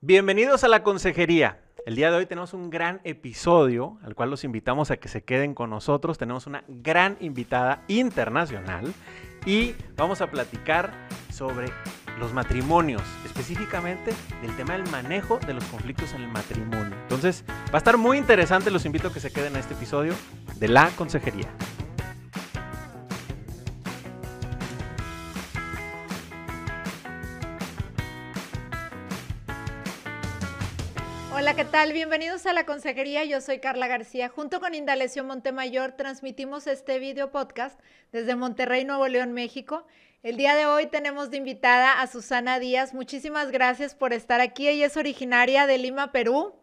Bienvenidos 0.00 0.62
a 0.62 0.68
la 0.68 0.84
consejería. 0.84 1.58
El 1.84 1.96
día 1.96 2.12
de 2.12 2.18
hoy 2.18 2.26
tenemos 2.26 2.54
un 2.54 2.70
gran 2.70 3.00
episodio 3.02 3.98
al 4.04 4.14
cual 4.14 4.30
los 4.30 4.44
invitamos 4.44 4.92
a 4.92 4.96
que 4.96 5.08
se 5.08 5.24
queden 5.24 5.54
con 5.54 5.70
nosotros. 5.70 6.18
Tenemos 6.18 6.46
una 6.46 6.62
gran 6.68 7.16
invitada 7.18 7.82
internacional 7.88 8.94
y 9.44 9.74
vamos 9.96 10.20
a 10.20 10.30
platicar 10.30 10.92
sobre 11.32 11.72
los 12.20 12.32
matrimonios, 12.32 13.02
específicamente 13.26 14.12
del 14.40 14.54
tema 14.54 14.74
del 14.74 14.88
manejo 14.88 15.40
de 15.44 15.54
los 15.54 15.64
conflictos 15.64 16.12
en 16.12 16.22
el 16.22 16.28
matrimonio. 16.28 16.96
Entonces, 17.02 17.42
va 17.48 17.74
a 17.74 17.78
estar 17.78 17.96
muy 17.96 18.18
interesante, 18.18 18.70
los 18.70 18.86
invito 18.86 19.08
a 19.08 19.12
que 19.12 19.18
se 19.18 19.32
queden 19.32 19.56
a 19.56 19.58
este 19.58 19.74
episodio 19.74 20.14
de 20.60 20.68
la 20.68 20.90
consejería. 20.90 21.48
Hola, 31.48 31.56
¿qué 31.56 31.64
tal? 31.64 31.94
Bienvenidos 31.94 32.44
a 32.44 32.52
la 32.52 32.66
consejería. 32.66 33.24
Yo 33.24 33.40
soy 33.40 33.58
Carla 33.58 33.86
García. 33.86 34.28
Junto 34.28 34.60
con 34.60 34.74
Indalecio 34.74 35.24
Montemayor 35.24 35.92
transmitimos 35.92 36.66
este 36.66 36.98
video 36.98 37.30
podcast 37.30 37.80
desde 38.12 38.36
Monterrey, 38.36 38.84
Nuevo 38.84 39.08
León, 39.08 39.32
México. 39.32 39.86
El 40.22 40.36
día 40.36 40.54
de 40.56 40.66
hoy 40.66 40.88
tenemos 40.88 41.30
de 41.30 41.38
invitada 41.38 42.02
a 42.02 42.06
Susana 42.06 42.58
Díaz. 42.58 42.92
Muchísimas 42.92 43.50
gracias 43.50 43.94
por 43.94 44.12
estar 44.12 44.42
aquí. 44.42 44.68
Ella 44.68 44.84
es 44.84 44.98
originaria 44.98 45.66
de 45.66 45.78
Lima, 45.78 46.12
Perú. 46.12 46.54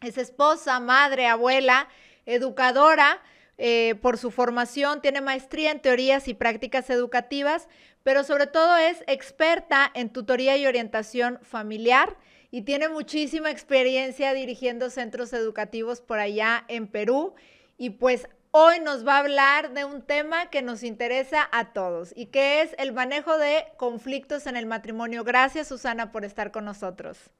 Es 0.00 0.18
esposa, 0.18 0.80
madre, 0.80 1.28
abuela, 1.28 1.86
educadora. 2.26 3.22
Eh, 3.56 3.94
por 4.02 4.18
su 4.18 4.32
formación, 4.32 5.00
tiene 5.00 5.20
maestría 5.20 5.70
en 5.70 5.80
teorías 5.80 6.26
y 6.26 6.34
prácticas 6.34 6.90
educativas, 6.90 7.68
pero 8.02 8.24
sobre 8.24 8.48
todo 8.48 8.76
es 8.78 9.04
experta 9.06 9.88
en 9.94 10.10
tutoría 10.10 10.56
y 10.56 10.66
orientación 10.66 11.38
familiar 11.42 12.16
y 12.50 12.62
tiene 12.62 12.88
muchísima 12.88 13.50
experiencia 13.50 14.32
dirigiendo 14.32 14.90
centros 14.90 15.32
educativos 15.32 16.00
por 16.00 16.18
allá 16.18 16.64
en 16.68 16.86
Perú. 16.86 17.34
Y 17.76 17.90
pues 17.90 18.28
hoy 18.50 18.80
nos 18.80 19.06
va 19.06 19.16
a 19.16 19.20
hablar 19.20 19.74
de 19.74 19.84
un 19.84 20.02
tema 20.02 20.48
que 20.50 20.62
nos 20.62 20.82
interesa 20.82 21.48
a 21.52 21.72
todos 21.72 22.12
y 22.16 22.26
que 22.26 22.62
es 22.62 22.74
el 22.78 22.92
manejo 22.92 23.36
de 23.36 23.66
conflictos 23.76 24.46
en 24.46 24.56
el 24.56 24.66
matrimonio. 24.66 25.24
Gracias 25.24 25.68
Susana 25.68 26.10
por 26.10 26.24
estar 26.24 26.50
con 26.50 26.64
nosotros. 26.64 27.30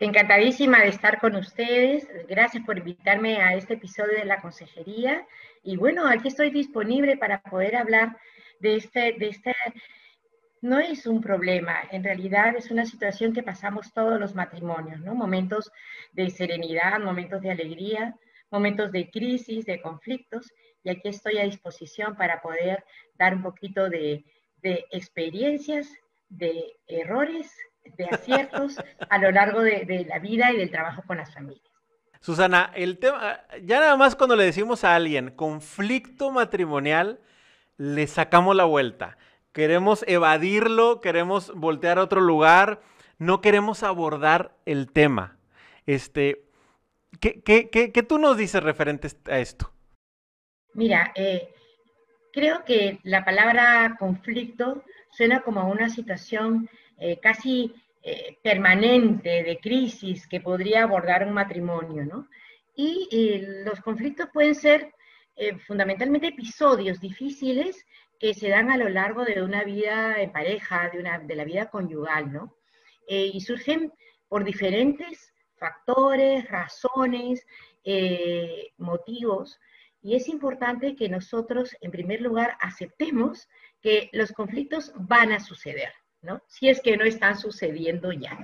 Encantadísima 0.00 0.80
de 0.80 0.88
estar 0.88 1.20
con 1.20 1.36
ustedes. 1.36 2.08
Gracias 2.28 2.64
por 2.64 2.78
invitarme 2.78 3.40
a 3.40 3.54
este 3.54 3.74
episodio 3.74 4.18
de 4.18 4.24
la 4.24 4.40
consejería. 4.40 5.24
Y 5.62 5.76
bueno, 5.76 6.08
aquí 6.08 6.26
estoy 6.26 6.50
disponible 6.50 7.16
para 7.16 7.40
poder 7.42 7.76
hablar 7.76 8.16
de 8.58 8.76
este, 8.76 9.12
de 9.12 9.28
este 9.28 9.54
no 10.62 10.78
es 10.78 11.06
un 11.06 11.20
problema, 11.20 11.80
en 11.90 12.04
realidad 12.04 12.54
es 12.56 12.70
una 12.70 12.86
situación 12.86 13.32
que 13.32 13.42
pasamos 13.42 13.92
todos 13.92 14.18
los 14.18 14.34
matrimonios, 14.34 15.00
¿no? 15.00 15.14
Momentos 15.14 15.70
de 16.12 16.30
serenidad, 16.30 17.00
momentos 17.00 17.42
de 17.42 17.50
alegría, 17.50 18.14
momentos 18.48 18.92
de 18.92 19.10
crisis, 19.10 19.66
de 19.66 19.82
conflictos, 19.82 20.52
y 20.84 20.90
aquí 20.90 21.08
estoy 21.08 21.38
a 21.38 21.44
disposición 21.44 22.14
para 22.14 22.40
poder 22.40 22.84
dar 23.18 23.34
un 23.34 23.42
poquito 23.42 23.90
de, 23.90 24.24
experiencias, 24.62 25.92
de 26.28 26.76
errores, 26.86 27.52
de 27.98 28.04
aciertos 28.04 28.76
a 29.10 29.18
lo 29.18 29.32
largo 29.32 29.62
de, 29.62 29.84
de 29.84 30.04
la 30.04 30.20
vida 30.20 30.52
y 30.52 30.58
del 30.58 30.70
trabajo 30.70 31.02
con 31.04 31.16
las 31.16 31.34
familias. 31.34 31.66
Susana, 32.20 32.70
el 32.76 32.98
tema, 32.98 33.40
ya 33.64 33.80
nada 33.80 33.96
más 33.96 34.14
cuando 34.14 34.36
le 34.36 34.44
decimos 34.44 34.84
a 34.84 34.94
alguien 34.94 35.32
conflicto 35.32 36.30
matrimonial, 36.30 37.18
le 37.78 38.06
sacamos 38.06 38.54
la 38.54 38.64
vuelta 38.64 39.18
queremos 39.52 40.04
evadirlo, 40.08 41.00
queremos 41.00 41.52
voltear 41.54 41.98
a 41.98 42.02
otro 42.02 42.20
lugar, 42.20 42.80
no 43.18 43.40
queremos 43.40 43.82
abordar 43.82 44.56
el 44.66 44.90
tema. 44.90 45.36
Este, 45.86 46.44
¿qué, 47.20 47.42
qué, 47.42 48.02
tú 48.02 48.18
nos 48.18 48.36
dices 48.36 48.62
referente 48.62 49.08
a 49.26 49.38
esto? 49.38 49.72
Mira, 50.74 51.12
eh, 51.14 51.50
creo 52.32 52.64
que 52.64 52.98
la 53.02 53.24
palabra 53.24 53.96
conflicto 53.98 54.82
suena 55.10 55.42
como 55.42 55.68
una 55.68 55.90
situación 55.90 56.68
eh, 56.98 57.18
casi 57.20 57.74
eh, 58.02 58.38
permanente 58.42 59.42
de 59.42 59.58
crisis 59.58 60.26
que 60.26 60.40
podría 60.40 60.84
abordar 60.84 61.26
un 61.26 61.34
matrimonio, 61.34 62.04
¿no? 62.04 62.28
Y 62.74 63.42
los 63.64 63.80
conflictos 63.82 64.28
pueden 64.32 64.54
ser 64.54 64.94
fundamentalmente 65.66 66.28
episodios 66.28 67.00
difíciles 67.00 67.84
que 68.22 68.34
se 68.34 68.50
dan 68.50 68.70
a 68.70 68.76
lo 68.76 68.88
largo 68.88 69.24
de 69.24 69.42
una 69.42 69.64
vida 69.64 70.22
en 70.22 70.30
pareja, 70.30 70.88
de, 70.90 71.00
una, 71.00 71.18
de 71.18 71.34
la 71.34 71.42
vida 71.42 71.70
conyugal, 71.70 72.32
¿no? 72.32 72.56
Eh, 73.08 73.32
y 73.34 73.40
surgen 73.40 73.92
por 74.28 74.44
diferentes 74.44 75.34
factores, 75.56 76.48
razones, 76.48 77.44
eh, 77.82 78.70
motivos, 78.78 79.58
y 80.02 80.14
es 80.14 80.28
importante 80.28 80.94
que 80.94 81.08
nosotros, 81.08 81.76
en 81.80 81.90
primer 81.90 82.20
lugar, 82.20 82.56
aceptemos 82.60 83.48
que 83.80 84.08
los 84.12 84.30
conflictos 84.30 84.92
van 84.94 85.32
a 85.32 85.40
suceder, 85.40 85.92
¿no? 86.20 86.40
Si 86.46 86.68
es 86.68 86.80
que 86.80 86.96
no 86.96 87.04
están 87.04 87.36
sucediendo 87.36 88.12
ya. 88.12 88.38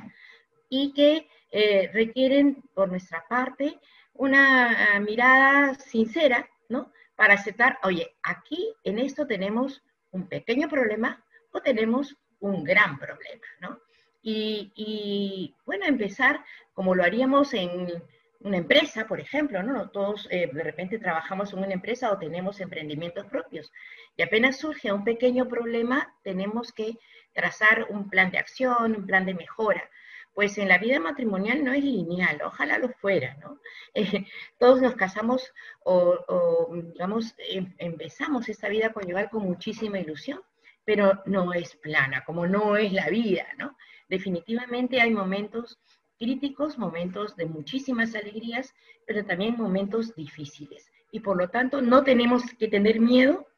Y 0.69 0.93
que 0.93 1.29
eh, 1.53 1.89
requieren, 1.95 2.65
por 2.75 2.89
nuestra 2.89 3.25
parte, 3.29 3.79
una 4.13 4.97
ah, 4.97 4.99
mirada 4.99 5.75
sincera, 5.75 6.51
¿no? 6.69 6.93
Para 7.19 7.35
aceptar, 7.35 7.81
oye, 7.83 8.15
aquí 8.23 8.73
en 8.85 9.01
esto 9.01 9.27
tenemos 9.27 9.83
un 10.13 10.29
pequeño 10.29 10.69
problema 10.69 11.21
o 11.51 11.61
tenemos 11.61 12.17
un 12.39 12.63
gran 12.63 12.97
problema, 12.97 13.45
¿no? 13.61 13.81
Y, 14.23 15.53
bueno, 15.67 15.87
empezar 15.87 16.45
como 16.75 16.95
lo 16.95 17.03
haríamos 17.03 17.55
en 17.55 18.05
una 18.39 18.59
empresa, 18.59 19.09
por 19.09 19.19
ejemplo, 19.19 19.65
¿no? 19.65 19.91
Todos 19.91 20.29
eh, 20.31 20.49
de 20.53 20.63
repente 20.63 21.01
trabajamos 21.01 21.53
en 21.53 21.59
una 21.59 21.73
empresa 21.73 22.13
o 22.13 22.19
tenemos 22.19 22.61
emprendimientos 22.61 23.27
propios 23.27 23.73
y 24.17 24.23
apenas 24.23 24.59
surge 24.59 24.93
un 24.93 25.03
pequeño 25.03 25.49
problema, 25.49 26.15
tenemos 26.23 26.73
que 26.73 26.99
trazar 27.33 27.87
un 27.89 28.09
plan 28.09 28.31
de 28.31 28.39
acción, 28.39 28.95
un 28.95 29.07
plan 29.07 29.27
de 29.27 29.35
mejora 29.35 29.91
pues 30.39 30.57
en 30.57 30.69
la 30.69 30.79
vida 30.79 31.01
matrimonial 31.01 31.65
no 31.65 31.73
es 31.73 31.83
lineal, 31.83 32.41
ojalá 32.45 32.79
lo 32.79 32.91
fuera, 32.91 33.37
¿no? 33.43 33.59
Eh, 33.93 34.25
todos 34.57 34.81
nos 34.81 34.95
casamos 34.95 35.53
o, 35.83 36.69
digamos, 36.93 37.35
em, 37.39 37.75
empezamos 37.79 38.49
esta 38.49 38.69
vida 38.69 38.93
conyugal 38.93 39.31
con 39.31 39.43
muchísima 39.43 39.99
ilusión, 39.99 40.41
pero 40.85 41.21
no 41.27 41.53
es 41.53 41.75
plana, 41.75 42.23
como 42.25 42.47
no 42.47 42.77
es 42.77 42.93
la 42.93 43.09
vida, 43.09 43.49
¿no? 43.59 43.77
Definitivamente 44.09 45.01
hay 45.01 45.11
momentos 45.11 45.81
críticos, 46.17 46.79
momentos 46.79 47.35
de 47.35 47.47
muchísimas 47.47 48.15
alegrías, 48.15 48.73
pero 49.09 49.25
también 49.25 49.57
momentos 49.57 50.15
difíciles. 50.15 50.89
Y 51.11 51.19
por 51.19 51.37
lo 51.37 51.49
tanto, 51.49 51.83
no 51.83 52.05
tenemos 52.05 52.45
que 52.61 52.69
tener 52.69 53.01
miedo 53.01 53.49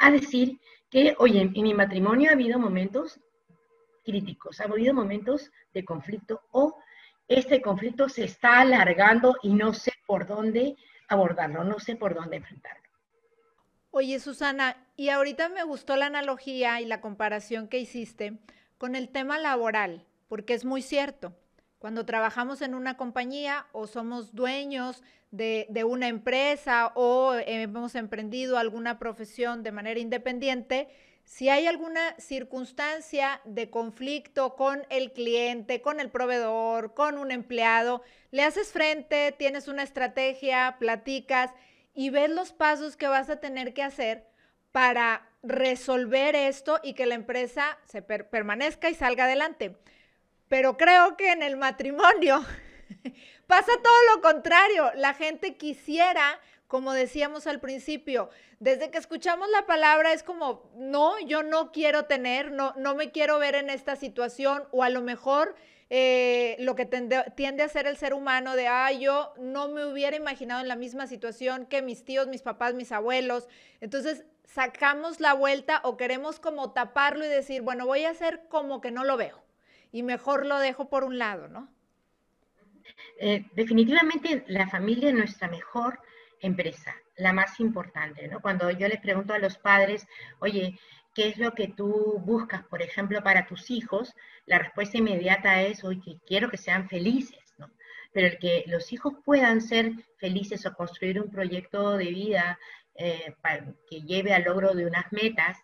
a 0.00 0.10
decir 0.10 0.58
que, 0.90 1.14
oye, 1.20 1.42
en 1.42 1.62
mi 1.62 1.74
matrimonio 1.74 2.30
ha 2.30 2.32
habido 2.32 2.58
momentos 2.58 3.20
críticos, 4.04 4.60
ha 4.60 4.64
habido 4.64 4.94
momentos 4.94 5.50
de 5.72 5.84
conflicto 5.84 6.42
o 6.52 6.76
este 7.28 7.62
conflicto 7.62 8.08
se 8.08 8.24
está 8.24 8.60
alargando 8.60 9.36
y 9.42 9.54
no 9.54 9.72
sé 9.72 9.92
por 10.06 10.26
dónde 10.26 10.76
abordarlo, 11.08 11.64
no 11.64 11.78
sé 11.78 11.96
por 11.96 12.14
dónde 12.14 12.36
enfrentarlo. 12.36 12.84
Oye, 13.90 14.18
Susana, 14.18 14.76
y 14.96 15.08
ahorita 15.08 15.48
me 15.48 15.62
gustó 15.62 15.96
la 15.96 16.06
analogía 16.06 16.80
y 16.80 16.84
la 16.84 17.00
comparación 17.00 17.68
que 17.68 17.78
hiciste 17.78 18.38
con 18.76 18.96
el 18.96 19.08
tema 19.08 19.38
laboral, 19.38 20.04
porque 20.28 20.52
es 20.54 20.64
muy 20.64 20.82
cierto. 20.82 21.32
Cuando 21.78 22.04
trabajamos 22.04 22.60
en 22.60 22.74
una 22.74 22.96
compañía 22.96 23.66
o 23.72 23.86
somos 23.86 24.34
dueños 24.34 25.02
de, 25.30 25.66
de 25.70 25.84
una 25.84 26.08
empresa 26.08 26.92
o 26.94 27.34
hemos 27.34 27.94
emprendido 27.94 28.58
alguna 28.58 28.98
profesión 28.98 29.62
de 29.62 29.72
manera 29.72 30.00
independiente, 30.00 30.88
si 31.24 31.48
hay 31.48 31.66
alguna 31.66 32.14
circunstancia 32.18 33.40
de 33.44 33.70
conflicto 33.70 34.54
con 34.54 34.86
el 34.90 35.12
cliente, 35.12 35.80
con 35.80 35.98
el 35.98 36.10
proveedor, 36.10 36.94
con 36.94 37.18
un 37.18 37.30
empleado, 37.30 38.02
le 38.30 38.42
haces 38.42 38.72
frente, 38.72 39.32
tienes 39.32 39.66
una 39.66 39.82
estrategia, 39.82 40.76
platicas 40.78 41.50
y 41.94 42.10
ves 42.10 42.30
los 42.30 42.52
pasos 42.52 42.96
que 42.96 43.08
vas 43.08 43.30
a 43.30 43.40
tener 43.40 43.72
que 43.72 43.82
hacer 43.82 44.26
para 44.70 45.28
resolver 45.42 46.34
esto 46.34 46.80
y 46.82 46.94
que 46.94 47.06
la 47.06 47.14
empresa 47.14 47.78
se 47.84 48.02
permanezca 48.02 48.90
y 48.90 48.94
salga 48.94 49.24
adelante. 49.24 49.76
Pero 50.48 50.76
creo 50.76 51.16
que 51.16 51.32
en 51.32 51.42
el 51.42 51.56
matrimonio 51.56 52.44
pasa 53.46 53.72
todo 53.82 54.14
lo 54.14 54.20
contrario. 54.20 54.90
La 54.96 55.14
gente 55.14 55.56
quisiera 55.56 56.38
como 56.74 56.92
decíamos 56.92 57.46
al 57.46 57.60
principio, 57.60 58.30
desde 58.58 58.90
que 58.90 58.98
escuchamos 58.98 59.48
la 59.48 59.64
palabra 59.64 60.12
es 60.12 60.24
como, 60.24 60.72
no, 60.74 61.20
yo 61.20 61.44
no 61.44 61.70
quiero 61.70 62.06
tener, 62.06 62.50
no, 62.50 62.74
no 62.76 62.96
me 62.96 63.12
quiero 63.12 63.38
ver 63.38 63.54
en 63.54 63.70
esta 63.70 63.94
situación, 63.94 64.64
o 64.72 64.82
a 64.82 64.90
lo 64.90 65.00
mejor 65.00 65.54
eh, 65.88 66.56
lo 66.58 66.74
que 66.74 66.84
tiende, 66.84 67.62
a 67.62 67.68
ser 67.68 67.86
el 67.86 67.96
ser 67.96 68.12
humano 68.12 68.56
de, 68.56 68.66
ah, 68.66 68.90
yo 68.90 69.34
no 69.38 69.68
me 69.68 69.86
hubiera 69.86 70.16
imaginado 70.16 70.62
en 70.62 70.66
la 70.66 70.74
misma 70.74 71.06
situación 71.06 71.66
que 71.66 71.80
mis 71.80 72.04
tíos, 72.04 72.26
mis 72.26 72.42
papás, 72.42 72.74
mis 72.74 72.90
abuelos. 72.90 73.46
Entonces 73.80 74.24
sacamos 74.42 75.20
la 75.20 75.32
vuelta 75.32 75.80
o 75.84 75.96
queremos 75.96 76.40
como 76.40 76.72
taparlo 76.72 77.24
y 77.24 77.28
decir, 77.28 77.62
bueno, 77.62 77.86
voy 77.86 78.04
a 78.04 78.10
hacer 78.10 78.48
como 78.48 78.80
que 78.80 78.90
no 78.90 79.04
lo 79.04 79.16
veo. 79.16 79.44
y 79.92 80.02
mejor 80.02 80.44
lo 80.44 80.58
dejo 80.58 80.88
por 80.88 81.04
un 81.04 81.18
lado, 81.18 81.46
¿no? 81.46 81.68
Eh, 83.20 83.44
definitivamente 83.54 84.42
la 84.48 84.68
familia 84.68 85.10
es 85.10 85.14
nuestra 85.14 85.46
mejor 85.46 86.00
empresa, 86.40 86.94
la 87.16 87.32
más 87.32 87.60
importante, 87.60 88.28
¿no? 88.28 88.40
Cuando 88.40 88.70
yo 88.70 88.88
les 88.88 89.00
pregunto 89.00 89.34
a 89.34 89.38
los 89.38 89.58
padres, 89.58 90.06
oye, 90.40 90.78
¿qué 91.14 91.28
es 91.28 91.38
lo 91.38 91.52
que 91.52 91.68
tú 91.68 92.20
buscas, 92.24 92.64
por 92.64 92.82
ejemplo, 92.82 93.22
para 93.22 93.46
tus 93.46 93.70
hijos? 93.70 94.14
La 94.46 94.58
respuesta 94.58 94.98
inmediata 94.98 95.62
es, 95.62 95.84
oye, 95.84 96.20
quiero 96.26 96.50
que 96.50 96.56
sean 96.56 96.88
felices, 96.88 97.54
¿no? 97.58 97.70
Pero 98.12 98.26
el 98.28 98.38
que 98.38 98.64
los 98.66 98.92
hijos 98.92 99.14
puedan 99.24 99.60
ser 99.60 99.92
felices 100.18 100.66
o 100.66 100.74
construir 100.74 101.20
un 101.20 101.30
proyecto 101.30 101.96
de 101.96 102.06
vida 102.06 102.58
eh, 102.96 103.34
que 103.90 104.02
lleve 104.02 104.32
al 104.32 104.44
logro 104.44 104.74
de 104.74 104.86
unas 104.86 105.10
metas, 105.12 105.58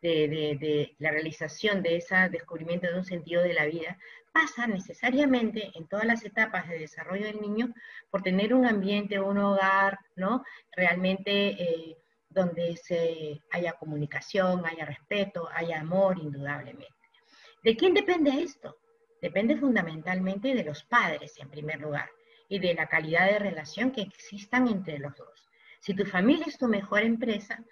de, 0.00 0.94
la 0.98 1.10
realización 1.10 1.82
de 1.82 1.96
ese 1.96 2.16
descubrimiento 2.30 2.86
de 2.86 2.98
un 2.98 3.04
sentido 3.04 3.42
de 3.42 3.54
la 3.54 3.66
vida, 3.66 3.98
pasa 4.32 4.66
necesariamente 4.66 5.70
en 5.74 5.88
todas 5.88 6.06
las 6.06 6.24
etapas 6.24 6.68
de 6.68 6.78
desarrollo 6.78 7.26
del 7.26 7.40
niño 7.40 7.74
por 8.10 8.22
tener 8.22 8.54
un 8.54 8.66
ambiente, 8.66 9.18
un 9.18 9.38
hogar, 9.38 9.98
¿no? 10.16 10.44
Realmente 10.76 11.50
eh, 11.62 11.96
donde 12.28 12.76
se 12.76 13.42
haya 13.50 13.72
comunicación, 13.72 14.64
haya 14.66 14.84
respeto, 14.84 15.48
haya 15.52 15.80
amor, 15.80 16.18
indudablemente. 16.18 16.94
¿De 17.64 17.76
quién 17.76 17.94
depende 17.94 18.30
esto? 18.42 18.76
Depende 19.20 19.56
fundamentalmente 19.56 20.54
de 20.54 20.62
los 20.62 20.84
padres, 20.84 21.34
en 21.38 21.50
primer 21.50 21.80
lugar, 21.80 22.08
y 22.48 22.60
de 22.60 22.74
la 22.74 22.86
calidad 22.86 23.26
de 23.26 23.38
relación 23.40 23.90
que 23.90 24.02
existan 24.02 24.68
entre 24.68 24.98
los 24.98 25.16
dos. 25.16 25.48
Si 25.80 25.94
tu 25.94 26.04
familia 26.04 26.46
es 26.46 26.58
tu 26.58 26.68
mejor 26.68 27.02
empresa, 27.02 27.62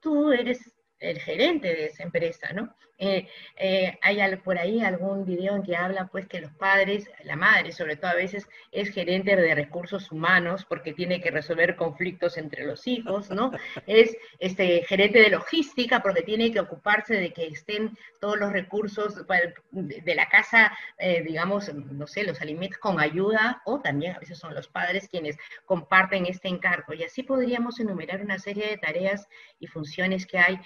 tú 0.00 0.32
eres 0.32 0.75
el 1.00 1.20
gerente 1.20 1.68
de 1.68 1.86
esa 1.86 2.02
empresa, 2.02 2.52
¿no? 2.52 2.74
Eh, 2.98 3.28
eh, 3.56 3.98
hay 4.00 4.36
por 4.36 4.58
ahí 4.58 4.80
algún 4.80 5.26
video 5.26 5.54
en 5.54 5.62
que 5.62 5.76
habla 5.76 6.06
pues 6.06 6.26
que 6.26 6.40
los 6.40 6.52
padres, 6.52 7.10
la 7.24 7.36
madre 7.36 7.72
sobre 7.72 7.96
todo 7.96 8.10
a 8.10 8.14
veces 8.14 8.48
es 8.72 8.88
gerente 8.88 9.36
de 9.36 9.54
recursos 9.54 10.10
humanos 10.10 10.64
porque 10.66 10.94
tiene 10.94 11.20
que 11.20 11.30
resolver 11.30 11.76
conflictos 11.76 12.38
entre 12.38 12.64
los 12.64 12.86
hijos, 12.86 13.30
¿no? 13.30 13.52
Es 13.86 14.16
este, 14.38 14.82
gerente 14.84 15.20
de 15.20 15.30
logística 15.30 16.00
porque 16.00 16.22
tiene 16.22 16.50
que 16.52 16.60
ocuparse 16.60 17.14
de 17.14 17.32
que 17.32 17.46
estén 17.46 17.96
todos 18.20 18.38
los 18.38 18.52
recursos 18.52 19.26
de 19.70 20.14
la 20.14 20.28
casa, 20.28 20.76
eh, 20.98 21.22
digamos, 21.22 21.72
no 21.74 22.06
sé, 22.06 22.24
los 22.24 22.40
alimentos 22.40 22.78
con 22.78 22.98
ayuda 22.98 23.62
o 23.66 23.80
también 23.80 24.16
a 24.16 24.18
veces 24.18 24.38
son 24.38 24.54
los 24.54 24.68
padres 24.68 25.08
quienes 25.08 25.36
comparten 25.66 26.26
este 26.26 26.48
encargo 26.48 26.94
y 26.94 27.04
así 27.04 27.22
podríamos 27.22 27.78
enumerar 27.78 28.22
una 28.22 28.38
serie 28.38 28.68
de 28.68 28.78
tareas 28.78 29.28
y 29.60 29.66
funciones 29.66 30.26
que 30.26 30.38
hay 30.38 30.58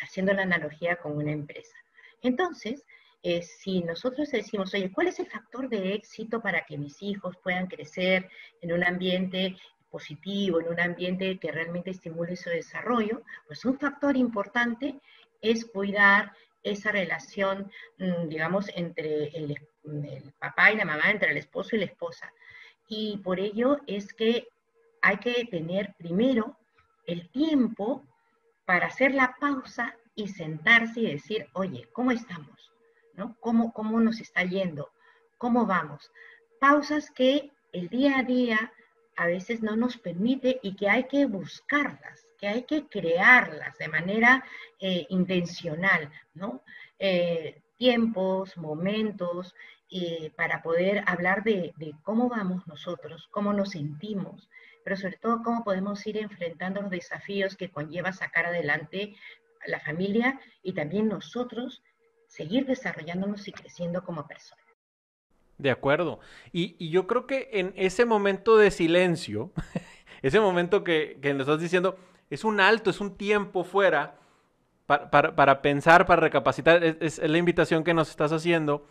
haciendo 0.00 0.32
la 0.32 0.42
analogía 0.42 0.96
con 0.96 1.16
una 1.16 1.32
empresa. 1.32 1.76
Entonces, 2.22 2.84
eh, 3.22 3.42
si 3.42 3.82
nosotros 3.82 4.30
decimos, 4.30 4.72
oye, 4.74 4.92
¿cuál 4.92 5.08
es 5.08 5.18
el 5.18 5.26
factor 5.26 5.68
de 5.68 5.94
éxito 5.94 6.40
para 6.40 6.64
que 6.64 6.78
mis 6.78 7.02
hijos 7.02 7.36
puedan 7.42 7.66
crecer 7.66 8.28
en 8.60 8.72
un 8.72 8.84
ambiente 8.84 9.56
positivo, 9.90 10.60
en 10.60 10.68
un 10.68 10.80
ambiente 10.80 11.38
que 11.38 11.50
realmente 11.50 11.90
estimule 11.90 12.36
su 12.36 12.50
desarrollo? 12.50 13.22
Pues 13.46 13.64
un 13.64 13.78
factor 13.78 14.16
importante 14.16 15.00
es 15.40 15.64
cuidar 15.64 16.32
esa 16.62 16.92
relación, 16.92 17.70
mm, 17.98 18.28
digamos, 18.28 18.70
entre 18.74 19.28
el, 19.36 19.56
el 19.84 20.32
papá 20.38 20.72
y 20.72 20.76
la 20.76 20.84
mamá, 20.84 21.10
entre 21.10 21.32
el 21.32 21.38
esposo 21.38 21.74
y 21.74 21.80
la 21.80 21.86
esposa. 21.86 22.32
Y 22.88 23.18
por 23.18 23.40
ello 23.40 23.80
es 23.86 24.12
que 24.14 24.46
hay 25.02 25.18
que 25.18 25.44
tener 25.46 25.94
primero 25.98 26.56
el 27.04 27.28
tiempo 27.30 28.04
para 28.68 28.88
hacer 28.88 29.14
la 29.14 29.34
pausa 29.40 29.96
y 30.14 30.28
sentarse 30.28 31.00
y 31.00 31.12
decir, 31.12 31.46
oye, 31.54 31.88
¿cómo 31.94 32.10
estamos? 32.10 32.70
¿No? 33.14 33.34
¿Cómo, 33.40 33.72
¿Cómo 33.72 33.98
nos 33.98 34.20
está 34.20 34.44
yendo? 34.44 34.90
¿Cómo 35.38 35.64
vamos? 35.64 36.12
Pausas 36.60 37.10
que 37.10 37.50
el 37.72 37.88
día 37.88 38.18
a 38.18 38.24
día 38.24 38.70
a 39.16 39.24
veces 39.24 39.62
no 39.62 39.74
nos 39.74 39.96
permite 39.96 40.60
y 40.62 40.76
que 40.76 40.90
hay 40.90 41.04
que 41.04 41.24
buscarlas, 41.24 42.26
que 42.36 42.46
hay 42.46 42.64
que 42.64 42.86
crearlas 42.88 43.78
de 43.78 43.88
manera 43.88 44.44
eh, 44.80 45.06
intencional, 45.08 46.12
¿no? 46.34 46.62
Eh, 46.98 47.62
tiempos, 47.78 48.54
momentos, 48.58 49.54
eh, 49.90 50.30
para 50.36 50.60
poder 50.60 51.04
hablar 51.06 51.42
de, 51.42 51.72
de, 51.78 51.94
cómo 52.02 52.28
vamos 52.28 52.66
nosotros, 52.66 53.28
cómo 53.30 53.54
nos 53.54 53.70
sentimos, 53.70 54.50
pero 54.88 54.98
sobre 54.98 55.18
todo 55.18 55.42
cómo 55.42 55.64
podemos 55.64 56.06
ir 56.06 56.16
enfrentando 56.16 56.80
los 56.80 56.90
desafíos 56.90 57.56
que 57.56 57.70
conlleva 57.70 58.10
sacar 58.10 58.46
adelante 58.46 59.14
la 59.66 59.80
familia 59.80 60.40
y 60.62 60.72
también 60.72 61.08
nosotros 61.08 61.82
seguir 62.26 62.64
desarrollándonos 62.64 63.46
y 63.48 63.52
creciendo 63.52 64.02
como 64.02 64.26
personas. 64.26 64.64
De 65.58 65.70
acuerdo. 65.70 66.20
Y, 66.52 66.88
yo 66.88 67.06
creo 67.06 67.26
que 67.26 67.50
en 67.52 67.74
ese 67.76 68.06
momento 68.06 68.56
de 68.56 68.70
silencio, 68.70 69.52
ese 70.22 70.40
momento 70.40 70.84
que, 70.84 71.18
que, 71.20 71.34
nos 71.34 71.42
estás 71.42 71.60
diciendo, 71.60 71.98
es 72.30 72.44
un 72.44 72.58
alto, 72.58 72.88
es 72.88 73.02
un 73.02 73.18
tiempo 73.18 73.64
fuera 73.64 74.16
para, 74.86 75.60
pensar, 75.60 76.06
para 76.06 76.22
recapacitar, 76.22 76.82
es, 76.82 77.18
la 77.18 77.36
invitación 77.36 77.84
que 77.84 77.92
nos 77.92 78.08
estás 78.08 78.32
haciendo. 78.32 78.86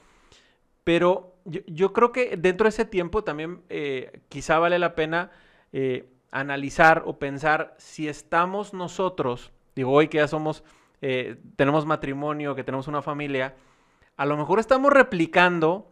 Pero 0.84 1.34
yo, 1.44 1.92
creo 1.92 2.12
que 2.12 2.38
dentro 2.38 2.66
de 2.66 2.70
ese 2.70 2.86
tiempo 2.86 3.24
también 3.24 3.64
eh, 3.70 4.22
quizá 4.30 4.60
vale 4.60 4.78
la 4.78 4.94
pena 4.94 5.32
eh, 5.74 6.10
analizar 6.32 7.04
o 7.06 7.20
pensar 7.20 7.76
si 7.78 8.08
estamos 8.08 8.74
nosotros 8.74 9.52
digo, 9.78 9.92
hoy 9.92 10.10
que 10.10 10.18
ya 10.18 10.28
somos, 10.28 10.64
eh, 11.02 11.38
tenemos 11.56 11.86
matrimonio, 11.86 12.56
que 12.56 12.64
tenemos 12.64 12.88
una 12.88 13.02
familia, 13.02 13.56
a 14.18 14.26
lo 14.26 14.36
mejor 14.36 14.60
estamos 14.60 14.92
replicando 14.92 15.90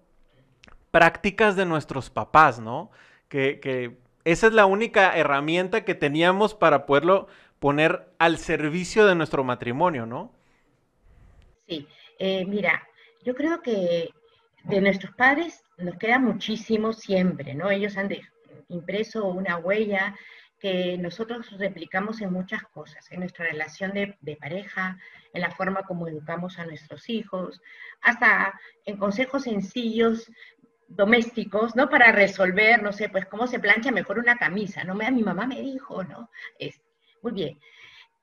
prácticas 0.91 1.55
de 1.55 1.65
nuestros 1.65 2.09
papás, 2.09 2.59
¿no? 2.59 2.89
Que, 3.29 3.95
esa 4.23 4.47
es 4.47 4.53
la 4.53 4.65
única 4.65 5.15
herramienta 5.15 5.85
que 5.85 5.93
teníamos 5.93 6.55
para 6.55 6.87
poderlo 6.87 7.27
poner 7.59 8.07
al 8.17 8.39
servicio 8.39 9.05
de 9.05 9.13
nuestro 9.13 9.43
matrimonio, 9.43 10.07
¿no? 10.07 10.31
Sí, 11.67 11.87
eh, 12.17 12.43
mira, 12.45 12.87
yo 13.23 13.35
creo 13.35 13.61
que 13.61 14.09
de 14.63 14.81
nuestros 14.81 15.13
padres 15.15 15.63
nos 15.77 15.95
queda 15.97 16.17
muchísimo 16.17 16.91
siempre, 16.91 17.53
¿no? 17.53 17.69
Ellos 17.69 17.97
han 17.97 18.07
impreso 18.69 19.25
una 19.27 19.57
huella 19.57 20.15
que 20.59 20.97
nosotros 20.97 21.51
replicamos 21.59 22.21
en 22.21 22.31
muchas 22.31 22.63
cosas, 22.63 23.11
en 23.11 23.19
nuestra 23.19 23.45
relación 23.45 23.91
de, 23.93 24.37
pareja, 24.37 24.97
en 25.33 25.41
la 25.41 25.51
forma 25.51 25.83
como 25.83 26.07
educamos 26.07 26.57
a 26.59 26.65
nuestros 26.65 27.09
hijos, 27.09 27.61
hasta 28.01 28.59
en 28.85 28.97
consejos 28.97 29.43
sencillos 29.43 30.31
domésticos, 30.87 31.75
¿no? 31.75 31.89
Para 31.89 32.11
resolver, 32.11 32.81
no 32.81 32.93
sé, 32.93 33.09
pues 33.09 33.25
cómo 33.25 33.47
se 33.47 33.59
plancha 33.59 33.91
mejor 33.91 34.19
una 34.19 34.37
camisa, 34.37 34.83
¿no? 34.83 34.95
Mi 34.95 35.23
mamá 35.23 35.45
me 35.45 35.61
dijo, 35.61 36.03
¿no? 36.03 36.29
Es, 36.57 36.81
muy 37.21 37.33
bien. 37.33 37.59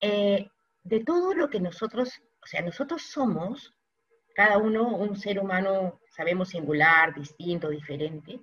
Eh, 0.01 0.49
de 0.85 1.05
todo 1.05 1.35
lo 1.35 1.49
que 1.51 1.61
nosotros, 1.61 2.23
o 2.43 2.47
sea, 2.47 2.63
nosotros 2.63 3.03
somos, 3.03 3.75
cada 4.35 4.59
uno 4.59 4.97
un 4.97 5.17
ser 5.17 5.39
humano, 5.39 6.01
sabemos, 6.11 6.51
singular, 6.51 7.15
distinto, 7.15 7.69
diferente, 7.69 8.41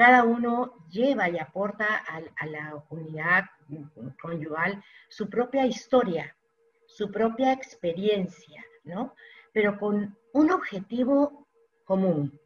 cada 0.00 0.24
uno 0.24 0.72
lleva 0.88 1.28
y 1.28 1.38
aporta 1.38 1.84
a, 1.84 2.46
la 2.46 2.82
unidad 2.88 3.44
conyugal 4.18 4.82
su 5.10 5.28
propia 5.28 5.66
historia, 5.66 6.34
su 6.86 7.10
propia 7.10 7.52
experiencia, 7.52 8.64
¿no? 8.84 9.14
Pero 9.52 9.78
con 9.78 10.16
un 10.32 10.50
objetivo 10.52 11.46
común. 11.84 12.40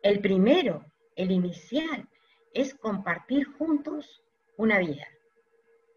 El 0.00 0.20
primero, 0.20 0.86
el 1.16 1.30
inicial, 1.30 2.08
es 2.54 2.72
compartir 2.72 3.44
juntos 3.58 4.24
una 4.56 4.78
vida. 4.78 5.06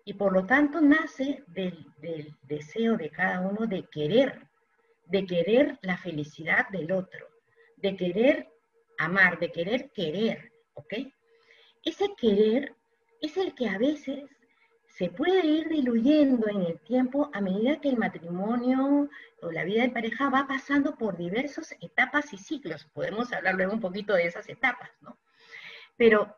Y 0.03 0.15
por 0.15 0.33
lo 0.33 0.45
tanto 0.45 0.81
nace 0.81 1.45
del, 1.47 1.87
del, 2.01 2.35
deseo 2.41 2.97
de 2.97 3.09
cada 3.09 3.39
uno 3.39 3.65
de 3.65 3.85
querer, 3.85 4.49
de 5.05 5.25
querer 5.25 5.79
la 5.81 5.95
felicidad 5.95 6.67
del 6.71 6.91
otro, 6.91 7.25
de 7.77 7.95
querer 7.95 8.56
amar, 8.97 9.39
de 9.39 9.51
querer 9.51 9.89
querer, 9.91 10.51
¿ok? 10.73 10.93
Ese 11.83 12.13
querer 12.15 12.75
es 13.21 13.37
el 13.37 13.53
que 13.55 13.69
a 13.69 13.77
veces 13.77 14.29
se 14.87 15.09
puede 15.09 15.45
ir 15.45 15.69
diluyendo 15.69 16.49
en 16.49 16.61
el 16.63 16.79
tiempo 16.79 17.29
a 17.33 17.39
medida 17.39 17.79
que 17.79 17.89
el 17.89 17.97
matrimonio 17.97 19.09
o 19.41 19.51
la 19.51 19.63
vida 19.63 19.83
de 19.83 19.89
pareja 19.89 20.29
va 20.29 20.47
pasando 20.47 20.95
por 20.95 21.17
diversas 21.17 21.75
etapas 21.81 22.33
y 22.33 22.37
ciclos. 22.37 22.85
Podemos 22.93 23.31
hablar 23.31 23.55
luego 23.55 23.73
un 23.73 23.79
poquito 23.79 24.15
de 24.15 24.25
esas 24.25 24.49
etapas, 24.49 24.89
¿no? 25.01 25.17
Pero 25.97 26.35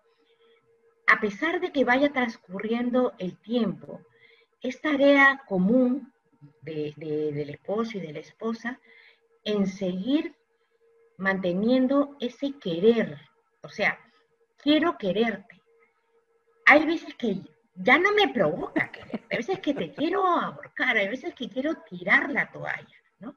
a 1.07 1.19
pesar 1.19 1.61
de 1.61 1.71
que 1.71 1.85
vaya 1.85 2.11
transcurriendo 2.11 3.13
el 3.17 3.37
tiempo, 3.37 4.01
es 4.61 4.81
tarea 4.81 5.41
común 5.47 6.13
del 6.61 7.49
esposo 7.49 7.97
y 7.97 8.01
de 8.01 8.13
la 8.13 8.19
esposa 8.19 8.79
en 9.43 9.67
seguir 9.67 10.35
manteniendo 11.19 12.15
ese 12.19 12.53
querer. 12.59 13.19
O 13.61 13.69
sea, 13.69 13.99
quiero 14.57 14.97
quererte. 14.97 15.61
Hay 16.65 16.85
veces 16.85 17.13
que 17.15 17.41
ya 17.75 17.97
no 17.97 18.11
me 18.13 18.29
provoca 18.29 18.91
querer, 18.91 19.23
hay 19.29 19.37
veces 19.37 19.59
que 19.59 19.73
te 19.73 19.91
quiero 19.91 20.25
ahorcar, 20.25 20.97
hay 20.97 21.07
veces 21.07 21.33
que 21.33 21.49
quiero 21.49 21.75
tirar 21.89 22.29
la 22.29 22.51
toalla, 22.51 22.97
¿no? 23.19 23.35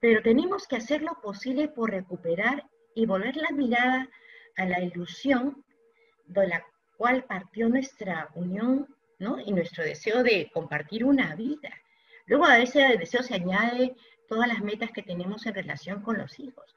pero 0.00 0.22
tenemos 0.22 0.66
que 0.66 0.76
hacer 0.76 1.02
lo 1.02 1.20
posible 1.20 1.68
por 1.68 1.90
recuperar 1.90 2.64
y 2.94 3.06
volver 3.06 3.36
la 3.36 3.50
mirada 3.50 4.08
a 4.56 4.64
la 4.64 4.80
ilusión 4.80 5.64
de 6.26 6.48
la 6.48 6.64
cual 6.96 7.24
partió 7.24 7.68
nuestra 7.68 8.30
unión 8.34 8.94
¿no? 9.18 9.38
y 9.40 9.52
nuestro 9.52 9.84
deseo 9.84 10.22
de 10.22 10.50
compartir 10.52 11.04
una 11.04 11.34
vida. 11.34 11.70
Luego 12.26 12.46
a 12.46 12.58
ese 12.58 12.80
deseo 12.98 13.22
se 13.22 13.34
añade 13.34 13.94
todas 14.28 14.48
las 14.48 14.60
metas 14.60 14.90
que 14.90 15.02
tenemos 15.02 15.46
en 15.46 15.54
relación 15.54 16.02
con 16.02 16.18
los 16.18 16.40
hijos, 16.40 16.75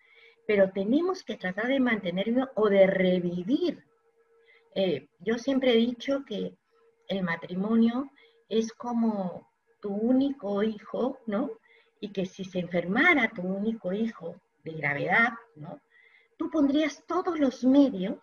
pero 0.49 0.71
tenemos 0.71 1.21
que 1.23 1.37
tratar 1.37 1.67
de 1.67 1.79
mantenerlo 1.79 2.49
o 2.55 2.69
de 2.69 2.87
revivir. 2.87 3.85
Eh, 4.73 5.07
yo 5.19 5.37
siempre 5.37 5.73
he 5.73 5.75
dicho 5.75 6.25
que 6.25 6.55
el 7.07 7.21
matrimonio 7.21 8.09
es 8.49 8.73
como 8.73 9.47
tu 9.79 9.89
único 9.93 10.63
hijo, 10.63 11.19
¿no? 11.27 11.51
Y 12.01 12.11
que 12.11 12.25
si 12.25 12.45
se 12.45 12.57
enfermara 12.57 13.29
tu 13.29 13.43
único 13.43 13.93
hijo 13.93 14.41
de 14.63 14.71
gravedad, 14.71 15.33
¿no? 15.55 15.79
Tú 16.35 16.49
pondrías 16.49 17.03
todos 17.05 17.39
los 17.39 17.63
medios, 17.63 18.17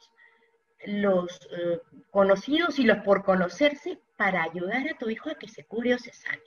los 0.84 1.38
eh, 1.56 1.80
conocidos 2.10 2.80
y 2.80 2.82
los 2.82 3.04
por 3.04 3.22
conocerse, 3.22 4.00
para 4.16 4.42
ayudar 4.42 4.88
a 4.88 4.98
tu 4.98 5.08
hijo 5.08 5.30
a 5.30 5.36
que 5.36 5.46
se 5.46 5.64
cure 5.64 5.94
o 5.94 5.98
se 6.00 6.12
sane. 6.12 6.42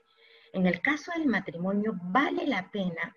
En 0.51 0.67
el 0.67 0.81
caso 0.81 1.13
del 1.13 1.27
matrimonio, 1.27 1.93
vale 2.03 2.45
la 2.48 2.69
pena 2.69 3.15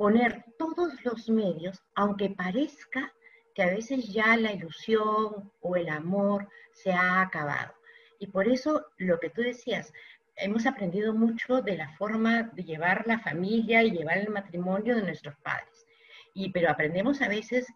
poner 0.00 0.46
todos 0.58 0.94
los 1.04 1.28
medios, 1.28 1.82
aunque 1.94 2.30
parezca 2.30 3.12
que 3.54 3.62
a 3.62 3.66
veces 3.66 4.10
ya 4.10 4.34
la 4.38 4.50
ilusión 4.50 5.52
o 5.60 5.76
el 5.76 5.90
amor 5.90 6.48
se 6.72 6.90
ha 6.90 7.20
acabado. 7.20 7.74
Y 8.18 8.28
por 8.28 8.48
eso 8.48 8.86
lo 8.96 9.20
que 9.20 9.28
tú 9.28 9.42
decías, 9.42 9.92
hemos 10.36 10.64
aprendido 10.64 11.12
mucho 11.12 11.60
de 11.60 11.76
la 11.76 11.90
forma 11.98 12.44
de 12.44 12.64
llevar 12.64 13.06
la 13.06 13.18
familia 13.18 13.82
y 13.82 13.90
llevar 13.90 14.16
el 14.16 14.30
matrimonio 14.30 14.96
de 14.96 15.02
nuestros 15.02 15.36
padres. 15.42 15.86
Y, 16.32 16.50
pero 16.50 16.70
aprendemos 16.70 17.20
a 17.20 17.28
veces 17.28 17.66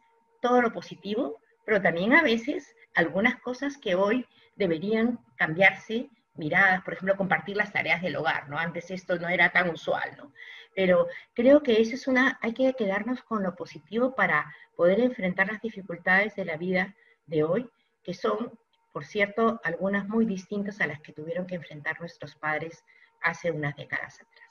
todo 0.40 0.62
lo 0.62 0.72
positivo, 0.72 1.42
pero 1.66 1.82
también 1.82 2.14
a 2.14 2.22
veces 2.22 2.74
algunas 2.94 3.38
cosas 3.42 3.76
que 3.76 3.96
hoy 3.96 4.24
deberían 4.56 5.18
cambiarse 5.36 6.08
miradas, 6.36 6.82
por 6.82 6.94
ejemplo, 6.94 7.16
compartir 7.16 7.56
las 7.56 7.72
tareas 7.72 8.02
del 8.02 8.16
hogar, 8.16 8.48
¿no? 8.48 8.58
Antes 8.58 8.90
esto 8.90 9.18
no 9.18 9.28
era 9.28 9.50
tan 9.50 9.70
usual, 9.70 10.16
¿no? 10.16 10.32
Pero 10.74 11.06
creo 11.34 11.62
que 11.62 11.80
eso 11.80 11.94
es 11.94 12.08
una, 12.08 12.38
hay 12.42 12.52
que 12.52 12.74
quedarnos 12.74 13.22
con 13.22 13.42
lo 13.42 13.54
positivo 13.54 14.14
para 14.14 14.52
poder 14.76 15.00
enfrentar 15.00 15.46
las 15.46 15.60
dificultades 15.60 16.34
de 16.34 16.44
la 16.44 16.56
vida 16.56 16.94
de 17.26 17.44
hoy, 17.44 17.70
que 18.02 18.14
son, 18.14 18.58
por 18.92 19.04
cierto, 19.04 19.60
algunas 19.64 20.08
muy 20.08 20.26
distintas 20.26 20.80
a 20.80 20.86
las 20.86 21.00
que 21.00 21.12
tuvieron 21.12 21.46
que 21.46 21.54
enfrentar 21.54 22.00
nuestros 22.00 22.34
padres 22.34 22.84
hace 23.22 23.50
unas 23.50 23.76
décadas 23.76 24.20
atrás. 24.20 24.48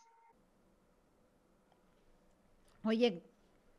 Oye, 2.85 3.23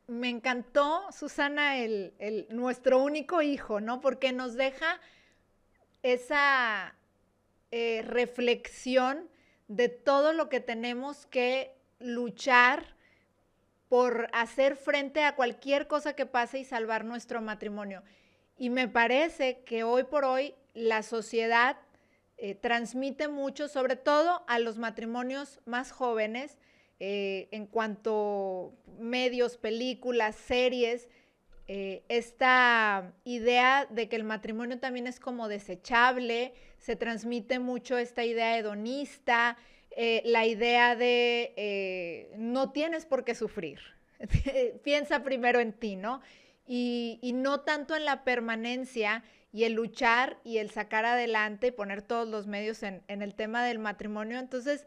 me 0.07 0.29
encantó, 0.29 1.11
Susana, 1.11 1.77
el, 1.77 2.47
nuestro 2.49 2.99
único 3.03 3.41
hijo, 3.41 3.81
¿no? 3.81 4.01
Porque 4.01 4.31
nos 4.31 4.55
deja 4.55 4.99
esa 6.03 6.95
eh, 7.77 8.03
reflexión 8.03 9.29
de 9.67 9.89
todo 9.89 10.31
lo 10.31 10.47
que 10.47 10.61
tenemos 10.61 11.25
que 11.25 11.75
luchar 11.99 12.95
por 13.89 14.29
hacer 14.31 14.77
frente 14.77 15.25
a 15.25 15.35
cualquier 15.35 15.85
cosa 15.85 16.13
que 16.13 16.25
pase 16.25 16.59
y 16.59 16.63
salvar 16.63 17.03
nuestro 17.03 17.41
matrimonio. 17.41 18.01
Y 18.57 18.69
me 18.69 18.87
parece 18.87 19.59
que 19.65 19.83
hoy 19.83 20.05
por 20.05 20.23
hoy 20.23 20.55
la 20.73 21.03
sociedad 21.03 21.75
eh, 22.37 22.55
transmite 22.55 23.27
mucho, 23.27 23.67
sobre 23.67 23.97
todo 23.97 24.45
a 24.47 24.57
los 24.59 24.77
matrimonios 24.77 25.59
más 25.65 25.91
jóvenes, 25.91 26.57
eh, 27.01 27.49
en 27.51 27.67
cuanto 27.67 28.71
medios, 28.99 29.57
películas, 29.57 30.37
series, 30.37 31.09
eh, 31.67 32.03
esta 32.09 33.11
idea 33.23 33.87
de 33.89 34.07
que 34.07 34.15
el 34.15 34.23
matrimonio 34.23 34.77
también 34.77 35.07
es 35.07 35.19
como 35.19 35.47
desechable, 35.47 36.53
se 36.77 36.95
transmite 36.95 37.57
mucho 37.57 37.97
esta 37.97 38.23
idea 38.23 38.55
hedonista, 38.55 39.57
eh, 39.89 40.21
la 40.25 40.45
idea 40.45 40.95
de 40.95 41.53
eh, 41.57 42.31
no 42.37 42.71
tienes 42.71 43.07
por 43.07 43.23
qué 43.23 43.33
sufrir, 43.33 43.79
piensa 44.83 45.23
primero 45.23 45.59
en 45.59 45.73
ti, 45.73 45.95
¿no? 45.95 46.21
Y, 46.67 47.19
no 47.33 47.61
tanto 47.61 47.95
en 47.95 48.05
la 48.05 48.23
permanencia 48.23 49.23
y 49.51 49.63
el 49.63 49.73
luchar 49.73 50.37
y 50.43 50.57
el 50.57 50.69
sacar 50.69 51.05
adelante 51.05 51.67
y 51.67 51.71
poner 51.71 52.03
todos 52.03 52.27
los 52.27 52.45
medios 52.45 52.83
en, 52.83 53.03
el 53.07 53.33
tema 53.33 53.63
del 53.63 53.79
matrimonio. 53.79 54.39
Entonces, 54.39 54.85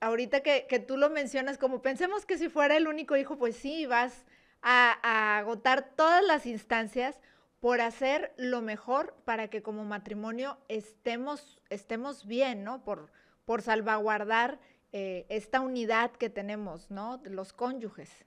ahorita 0.00 0.40
que, 0.40 0.66
que 0.68 0.78
tú 0.78 0.96
lo 0.96 1.10
mencionas, 1.10 1.56
como 1.56 1.82
pensemos 1.82 2.26
que 2.26 2.36
si 2.36 2.48
fuera 2.48 2.76
el 2.76 2.88
único 2.88 3.16
hijo, 3.16 3.38
pues 3.38 3.56
sí, 3.56 3.86
vas 3.86 4.24
a, 4.62 5.38
agotar 5.38 5.90
todas 5.96 6.24
las 6.24 6.46
instancias 6.46 7.20
por 7.60 7.80
hacer 7.80 8.32
lo 8.36 8.62
mejor 8.62 9.14
para 9.24 9.48
que 9.48 9.62
como 9.62 9.84
matrimonio 9.84 10.58
estemos, 10.68 11.60
estemos 11.70 12.26
bien, 12.26 12.64
¿no? 12.64 12.84
Por, 12.84 13.10
por 13.44 13.62
salvaguardar 13.62 14.58
eh, 14.92 15.26
esta 15.28 15.60
unidad 15.60 16.12
que 16.12 16.30
tenemos, 16.30 16.90
¿no? 16.90 17.20
Los 17.24 17.52
cónyuges. 17.52 18.24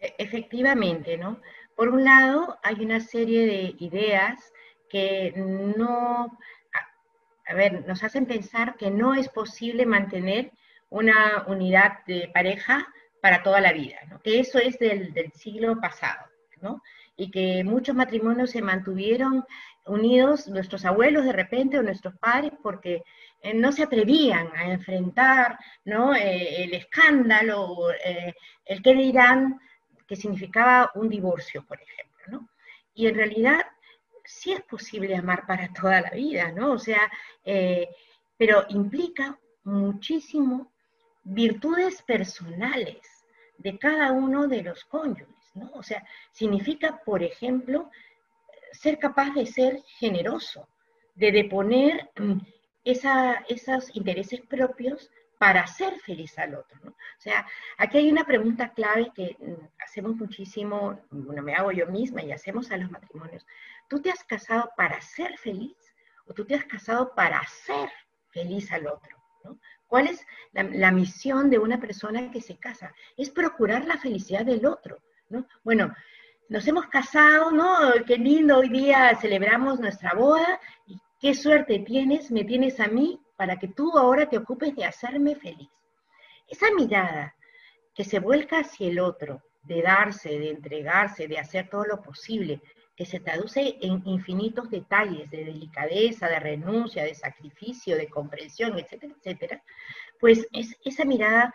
E, 0.00 0.14
efectivamente, 0.18 1.16
¿no? 1.16 1.40
Por 1.76 1.88
un 1.88 2.04
lado, 2.04 2.58
hay 2.62 2.84
una 2.84 3.00
serie 3.00 3.46
de 3.46 3.74
ideas 3.78 4.52
que 4.88 5.32
no, 5.36 6.38
a 7.46 7.54
ver, 7.54 7.86
nos 7.86 8.04
hacen 8.04 8.26
pensar 8.26 8.76
que 8.76 8.90
no 8.90 9.14
es 9.14 9.28
posible 9.28 9.86
mantener 9.86 10.52
una 10.88 11.44
unidad 11.48 12.04
de 12.06 12.30
pareja 12.32 12.86
para 13.24 13.42
toda 13.42 13.58
la 13.62 13.72
vida, 13.72 13.96
¿no? 14.10 14.20
que 14.20 14.38
eso 14.38 14.58
es 14.58 14.78
del, 14.78 15.32
siglo 15.32 15.80
pasado, 15.80 16.26
¿no? 16.60 16.82
y 17.16 17.30
que 17.30 17.64
muchos 17.64 17.96
matrimonios 17.96 18.50
se 18.50 18.60
mantuvieron 18.60 19.46
unidos, 19.86 20.46
nuestros 20.46 20.84
abuelos 20.84 21.24
de 21.24 21.32
repente 21.32 21.78
o 21.78 21.82
nuestros 21.82 22.14
padres, 22.18 22.52
porque 22.62 23.02
eh, 23.40 23.54
no 23.54 23.72
se 23.72 23.84
atrevían 23.84 24.54
a 24.54 24.70
enfrentar 24.70 25.58
¿no? 25.86 26.14
Eh, 26.14 26.64
el 26.64 26.74
escándalo, 26.74 27.92
eh, 28.04 28.34
el 28.66 28.82
qué 28.82 28.94
dirán, 28.94 29.58
que 30.06 30.16
significaba 30.16 30.90
un 30.94 31.08
divorcio, 31.08 31.64
por 31.66 31.80
ejemplo. 31.80 32.24
¿no? 32.26 32.50
Y 32.92 33.06
en 33.06 33.14
realidad 33.14 33.64
sí 34.22 34.52
es 34.52 34.60
posible 34.64 35.16
amar 35.16 35.46
para 35.46 35.72
toda 35.72 36.02
la 36.02 36.10
vida, 36.10 36.52
¿no? 36.52 36.72
O 36.72 36.78
sea, 36.78 37.10
pero 38.36 38.66
implica 38.68 39.38
muchísimo 39.62 40.74
virtudes 41.22 42.02
personales 42.02 43.13
de 43.58 43.78
cada 43.78 44.12
uno 44.12 44.46
de 44.46 44.62
los 44.62 44.84
cónyuges, 44.84 45.50
¿no? 45.54 45.70
O 45.74 45.82
sea, 45.82 46.04
significa, 46.32 47.00
por 47.04 47.22
ejemplo, 47.22 47.90
ser 48.72 48.98
capaz 48.98 49.32
de 49.34 49.46
ser 49.46 49.82
generoso, 49.98 50.68
de 51.14 51.32
deponer 51.32 52.10
mm, 52.16 52.38
esos 52.84 53.94
intereses 53.96 54.40
propios 54.42 55.10
para 55.38 55.62
hacer 55.62 55.98
feliz 56.00 56.38
al 56.38 56.54
otro. 56.54 56.78
¿no? 56.82 56.90
O 56.90 57.20
sea, 57.20 57.46
aquí 57.78 57.98
hay 57.98 58.10
una 58.10 58.24
pregunta 58.24 58.72
clave 58.72 59.10
que 59.14 59.36
mm, 59.38 59.68
hacemos 59.82 60.16
muchísimo, 60.16 61.00
bueno, 61.10 61.42
me 61.42 61.54
hago 61.54 61.72
yo 61.72 61.86
misma 61.86 62.22
y 62.22 62.32
hacemos 62.32 62.70
a 62.70 62.76
los 62.76 62.90
matrimonios. 62.90 63.46
¿Tú 63.88 64.00
te 64.00 64.10
has 64.10 64.24
casado 64.24 64.70
para 64.76 65.00
ser 65.00 65.36
feliz 65.38 65.76
o 66.26 66.34
tú 66.34 66.44
te 66.44 66.54
has 66.54 66.64
casado 66.64 67.14
para 67.14 67.38
hacer 67.38 67.90
feliz 68.30 68.70
al 68.72 68.86
otro? 68.86 69.16
¿no? 69.44 69.58
¿Cuál 69.94 70.08
es 70.08 70.26
la, 70.50 70.90
misión 70.90 71.50
de 71.50 71.60
una 71.60 71.78
persona 71.78 72.28
que 72.32 72.40
se 72.40 72.58
casa? 72.58 72.92
Es 73.16 73.30
procurar 73.30 73.84
la 73.84 73.96
felicidad 73.96 74.44
del 74.44 74.66
otro, 74.66 74.98
¿no? 75.28 75.46
Bueno, 75.62 75.94
nos 76.48 76.66
hemos 76.66 76.88
casado, 76.88 77.52
¿no? 77.52 77.78
Qué 78.04 78.18
lindo, 78.18 78.58
hoy 78.58 78.70
día 78.70 79.16
celebramos 79.20 79.78
nuestra 79.78 80.12
boda 80.14 80.58
y 80.88 80.98
qué 81.20 81.32
suerte 81.32 81.78
tienes, 81.78 82.32
me 82.32 82.42
tienes 82.42 82.80
a 82.80 82.88
mí 82.88 83.20
para 83.36 83.56
que 83.56 83.68
tú 83.68 83.96
ahora 83.96 84.28
te 84.28 84.36
ocupes 84.36 84.74
de 84.74 84.84
hacerme 84.84 85.36
feliz. 85.36 85.70
Esa 86.48 86.72
mirada 86.76 87.36
que 87.94 88.02
se 88.02 88.18
vuelca 88.18 88.58
hacia 88.58 88.88
el 88.88 88.98
otro, 88.98 89.44
de 89.62 89.80
darse, 89.80 90.40
de 90.40 90.50
entregarse, 90.50 91.28
de 91.28 91.38
hacer 91.38 91.68
todo 91.68 91.84
lo 91.84 92.02
posible, 92.02 92.60
que 92.96 93.06
se 93.06 93.20
traduce 93.20 93.76
en 93.80 94.02
infinitos 94.06 94.70
detalles 94.70 95.30
de 95.30 95.44
delicadeza, 95.44 96.28
de 96.28 96.38
renuncia, 96.38 97.04
de 97.04 97.14
sacrificio, 97.14 97.96
de 97.96 98.08
comprensión, 98.08 98.78
etcétera, 98.78 99.14
etcétera, 99.18 99.62
pues 100.20 100.46
es, 100.52 100.76
esa 100.84 101.04
mirada 101.04 101.54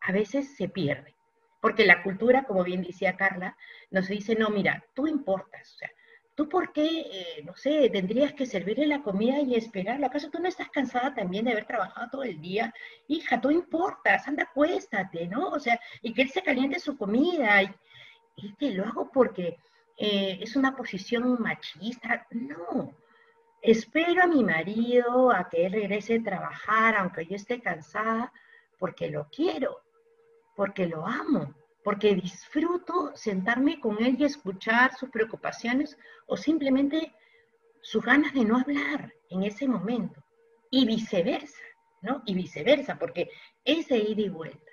a 0.00 0.12
veces 0.12 0.56
se 0.56 0.68
pierde. 0.68 1.14
Porque 1.60 1.84
la 1.84 2.02
cultura, 2.02 2.44
como 2.44 2.62
bien 2.62 2.82
decía 2.82 3.16
Carla, 3.16 3.56
nos 3.90 4.08
dice, 4.08 4.36
no, 4.36 4.50
mira, 4.50 4.84
tú 4.94 5.08
importas, 5.08 5.74
o 5.74 5.78
sea, 5.78 5.90
¿tú 6.36 6.48
por 6.48 6.72
qué, 6.72 7.00
eh, 7.00 7.42
no 7.44 7.56
sé, 7.56 7.90
tendrías 7.90 8.34
que 8.34 8.46
servirle 8.46 8.86
la 8.86 9.02
comida 9.02 9.40
y 9.40 9.56
esperarlo? 9.56 10.06
¿Acaso 10.06 10.30
tú 10.30 10.38
no 10.38 10.48
estás 10.48 10.68
cansada 10.68 11.14
también 11.14 11.46
de 11.46 11.52
haber 11.52 11.64
trabajado 11.64 12.08
todo 12.12 12.22
el 12.22 12.40
día? 12.40 12.72
Hija, 13.08 13.40
tú 13.40 13.50
importas, 13.50 14.28
anda, 14.28 14.44
acuéstate, 14.44 15.26
¿no? 15.26 15.48
O 15.48 15.58
sea, 15.58 15.80
y 16.02 16.12
que 16.12 16.22
él 16.22 16.30
se 16.30 16.42
caliente 16.42 16.78
su 16.78 16.96
comida. 16.96 17.62
Y, 17.62 17.74
y 18.36 18.70
lo 18.74 18.84
hago 18.84 19.10
porque 19.10 19.56
eh, 19.96 20.38
es 20.40 20.56
una 20.56 20.76
posición 20.76 21.40
machista. 21.40 22.26
No. 22.30 22.94
Espero 23.62 24.22
a 24.22 24.26
mi 24.26 24.44
marido 24.44 25.30
a 25.30 25.48
que 25.48 25.66
él 25.66 25.72
regrese 25.72 26.16
a 26.16 26.22
trabajar, 26.22 26.96
aunque 26.96 27.26
yo 27.26 27.36
esté 27.36 27.60
cansada, 27.60 28.32
porque 28.78 29.10
lo 29.10 29.28
quiero, 29.28 29.80
porque 30.54 30.86
lo 30.86 31.06
amo, 31.06 31.54
porque 31.82 32.14
disfruto 32.14 33.12
sentarme 33.14 33.80
con 33.80 34.02
él 34.02 34.16
y 34.18 34.24
escuchar 34.24 34.94
sus 34.94 35.10
preocupaciones 35.10 35.96
o 36.26 36.36
simplemente 36.36 37.14
sus 37.80 38.04
ganas 38.04 38.34
de 38.34 38.44
no 38.44 38.58
hablar 38.58 39.12
en 39.30 39.42
ese 39.44 39.66
momento. 39.66 40.22
Y 40.70 40.84
viceversa, 40.84 41.62
¿no? 42.02 42.22
Y 42.26 42.34
viceversa, 42.34 42.98
porque 42.98 43.30
es 43.64 43.88
de 43.88 43.98
ida 43.98 44.22
y 44.22 44.28
vuelta. 44.28 44.72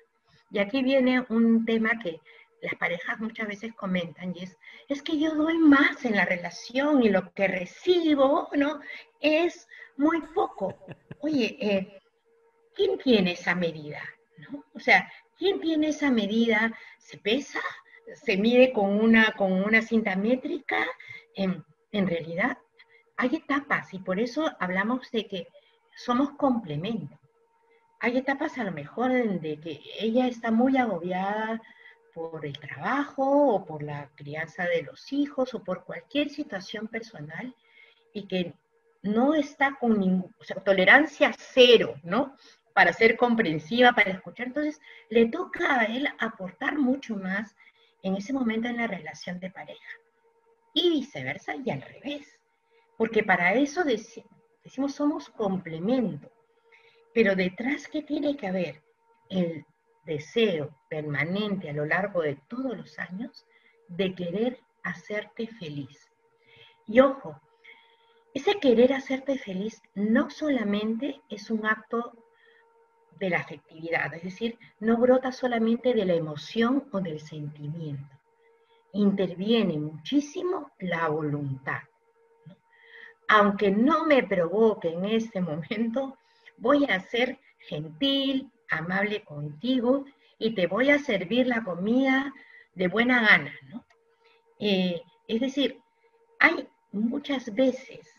Y 0.52 0.60
aquí 0.60 0.84
viene 0.84 1.26
un 1.30 1.66
tema 1.66 1.98
que 2.00 2.20
las 2.64 2.76
parejas 2.76 3.20
muchas 3.20 3.48
veces 3.48 3.74
comentan 3.74 4.34
y 4.36 4.44
es, 4.44 4.58
es 4.88 5.02
que 5.02 5.20
yo 5.20 5.36
doy 5.36 5.58
más 5.58 6.06
en 6.06 6.16
la 6.16 6.26
relación 6.26 7.04
y 7.04 7.10
lo 7.10 7.34
que 7.34 7.48
recibo, 7.48 8.50
¿no? 8.56 8.80
Es 9.20 9.68
muy 9.98 10.22
poco. 10.34 10.74
Oye, 11.20 11.58
eh, 11.60 12.02
¿quién 12.74 12.98
tiene 12.98 13.34
esa 13.34 13.54
medida? 13.54 14.02
¿no? 14.38 14.64
O 14.74 14.80
sea, 14.80 15.12
¿quién 15.38 15.60
tiene 15.60 15.90
esa 15.90 16.10
medida? 16.10 16.72
¿Se 17.00 17.18
pesa? 17.18 17.60
¿Se 18.16 18.38
mide 18.38 18.72
con 18.72 19.00
una, 19.00 19.34
con 19.34 19.52
una 19.52 19.82
cinta 19.82 20.16
métrica? 20.16 20.78
En, 21.36 21.66
en 21.92 22.08
realidad, 22.08 22.58
hay 23.18 23.36
etapas 23.36 23.94
y 23.94 24.00
por 24.00 24.20
eso 24.22 24.50
hablamos 24.60 25.12
de 25.12 25.28
que 25.28 25.48
somos 25.96 26.32
complementos. 26.32 27.20
Hay 28.00 28.18
etapas 28.18 28.58
a 28.58 28.64
lo 28.64 28.72
mejor 28.72 29.12
de 29.12 29.60
que 29.60 29.82
ella 30.00 30.28
está 30.28 30.52
muy 30.52 30.78
agobiada 30.78 31.62
por 32.14 32.46
el 32.46 32.58
trabajo 32.58 33.56
o 33.56 33.66
por 33.66 33.84
la 33.84 34.10
crianza 34.16 34.66
de 34.66 34.84
los 34.84 35.12
hijos 35.12 35.54
o 35.54 35.64
por 35.64 35.84
cualquier 35.84 36.30
situación 36.30 36.88
personal 36.88 37.56
y 38.14 38.28
que 38.28 38.54
no 39.02 39.34
está 39.34 39.78
con 39.80 40.32
sea, 40.42 40.58
tolerancia 40.58 41.34
cero, 41.38 41.96
¿no? 42.04 42.38
Para 42.74 42.94
ser 42.94 43.18
comprensiva, 43.18 43.92
para 43.92 44.12
escuchar. 44.12 44.48
Entonces, 44.48 44.80
le 45.10 45.28
toca 45.28 45.80
a 45.80 45.86
él 45.86 46.08
aportar 46.20 46.78
mucho 46.78 47.16
más 47.16 47.56
en 48.02 48.16
ese 48.16 48.34
momento 48.34 48.68
en 48.68 48.78
la 48.78 48.88
relación 48.88 49.40
de 49.40 49.52
pareja. 49.52 49.90
Y 50.74 50.90
viceversa 50.90 51.56
y 51.56 51.70
al 51.70 51.82
revés. 51.82 52.40
Porque 52.98 53.24
para 53.24 53.54
eso 53.56 53.84
decimos 53.84 54.96
somos 54.96 55.30
complemento. 55.30 56.32
Pero 57.14 57.36
detrás, 57.36 57.88
¿qué 57.88 58.02
tiene 58.02 58.36
que 58.38 58.48
haber? 58.48 58.82
El 59.30 59.66
deseo 60.06 60.76
permanente 60.90 61.70
a 61.70 61.74
lo 61.74 61.86
largo 61.86 62.22
de 62.22 62.36
todos 62.48 62.78
los 62.78 63.00
años 63.00 63.46
de 63.88 64.14
querer 64.16 64.60
hacerte 64.84 65.48
feliz. 65.48 66.10
Y 66.86 67.00
ojo, 67.00 67.40
ese 68.34 68.60
querer 68.60 68.94
hacerte 68.94 69.38
feliz 69.38 69.82
no 69.96 70.30
solamente 70.30 71.22
es 71.30 71.50
un 71.52 71.66
acto 71.66 72.14
de 73.20 73.30
la 73.30 73.40
afectividad, 73.40 74.14
es 74.16 74.24
decir, 74.24 74.58
no 74.80 74.98
brota 74.98 75.32
solamente 75.32 75.94
de 75.94 76.06
la 76.06 76.14
emoción 76.14 76.90
o 76.92 77.00
del 77.00 77.20
sentimiento. 77.20 78.10
Interviene 78.94 79.78
muchísimo 79.78 80.72
la 80.80 81.08
voluntad. 81.08 81.82
Aunque 83.28 83.72
no 83.72 84.06
me 84.06 84.24
provoque 84.24 84.90
en 84.90 85.06
este 85.06 85.40
momento, 85.42 86.18
voy 86.58 86.86
a 86.86 87.00
ser 87.00 87.40
gentil, 87.60 88.52
amable 88.78 89.24
contigo 89.24 90.06
y 90.38 90.56
te 90.56 90.68
voy 90.68 90.90
a 90.90 91.00
servir 91.00 91.48
la 91.48 91.64
comida 91.64 92.34
de 92.76 92.88
buena 92.88 93.22
gana, 93.22 93.54
¿no? 93.70 93.86
Eh, 94.60 95.02
es 95.28 95.42
decir, 95.42 95.80
hay 96.40 96.68
muchas 96.92 97.54
veces 97.54 98.10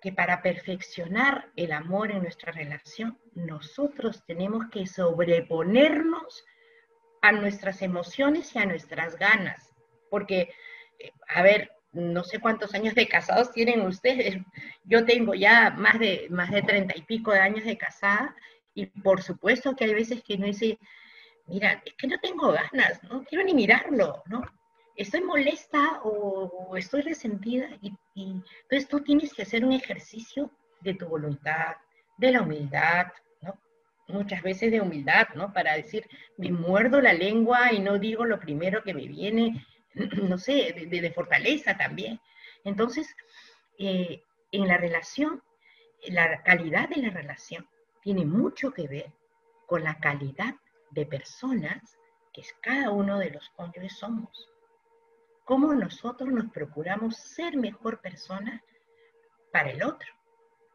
que 0.00 0.12
para 0.12 0.42
perfeccionar 0.42 1.50
el 1.56 1.72
amor 1.72 2.10
en 2.10 2.22
nuestra 2.22 2.52
relación, 2.52 3.18
nosotros 3.34 4.24
tenemos 4.26 4.66
que 4.70 4.86
sobreponernos 4.86 6.44
a 7.22 7.30
nuestras 7.30 7.82
emociones 7.82 8.54
y 8.54 8.58
a 8.58 8.66
nuestras 8.66 9.16
ganas. 9.16 9.72
Porque, 10.10 10.50
eh, 10.98 11.12
a 11.28 11.42
ver, 11.42 11.70
no 11.92 12.24
sé 12.24 12.40
cuántos 12.40 12.74
años 12.74 12.94
de 12.94 13.06
casados 13.06 13.52
tienen 13.52 13.82
ustedes. 13.82 14.38
Yo 14.84 15.04
tengo 15.04 15.34
ya 15.34 15.70
más 15.70 15.98
de, 15.98 16.26
más 16.30 16.50
de 16.50 16.62
treinta 16.62 16.96
y 16.96 17.02
pico 17.02 17.30
de 17.30 17.40
años 17.40 17.64
de 17.64 17.78
casada 17.78 18.34
y 18.74 18.86
por 18.86 19.22
supuesto 19.22 19.74
que 19.76 19.84
hay 19.84 19.94
veces 19.94 20.22
que 20.22 20.38
no 20.38 20.46
dice, 20.46 20.78
mira, 21.46 21.82
es 21.84 21.94
que 21.94 22.06
no 22.06 22.18
tengo 22.20 22.52
ganas, 22.52 23.02
no 23.04 23.24
quiero 23.24 23.44
ni 23.44 23.54
mirarlo, 23.54 24.22
¿no? 24.26 24.42
Estoy 24.96 25.22
molesta 25.22 26.00
o, 26.04 26.76
estoy 26.76 27.02
resentida 27.02 27.68
y, 27.80 27.92
entonces 28.14 28.88
tú 28.88 29.00
tienes 29.00 29.32
que 29.32 29.42
hacer 29.42 29.64
un 29.64 29.72
ejercicio 29.72 30.50
de 30.80 30.94
tu 30.94 31.06
voluntad, 31.06 31.76
de 32.18 32.32
la 32.32 32.42
humildad, 32.42 33.06
¿no? 33.40 33.58
Muchas 34.08 34.42
veces 34.42 34.70
de 34.70 34.80
humildad, 34.80 35.28
¿no? 35.34 35.52
Para 35.52 35.74
decir, 35.74 36.08
me 36.36 36.50
muerdo 36.50 37.00
la 37.00 37.12
lengua 37.12 37.72
y 37.72 37.80
no 37.80 37.98
digo 37.98 38.24
lo 38.24 38.38
primero 38.38 38.82
que 38.82 38.94
me 38.94 39.06
viene, 39.06 39.66
no 40.22 40.38
sé, 40.38 40.72
de, 40.72 41.12
fortaleza 41.12 41.76
también. 41.76 42.20
Entonces, 42.64 43.14
eh, 43.78 44.22
en 44.50 44.68
la 44.68 44.76
relación, 44.76 45.42
la 46.08 46.42
calidad 46.42 46.88
de 46.88 47.02
la 47.02 47.10
relación 47.10 47.66
tiene 48.02 48.24
mucho 48.24 48.72
que 48.72 48.88
ver 48.88 49.12
con 49.66 49.84
la 49.84 49.98
calidad 49.98 50.56
de 50.90 51.06
personas 51.06 51.98
que 52.32 52.42
cada 52.60 52.90
uno 52.90 53.18
de 53.18 53.30
los 53.30 53.48
cónyuges 53.50 53.96
somos. 53.98 54.48
Cómo 55.44 55.72
nosotros 55.74 56.30
nos 56.30 56.50
procuramos 56.50 57.16
ser 57.16 57.56
mejor 57.56 58.00
persona 58.00 58.62
para 59.52 59.70
el 59.70 59.82
otro, 59.82 60.08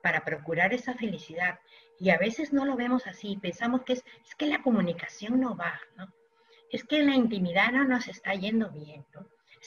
para 0.01 0.23
procurar 0.23 0.73
esa 0.73 0.93
felicidad. 0.93 1.59
Y 1.99 2.11
a 2.11 2.17
veces 2.17 2.53
no 2.53 2.65
lo 2.65 2.75
vemos 2.75 3.07
así, 3.07 3.37
pensamos 3.37 3.83
que 3.83 3.93
es, 3.93 4.05
es 4.25 4.35
que 4.35 4.47
la 4.47 4.61
comunicación 4.61 5.39
no 5.39 5.55
va, 5.55 5.79
¿no? 5.95 6.11
Es 6.69 6.83
que 6.83 7.01
la 7.03 7.15
intimidad 7.15 7.71
no 7.71 7.85
nos 7.85 8.07
está 8.07 8.33
yendo 8.35 8.69
bien. 8.71 9.05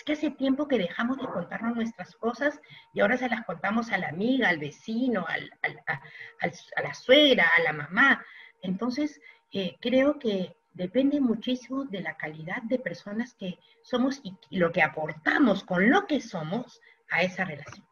Es 0.01 0.05
que 0.05 0.13
hace 0.15 0.31
tiempo 0.31 0.67
que 0.67 0.79
dejamos 0.79 1.19
de 1.19 1.27
contarnos 1.27 1.77
nuestras 1.77 2.17
cosas 2.17 2.59
y 2.95 3.01
ahora 3.01 3.19
se 3.19 3.29
las 3.29 3.45
contamos 3.45 3.93
a 3.93 3.99
la 3.99 4.09
amiga, 4.09 4.49
al 4.49 4.57
vecino, 4.57 5.27
a, 5.29 6.83
la 6.83 6.95
suegra, 6.95 7.45
a 7.59 7.63
la 7.65 7.75
mamá. 7.75 8.25
Entonces, 8.63 9.21
eh, 9.53 9.77
creo 9.79 10.19
que 10.19 10.57
depende 10.73 11.21
muchísimo 11.21 11.85
de 11.85 12.01
la 12.01 12.17
calidad 12.17 12.63
de 12.63 12.79
personas 12.79 13.35
que 13.35 13.59
somos 13.83 14.23
y 14.25 14.35
lo 14.59 14.73
que 14.73 14.81
aportamos 14.81 15.65
con 15.65 15.91
lo 15.91 16.07
que 16.07 16.23
somos 16.23 16.81
a 17.11 17.21
esa 17.23 17.45
relación. 17.45 17.87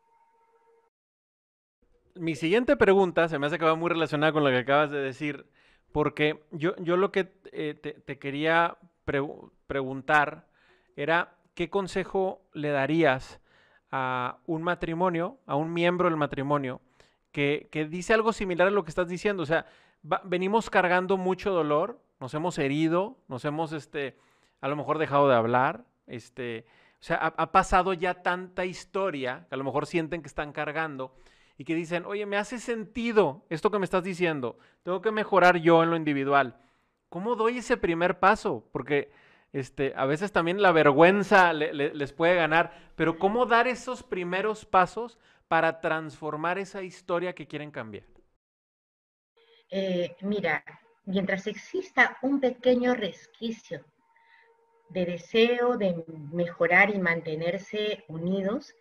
Mi 2.14 2.36
siguiente 2.36 2.78
pregunta 2.78 3.28
se 3.28 3.38
me 3.38 3.48
hace 3.48 3.58
que 3.58 3.66
va 3.66 3.74
muy 3.74 3.90
relacionada 3.90 4.32
con 4.32 4.44
lo 4.44 4.48
que 4.48 4.56
acabas 4.56 4.90
de 4.90 5.02
decir, 5.02 5.44
porque 5.92 6.42
yo, 6.52 6.74
yo 6.76 6.96
lo 6.96 7.12
que 7.12 7.34
eh, 7.52 7.74
te, 7.74 8.18
quería 8.18 8.78
preguntar 9.04 10.48
era 10.96 11.37
¿qué 11.58 11.70
consejo 11.70 12.40
le 12.52 12.68
darías 12.68 13.40
a 13.90 14.38
un 14.46 14.62
matrimonio, 14.62 15.40
a 15.44 15.56
un 15.56 15.72
miembro 15.72 16.08
del 16.08 16.16
matrimonio, 16.16 16.80
que, 17.32 17.68
dice 17.90 18.14
algo 18.14 18.32
similar 18.32 18.68
a 18.68 18.70
lo 18.70 18.84
que 18.84 18.90
estás 18.90 19.08
diciendo? 19.08 19.42
O 19.42 19.46
sea, 19.46 19.66
venimos 20.22 20.70
cargando 20.70 21.16
mucho 21.16 21.50
dolor, 21.50 22.00
nos 22.20 22.32
hemos 22.34 22.58
herido, 22.58 23.18
nos 23.26 23.44
hemos, 23.44 23.72
este, 23.72 24.16
a 24.60 24.68
lo 24.68 24.76
mejor 24.76 24.98
dejado 24.98 25.28
de 25.28 25.34
hablar, 25.34 25.84
este, 26.06 26.64
o 26.92 27.02
sea, 27.02 27.16
ha, 27.16 27.26
ha, 27.26 27.50
pasado 27.50 27.92
ya 27.92 28.22
tanta 28.22 28.64
historia 28.64 29.46
que 29.48 29.56
a 29.56 29.58
lo 29.58 29.64
mejor 29.64 29.86
sienten 29.86 30.22
que 30.22 30.28
están 30.28 30.52
cargando 30.52 31.16
y 31.56 31.64
que 31.64 31.74
dicen, 31.74 32.04
oye, 32.06 32.24
me 32.24 32.36
hace 32.36 32.60
sentido 32.60 33.44
esto 33.50 33.72
que 33.72 33.80
me 33.80 33.84
estás 33.84 34.04
diciendo, 34.04 34.60
tengo 34.84 35.02
que 35.02 35.10
mejorar 35.10 35.56
yo 35.56 35.82
en 35.82 35.90
lo 35.90 35.96
individual. 35.96 36.56
¿Cómo 37.08 37.34
doy 37.34 37.58
ese 37.58 37.76
primer 37.76 38.20
paso? 38.20 38.68
Porque 38.70 39.10
este, 39.52 39.92
a 39.96 40.04
veces 40.06 40.32
también 40.32 40.60
la 40.60 40.72
vergüenza 40.72 41.52
les 41.52 42.12
puede 42.12 42.34
ganar, 42.34 42.72
pero 42.96 43.18
¿cómo 43.18 43.46
dar 43.46 43.66
esos 43.66 44.02
primeros 44.02 44.64
pasos 44.64 45.18
para 45.48 45.80
transformar 45.80 46.58
esa 46.58 46.82
historia 46.82 47.34
que 47.34 47.46
quieren 47.46 47.70
cambiar? 47.70 48.04
Eh, 49.70 50.16
mira, 50.20 50.64
mientras 51.04 51.46
exista 51.46 52.18
un 52.22 52.40
pequeño 52.40 52.94
resquicio 52.94 53.84
de 54.90 55.04
deseo 55.04 55.76
de 55.76 56.04
mejorar 56.32 56.90
y 56.94 56.98
mantenerse 56.98 58.04
unidos, 58.08 58.74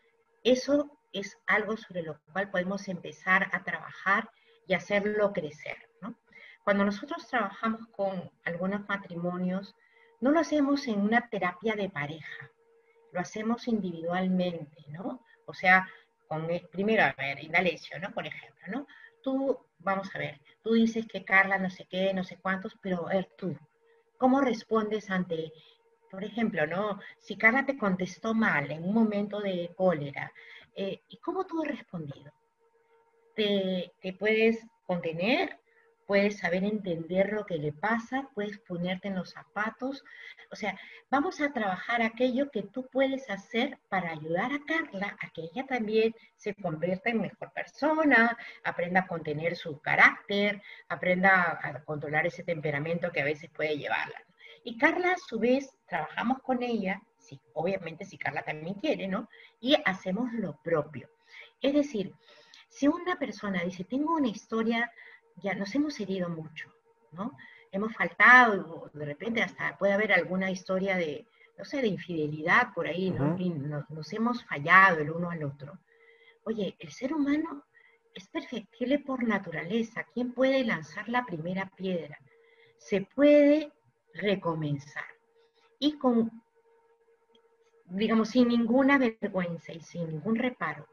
eso 0.44 0.98
es 1.12 1.38
algo 1.48 1.76
sobre 1.78 2.04
lo 2.04 2.20
cual 2.32 2.50
podemos 2.50 2.88
empezar 2.88 3.48
a 3.52 3.64
trabajar 3.64 4.30
y 4.68 4.74
hacerlo 4.74 5.34
crecer. 5.34 5.78
Cuando 6.64 6.84
nosotros 6.84 7.26
trabajamos 7.28 7.88
con 7.96 8.30
algunos 8.44 8.86
matrimonios, 8.90 9.74
no 10.20 10.32
lo 10.32 10.40
hacemos 10.40 10.88
en 10.88 11.00
una 11.00 11.30
terapia 11.30 11.76
de 11.76 11.90
pareja, 11.90 12.52
lo 13.12 13.20
hacemos 13.20 13.68
individualmente, 13.68 14.84
¿no? 14.90 15.24
O 15.46 15.54
sea, 15.54 15.88
primero, 16.72 17.04
a 17.04 17.16
ver, 17.18 17.44
Indalecio, 17.44 18.00
¿no? 18.00 18.12
Por 18.14 18.28
ejemplo, 18.28 18.66
¿no? 18.68 18.88
Tú, 19.22 19.58
vamos 19.80 20.14
a 20.16 20.20
ver, 20.20 20.40
tú 20.62 20.74
dices 20.74 21.06
que 21.08 21.24
Carla 21.24 21.58
no 21.58 21.70
sé 21.70 21.86
qué, 21.90 22.14
no 22.14 22.24
sé 22.24 22.38
cuántos, 22.38 22.76
pero 22.82 23.08
a 23.08 23.14
ver, 23.14 23.30
tú, 23.38 23.58
¿cómo 24.18 24.42
respondes 24.42 25.10
ante, 25.10 25.52
por 26.12 26.24
ejemplo, 26.24 26.66
¿no? 26.68 27.00
Si 27.20 27.38
Carla 27.38 27.66
te 27.66 27.78
contestó 27.78 28.34
mal 28.34 28.72
en 28.72 28.84
un 28.84 28.94
momento 28.94 29.40
de 29.40 29.72
cólera, 29.76 30.32
eh, 30.76 31.02
¿y 31.08 31.18
cómo 31.18 31.46
tú 31.46 31.62
has 31.62 31.70
respondido? 31.70 32.32
¿Te, 33.36 33.94
¿Te 34.02 34.14
puedes 34.14 34.66
contener 34.86 35.60
puedes 36.08 36.40
saber 36.40 36.64
entender 36.64 37.34
lo 37.34 37.46
que 37.46 37.58
le 37.58 37.74
pasa, 37.74 38.30
puedes 38.34 38.58
ponerte 38.60 39.10
en 39.10 39.16
los 39.16 39.32
zapatos. 39.32 40.04
O 40.52 40.56
sea, 40.56 40.80
vamos 41.12 41.42
a 41.42 41.52
trabajar 41.52 42.02
aquello 42.02 42.50
que 42.50 42.64
tú 42.64 42.88
puedes 42.92 43.30
hacer 43.30 43.78
para 43.90 44.12
ayudar 44.12 44.52
a 44.54 44.64
Carla 44.66 45.18
a 45.22 45.30
que 45.32 45.42
ella 45.42 45.66
también 45.68 46.16
se 46.38 46.56
convierta 46.56 47.10
en 47.10 47.22
mejor 47.22 47.52
persona, 47.52 48.38
aprenda 48.64 49.02
a 49.02 49.08
contener 49.08 49.58
su 49.58 49.80
carácter, 49.82 50.62
aprenda 50.88 51.60
a 51.62 51.84
controlar 51.84 52.26
ese 52.26 52.44
temperamento 52.44 53.12
que 53.12 53.22
a 53.22 53.26
veces 53.26 53.50
puede 53.52 53.78
llevarla. 53.78 54.24
Y 54.64 54.78
Carla, 54.78 55.12
a 55.12 55.18
su 55.18 55.40
vez, 55.40 55.76
trabajamos 55.88 56.42
con 56.42 56.64
ella, 56.64 57.02
sí, 57.18 57.40
obviamente 57.54 58.06
si 58.06 58.18
Carla 58.18 58.44
también 58.44 58.76
quiere, 58.76 59.08
¿no? 59.08 59.30
Y 59.60 59.76
hacemos 59.86 60.32
lo 60.34 60.58
propio. 60.64 61.10
Es 61.62 61.74
decir, 61.74 62.14
si 62.70 62.88
una 62.88 63.18
persona 63.18 63.64
dice, 63.64 63.84
tengo 63.84 64.16
una 64.16 64.28
historia 64.28 64.92
ya 65.42 65.54
nos 65.56 65.74
hemos 65.76 66.00
herido 66.00 66.30
mucho, 66.30 66.74
¿no? 67.12 67.36
Hemos 67.72 67.94
faltado, 67.94 68.90
de 68.94 69.06
repente 69.06 69.42
hasta 69.42 69.78
puede 69.78 69.94
haber 69.94 70.14
alguna 70.14 70.50
historia 70.50 70.98
de, 70.98 71.28
no 71.58 71.66
sé, 71.66 71.82
de 71.82 71.88
infidelidad 71.88 72.74
por 72.74 72.88
ahí, 72.88 73.12
¿no? 73.12 73.36
nos, 73.90 74.14
hemos 74.14 74.44
fallado 74.46 75.00
el 75.00 75.12
uno 75.12 75.30
al 75.30 75.44
otro. 75.44 75.78
Oye, 76.44 76.76
el 76.80 76.92
ser 76.92 77.14
humano 77.14 77.66
es 78.14 78.28
perfectible 78.30 79.00
por 79.00 79.24
naturaleza. 79.24 80.06
¿Quién 80.14 80.34
puede 80.34 80.64
lanzar 80.64 81.10
la 81.10 81.26
primera 81.26 81.70
piedra? 81.76 82.18
Se 82.78 83.02
puede 83.02 83.72
recomenzar. 84.14 85.06
Y 85.78 85.98
con, 85.98 86.42
digamos, 87.86 88.30
sin 88.30 88.48
ninguna 88.48 88.98
vergüenza 88.98 89.74
y 89.74 89.82
sin 89.82 90.08
ningún 90.08 90.36
reparo. 90.36 90.88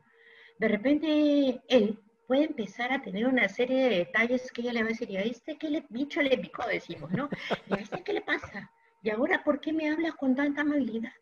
De 0.59 0.69
repente 0.69 1.63
él 1.69 2.01
puede 2.27 2.45
empezar 2.45 2.93
a 2.93 3.03
tener 3.03 3.27
una 3.27 3.49
serie 3.49 3.89
de 3.89 3.97
detalles 3.99 4.51
que 4.53 4.63
ella 4.63 4.73
le 4.73 4.83
va 4.83 4.87
a 4.87 4.89
decir, 4.91 5.11
¿y 5.11 5.17
a 5.17 5.23
este 5.23 5.57
qué 5.57 5.71
le, 5.71 5.85
bicho 5.89 6.23
le 6.23 6.37
picó? 6.39 6.67
Decimos, 6.67 7.11
¿no? 7.13 7.29
¿Y 7.69 7.75
a 7.75 7.77
este 7.77 8.03
qué 8.03 8.13
le 8.13 8.23
pasa? 8.23 8.71
¿Y 9.03 9.11
ahora 9.11 9.43
por 9.45 9.61
qué 9.61 9.73
me 9.73 9.91
hablas 9.91 10.15
con 10.15 10.35
tanta 10.35 10.63
amabilidad? 10.63 11.13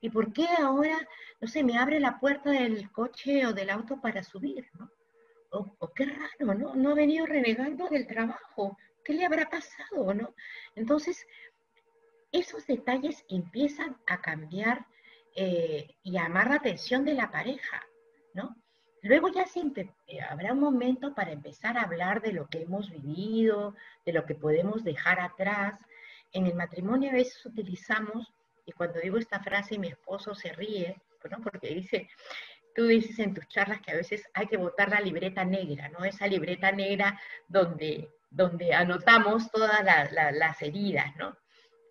¿Y 0.00 0.10
por 0.10 0.32
qué 0.32 0.46
ahora, 0.58 0.96
no 1.40 1.48
sé, 1.48 1.62
me 1.62 1.78
abre 1.78 2.00
la 2.00 2.18
puerta 2.18 2.50
del 2.50 2.90
coche 2.90 3.46
o 3.46 3.52
del 3.52 3.70
auto 3.70 4.00
para 4.00 4.22
subir, 4.22 4.68
¿no? 4.78 4.90
O, 5.52 5.92
qué 5.94 6.06
raro, 6.06 6.54
¿no? 6.54 6.74
No 6.74 6.90
ha 6.90 6.94
venido 6.94 7.26
renegando 7.26 7.88
del 7.88 8.06
trabajo. 8.06 8.78
¿Qué 9.04 9.14
le 9.14 9.26
habrá 9.26 9.50
pasado, 9.50 10.14
no? 10.14 10.34
Entonces, 10.76 11.26
esos 12.30 12.66
detalles 12.66 13.24
empiezan 13.28 13.96
a 14.06 14.20
cambiar 14.20 14.86
eh, 15.34 15.96
y 16.02 16.16
a 16.16 16.22
llamar 16.22 16.48
la 16.50 16.56
atención 16.56 17.04
de 17.04 17.14
la 17.14 17.30
pareja, 17.30 17.84
¿no? 18.34 18.56
Luego 19.02 19.28
ya 19.28 19.44
eh, 20.06 20.20
habrá 20.20 20.52
un 20.52 20.60
momento 20.60 21.14
para 21.14 21.32
empezar 21.32 21.78
a 21.78 21.82
hablar 21.82 22.20
de 22.20 22.32
lo 22.32 22.48
que 22.48 22.62
hemos 22.62 22.90
vivido, 22.90 23.74
de 24.04 24.12
lo 24.12 24.26
que 24.26 24.34
podemos 24.34 24.84
dejar 24.84 25.20
atrás. 25.20 25.78
En 26.32 26.46
el 26.46 26.54
matrimonio 26.54 27.10
a 27.10 27.14
veces 27.14 27.44
utilizamos, 27.46 28.32
y 28.66 28.72
cuando 28.72 29.00
digo 29.00 29.16
esta 29.18 29.40
frase 29.40 29.78
mi 29.78 29.88
esposo 29.88 30.34
se 30.34 30.52
ríe, 30.52 31.00
¿no? 31.30 31.40
porque 31.40 31.68
dice, 31.68 32.08
tú 32.74 32.86
dices 32.86 33.18
en 33.18 33.34
tus 33.34 33.48
charlas 33.48 33.80
que 33.80 33.92
a 33.92 33.96
veces 33.96 34.28
hay 34.34 34.46
que 34.46 34.56
botar 34.56 34.90
la 34.90 35.00
libreta 35.00 35.44
negra, 35.44 35.88
¿no? 35.88 36.04
Esa 36.04 36.26
libreta 36.26 36.70
negra 36.72 37.20
donde, 37.48 38.10
donde 38.30 38.74
anotamos 38.74 39.50
todas 39.50 39.82
las 40.12 40.62
heridas, 40.62 41.14
¿no? 41.16 41.36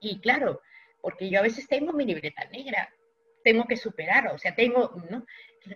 Y 0.01 0.19
claro, 0.21 0.61
porque 1.01 1.29
yo 1.29 1.39
a 1.39 1.43
veces 1.43 1.67
tengo 1.67 1.93
mi 1.93 2.05
libreta 2.05 2.45
negra, 2.45 2.93
tengo 3.43 3.65
que 3.65 3.77
superar, 3.77 4.27
o 4.27 4.37
sea, 4.37 4.55
tengo, 4.55 4.93
¿no? 5.09 5.25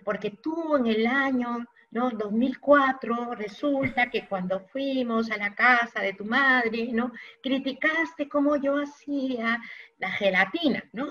Porque 0.04 0.30
tú 0.30 0.76
en 0.76 0.86
el 0.86 1.06
año 1.06 1.66
¿no? 1.94 2.10
2004 2.10 3.36
resulta 3.36 4.10
que 4.10 4.26
cuando 4.26 4.58
fuimos 4.58 5.30
a 5.30 5.36
la 5.36 5.54
casa 5.54 6.00
de 6.00 6.12
tu 6.12 6.24
madre, 6.24 6.88
¿no? 6.92 7.12
Criticaste 7.40 8.28
cómo 8.28 8.56
yo 8.56 8.76
hacía 8.76 9.62
la 9.98 10.10
gelatina, 10.10 10.82
¿no? 10.92 11.08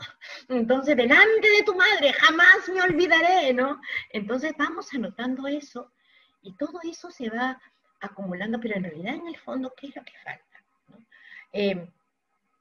Entonces, 0.50 0.98
delante 0.98 1.50
de 1.50 1.64
tu 1.64 1.74
madre, 1.74 2.12
jamás 2.12 2.68
me 2.68 2.82
olvidaré, 2.82 3.54
¿no? 3.54 3.80
Entonces 4.10 4.54
vamos 4.58 4.94
anotando 4.94 5.48
eso 5.48 5.90
y 6.42 6.54
todo 6.58 6.80
eso 6.84 7.10
se 7.10 7.30
va 7.30 7.62
acumulando, 8.02 8.60
pero 8.60 8.76
en 8.76 8.84
realidad 8.84 9.16
en 9.16 9.28
el 9.28 9.38
fondo, 9.38 9.74
¿qué 9.78 9.88
es 9.88 9.96
lo 9.96 10.04
que 10.04 10.18
falta? 10.22 10.64
Em, 11.54 11.88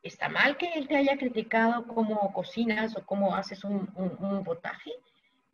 ¿Está 0.00 0.28
mal 0.28 0.56
que 0.56 0.72
él 0.74 0.86
te 0.86 0.96
haya 0.96 1.16
criticado 1.16 1.86
cómo 1.88 2.32
cocinas 2.32 2.96
o 2.96 3.04
cómo 3.04 3.34
haces 3.34 3.64
un, 3.64 3.90
un, 3.96 4.16
un 4.24 4.44
potaje? 4.44 4.92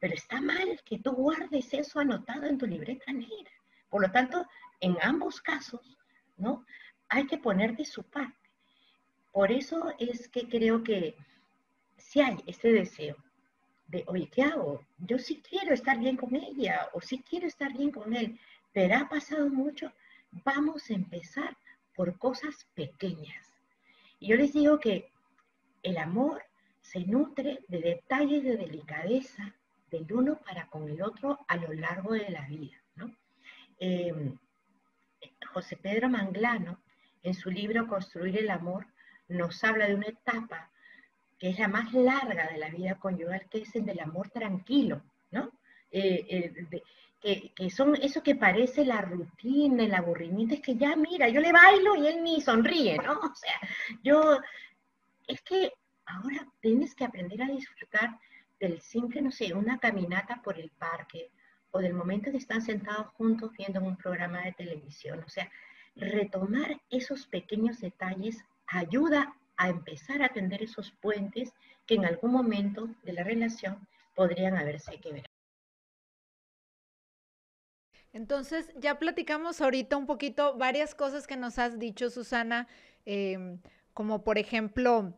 Pero 0.00 0.14
está 0.14 0.40
mal 0.40 0.80
que 0.84 0.98
tú 0.98 1.12
guardes 1.12 1.72
eso 1.74 2.00
anotado 2.00 2.46
en 2.46 2.58
tu 2.58 2.66
libreta 2.66 3.12
negra. 3.12 3.50
Por 3.88 4.02
lo 4.02 4.11
tanto, 4.11 4.46
en 4.80 4.96
ambos 5.02 5.40
casos, 5.40 5.98
¿no? 6.37 6.64
Hay 7.08 7.26
que 7.26 7.38
poner 7.38 7.76
de 7.76 7.84
su 7.84 8.02
parte. 8.04 8.37
Por 9.32 9.50
eso 9.50 9.92
es 9.98 10.28
que 10.28 10.48
creo 10.48 10.82
que 10.82 11.16
si 11.96 12.20
hay 12.20 12.37
ese 12.46 12.72
deseo 12.72 13.16
de, 13.88 14.04
oye, 14.06 14.28
¿qué 14.30 14.42
hago? 14.42 14.84
Yo 14.98 15.18
sí 15.18 15.42
quiero 15.48 15.74
estar 15.74 15.98
bien 15.98 16.16
con 16.16 16.34
ella 16.34 16.88
o 16.92 17.00
sí 17.00 17.22
quiero 17.28 17.46
estar 17.46 17.72
bien 17.72 17.90
con 17.90 18.14
él, 18.14 18.38
pero 18.72 18.96
ha 18.96 19.08
pasado 19.08 19.48
mucho, 19.48 19.92
vamos 20.44 20.90
a 20.90 20.94
empezar 20.94 21.56
por 21.94 22.18
cosas 22.18 22.66
pequeñas. 22.74 23.54
Y 24.20 24.28
yo 24.28 24.37
les 24.37 24.52
digo 24.52 24.78
que 24.78 25.11
el 25.82 25.96
amor 25.96 26.42
se 26.80 27.00
nutre 27.00 27.61
de 27.68 27.80
detalles 27.80 28.44
de 28.44 28.56
delicadeza, 28.56 29.54
del 29.90 30.12
uno 30.12 30.38
para 30.38 30.66
con 30.66 30.88
el 30.88 31.03
otro 31.03 31.38
a 31.48 31.57
lo 31.57 31.72
largo 31.72 32.12
de 32.12 32.31
la 32.31 32.46
vida. 32.46 32.77
Em, 33.81 34.37
José 35.53 35.77
Pedro 35.77 36.09
Manglano, 36.09 36.81
en 37.22 37.35
su 37.35 37.51
libro 37.51 37.87
Construir 37.87 38.38
el 38.38 38.51
Amor, 38.51 38.87
nos 39.29 39.62
habla 39.62 39.87
de 39.87 39.94
una 39.94 40.09
etapa 40.09 40.70
que 41.38 41.51
es 41.51 41.59
la 41.59 41.68
más 41.68 41.92
larga 41.92 42.48
de 42.48 42.59
la 42.59 42.68
vida 42.68 42.96
conyugal, 42.96 43.48
que 43.48 43.59
es 43.59 43.74
el 43.77 43.87
del 43.87 44.01
amor 44.01 44.29
tranquilo, 44.31 45.03
¿no? 45.31 45.53
Eh, 45.90 46.66
que, 47.20 47.53
que, 47.55 47.70
son 47.70 47.94
eso 47.96 48.22
que 48.22 48.35
parece 48.35 48.85
la 48.85 49.01
rutina, 49.03 49.85
el 49.85 49.94
aburrimiento, 49.94 50.55
es 50.55 50.61
que 50.61 50.77
ya 50.77 50.96
mira, 50.96 51.29
yo 51.29 51.40
le 51.40 51.53
bailo 51.53 51.94
y 51.96 52.09
él 52.09 52.22
ni 52.22 52.40
sonríe, 52.40 52.98
¿no? 52.98 53.12
O 53.20 53.35
sea, 53.35 53.61
yo, 54.03 54.40
es 55.27 55.40
que 55.42 55.72
ahora 56.07 56.46
tienes 56.61 56.94
que 56.94 57.05
aprender 57.05 57.40
a 57.42 57.48
disfrutar 57.48 58.18
del 58.61 58.81
simple, 58.81 59.23
no 59.23 59.31
sé, 59.31 59.55
una 59.55 59.79
caminata 59.79 60.40
por 60.42 60.59
el 60.59 60.71
parque 60.71 61.31
o 61.71 61.81
del 61.81 61.94
momento 61.94 62.31
que 62.31 62.38
están 62.38 62.62
sentados 62.62 63.09
juntos 63.14 63.53
viendo 63.57 63.81
un 63.81 63.97
programa 63.97 64.42
de 64.42 64.53
televisión. 64.53 65.23
O 65.25 65.29
sea, 65.29 65.51
retomar 65.97 66.81
esos 66.90 67.27
pequeños 67.27 67.81
detalles 67.81 68.38
ayuda 68.66 69.35
a 69.57 69.68
empezar 69.68 70.23
a 70.23 70.29
tender 70.29 70.62
esos 70.62 70.92
puentes 70.92 71.53
que 71.87 71.94
en 71.94 72.05
algún 72.05 72.33
momento 72.33 72.88
de 73.03 73.12
la 73.12 73.25
relación 73.25 73.87
podrían 74.14 74.57
haberse 74.57 74.99
quebrado. 75.01 75.27
Entonces, 78.12 78.71
ya 78.77 78.99
platicamos 78.99 79.61
ahorita 79.61 79.97
un 79.97 80.07
poquito 80.07 80.57
varias 80.57 80.94
cosas 80.94 81.27
que 81.27 81.37
nos 81.37 81.59
has 81.59 81.79
dicho, 81.79 82.11
Susana, 82.11 82.66
em, 83.05 83.61
como 83.92 84.25
por 84.25 84.38
ejemplo, 84.38 85.14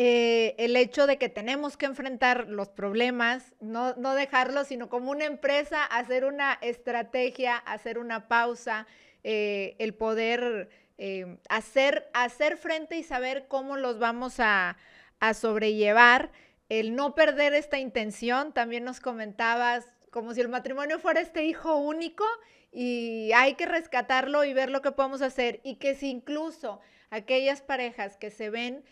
eh, 0.00 0.54
el 0.58 0.76
hecho 0.76 1.08
de 1.08 1.18
que 1.18 1.28
tenemos 1.28 1.76
que 1.76 1.86
enfrentar 1.86 2.46
los 2.46 2.68
problemas, 2.68 3.52
no, 3.58 3.96
no 3.96 4.14
dejarlos, 4.14 4.68
sino 4.68 4.88
como 4.88 5.10
una 5.10 5.24
empresa, 5.24 5.84
hacer 5.84 6.24
una 6.24 6.56
estrategia, 6.62 7.56
hacer 7.56 7.98
una 7.98 8.28
pausa, 8.28 8.86
eh, 9.24 9.74
el 9.80 9.94
poder 9.94 10.68
eh, 10.98 11.38
hacer, 11.48 12.08
hacer 12.14 12.58
frente 12.58 12.96
y 12.96 13.02
saber 13.02 13.48
cómo 13.48 13.76
los 13.76 13.98
vamos 13.98 14.38
a, 14.38 14.76
a 15.18 15.34
sobrellevar, 15.34 16.30
el 16.68 16.94
no 16.94 17.16
perder 17.16 17.54
esta 17.54 17.80
intención, 17.80 18.52
también 18.52 18.84
nos 18.84 19.00
comentabas 19.00 19.84
como 20.12 20.32
si 20.32 20.40
el 20.40 20.48
matrimonio 20.48 21.00
fuera 21.00 21.20
este 21.20 21.44
hijo 21.44 21.74
único 21.74 22.24
y 22.70 23.32
hay 23.34 23.54
que 23.54 23.66
rescatarlo 23.66 24.44
y 24.44 24.54
ver 24.54 24.70
lo 24.70 24.80
que 24.80 24.92
podemos 24.92 25.22
hacer. 25.22 25.58
Y 25.64 25.76
que 25.76 25.96
si 25.96 26.08
incluso 26.08 26.78
aquellas 27.10 27.62
parejas 27.62 28.16
que 28.16 28.30
se 28.30 28.48
ven 28.48 28.84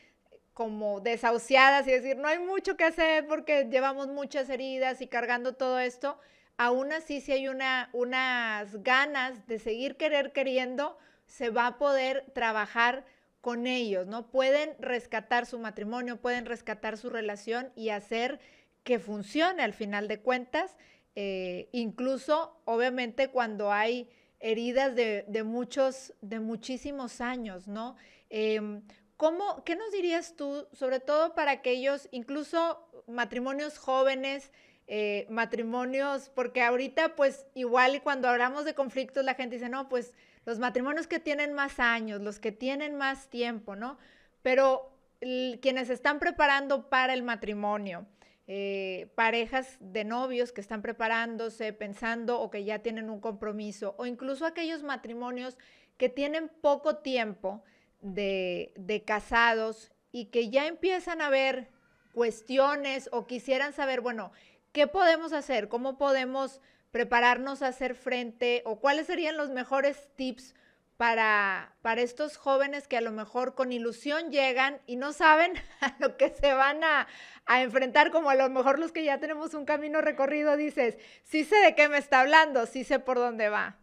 como 0.57 1.01
desahuciadas 1.01 1.87
y 1.87 1.91
decir, 1.91 2.17
no 2.17 2.29
hay 2.29 2.39
mucho 2.39 2.79
que 2.79 2.85
hacer 2.85 3.27
porque 3.27 3.69
llevamos 3.71 4.09
muchas 4.09 4.49
heridas 4.49 5.03
y 5.03 5.07
cargando 5.07 5.53
todo 5.53 5.79
esto, 5.79 6.19
aún 6.57 6.95
así 6.95 7.21
si 7.21 7.33
hay 7.33 7.49
una, 7.49 7.91
unas 7.93 8.83
ganas 8.83 9.47
de 9.47 9.59
seguir 9.59 9.99
querer 9.99 10.33
queriendo, 10.33 10.97
se 11.27 11.51
va 11.51 11.67
a 11.67 11.77
poder 11.77 12.25
trabajar 12.33 13.05
con 13.43 13.67
ellos, 13.67 14.07
¿no? 14.07 14.31
Pueden 14.31 14.75
rescatar 14.79 15.45
su 15.45 15.59
matrimonio, 15.59 16.23
pueden 16.23 16.47
rescatar 16.47 16.97
su 16.97 17.11
relación 17.11 17.71
y 17.77 17.91
hacer 17.91 18.41
que 18.83 18.99
funcione 18.99 19.63
al 19.63 19.75
final 19.75 20.09
de 20.09 20.21
cuentas, 20.21 20.79
eh, 21.17 21.69
incluso 21.73 22.63
obviamente 22.65 23.29
cuando 23.29 23.75
hay 23.75 24.09
heridas 24.41 24.97
de, 24.97 25.27
de, 25.29 25.43
muchos, 25.43 26.15
de 26.23 26.41
muchísimos 26.41 27.21
años, 27.21 27.69
¿no? 27.69 27.97
Em, 28.31 28.81
¿Cómo, 29.17 29.65
¿Qué 29.65 29.77
nos 29.77 29.91
dirías 29.93 30.37
tú, 30.37 30.67
sobre 30.73 31.01
todo 31.01 31.35
para 31.35 31.53
aquellos, 31.53 32.09
incluso 32.11 32.87
matrimonios 33.07 33.79
jóvenes, 33.79 34.53
eh, 34.89 35.27
matrimonios, 35.31 36.29
porque 36.29 36.63
ahorita 36.63 37.17
pues 37.17 37.47
igual 37.55 38.03
cuando 38.03 38.29
hablamos 38.29 38.65
de 38.65 38.75
conflictos 38.75 39.25
la 39.25 39.35
gente 39.35 39.57
dice, 39.57 39.69
no, 39.69 39.89
pues 39.89 40.13
los 40.45 40.59
matrimonios 40.59 41.07
que 41.07 41.19
tienen 41.19 41.55
más 41.55 41.81
años, 41.81 42.21
los 42.21 42.39
que 42.39 42.53
tienen 42.53 42.95
más 42.95 43.29
tiempo, 43.29 43.75
¿no? 43.75 43.99
Pero 44.43 44.93
quienes 45.19 45.91
están 45.91 46.19
preparando 46.19 46.89
para 46.89 47.15
el 47.15 47.23
matrimonio, 47.23 48.07
eh, 48.47 49.11
parejas 49.17 49.77
de 49.81 50.05
novios 50.05 50.53
que 50.53 50.61
están 50.61 50.83
preparándose, 50.83 51.73
pensando 51.73 52.41
o 52.41 52.51
que 52.51 52.65
ya 52.65 52.79
tienen 52.81 53.11
un 53.11 53.21
compromiso, 53.21 53.95
o 53.99 54.07
incluso 54.07 54.47
aquellos 54.47 54.83
matrimonios 54.83 55.57
que 55.97 56.09
tienen 56.09 56.49
poco 56.61 56.99
tiempo 56.99 57.65
de, 58.01 59.03
casados 59.07 59.93
y 60.13 60.27
que 60.27 60.51
ya 60.51 60.67
empiezan 60.67 61.21
a 61.21 61.29
ver 61.29 61.71
cuestiones 62.13 63.09
o 63.13 63.27
quisieran 63.27 63.73
saber, 63.73 64.01
bueno, 64.01 64.33
¿qué 64.73 64.87
podemos 64.87 65.33
hacer? 65.33 65.69
¿Cómo 65.69 65.99
podemos 65.99 66.61
prepararnos 66.91 67.63
a 67.63 67.69
hacer 67.69 67.95
frente 67.95 68.63
o 68.65 68.81
cuáles 68.81 69.07
serían 69.07 69.37
los 69.37 69.51
mejores 69.51 70.09
tips 70.17 70.55
para, 70.97 71.75
para 71.83 72.01
estos 72.01 72.39
jóvenes 72.39 72.89
que 72.89 72.97
a 72.97 73.03
lo 73.03 73.13
mejor 73.13 73.55
con 73.55 73.71
ilusión 73.71 74.31
llegan 74.31 74.81
y 74.87 74.97
no 74.97 75.13
saben 75.13 75.53
a 75.81 75.95
lo 75.99 76.17
que 76.17 76.31
se 76.31 76.55
van 76.55 76.83
a, 76.85 77.07
a, 77.45 77.63
enfrentar, 77.63 78.11
como 78.11 78.31
a 78.31 78.35
lo 78.35 78.49
mejor 78.49 78.79
los 78.79 78.93
que 78.93 79.05
ya 79.05 79.21
tenemos 79.21 79.53
un 79.53 79.67
camino 79.67 80.01
recorrido, 80.01 80.57
dices, 80.57 80.97
sí 81.23 81.45
sé 81.45 81.57
de 81.57 81.75
qué 81.75 81.89
me 81.89 81.99
está 81.99 82.21
hablando, 82.21 82.65
sí 82.67 82.85
sé 82.85 82.99
por 82.99 83.19
dónde 83.19 83.51
va. 83.51 83.77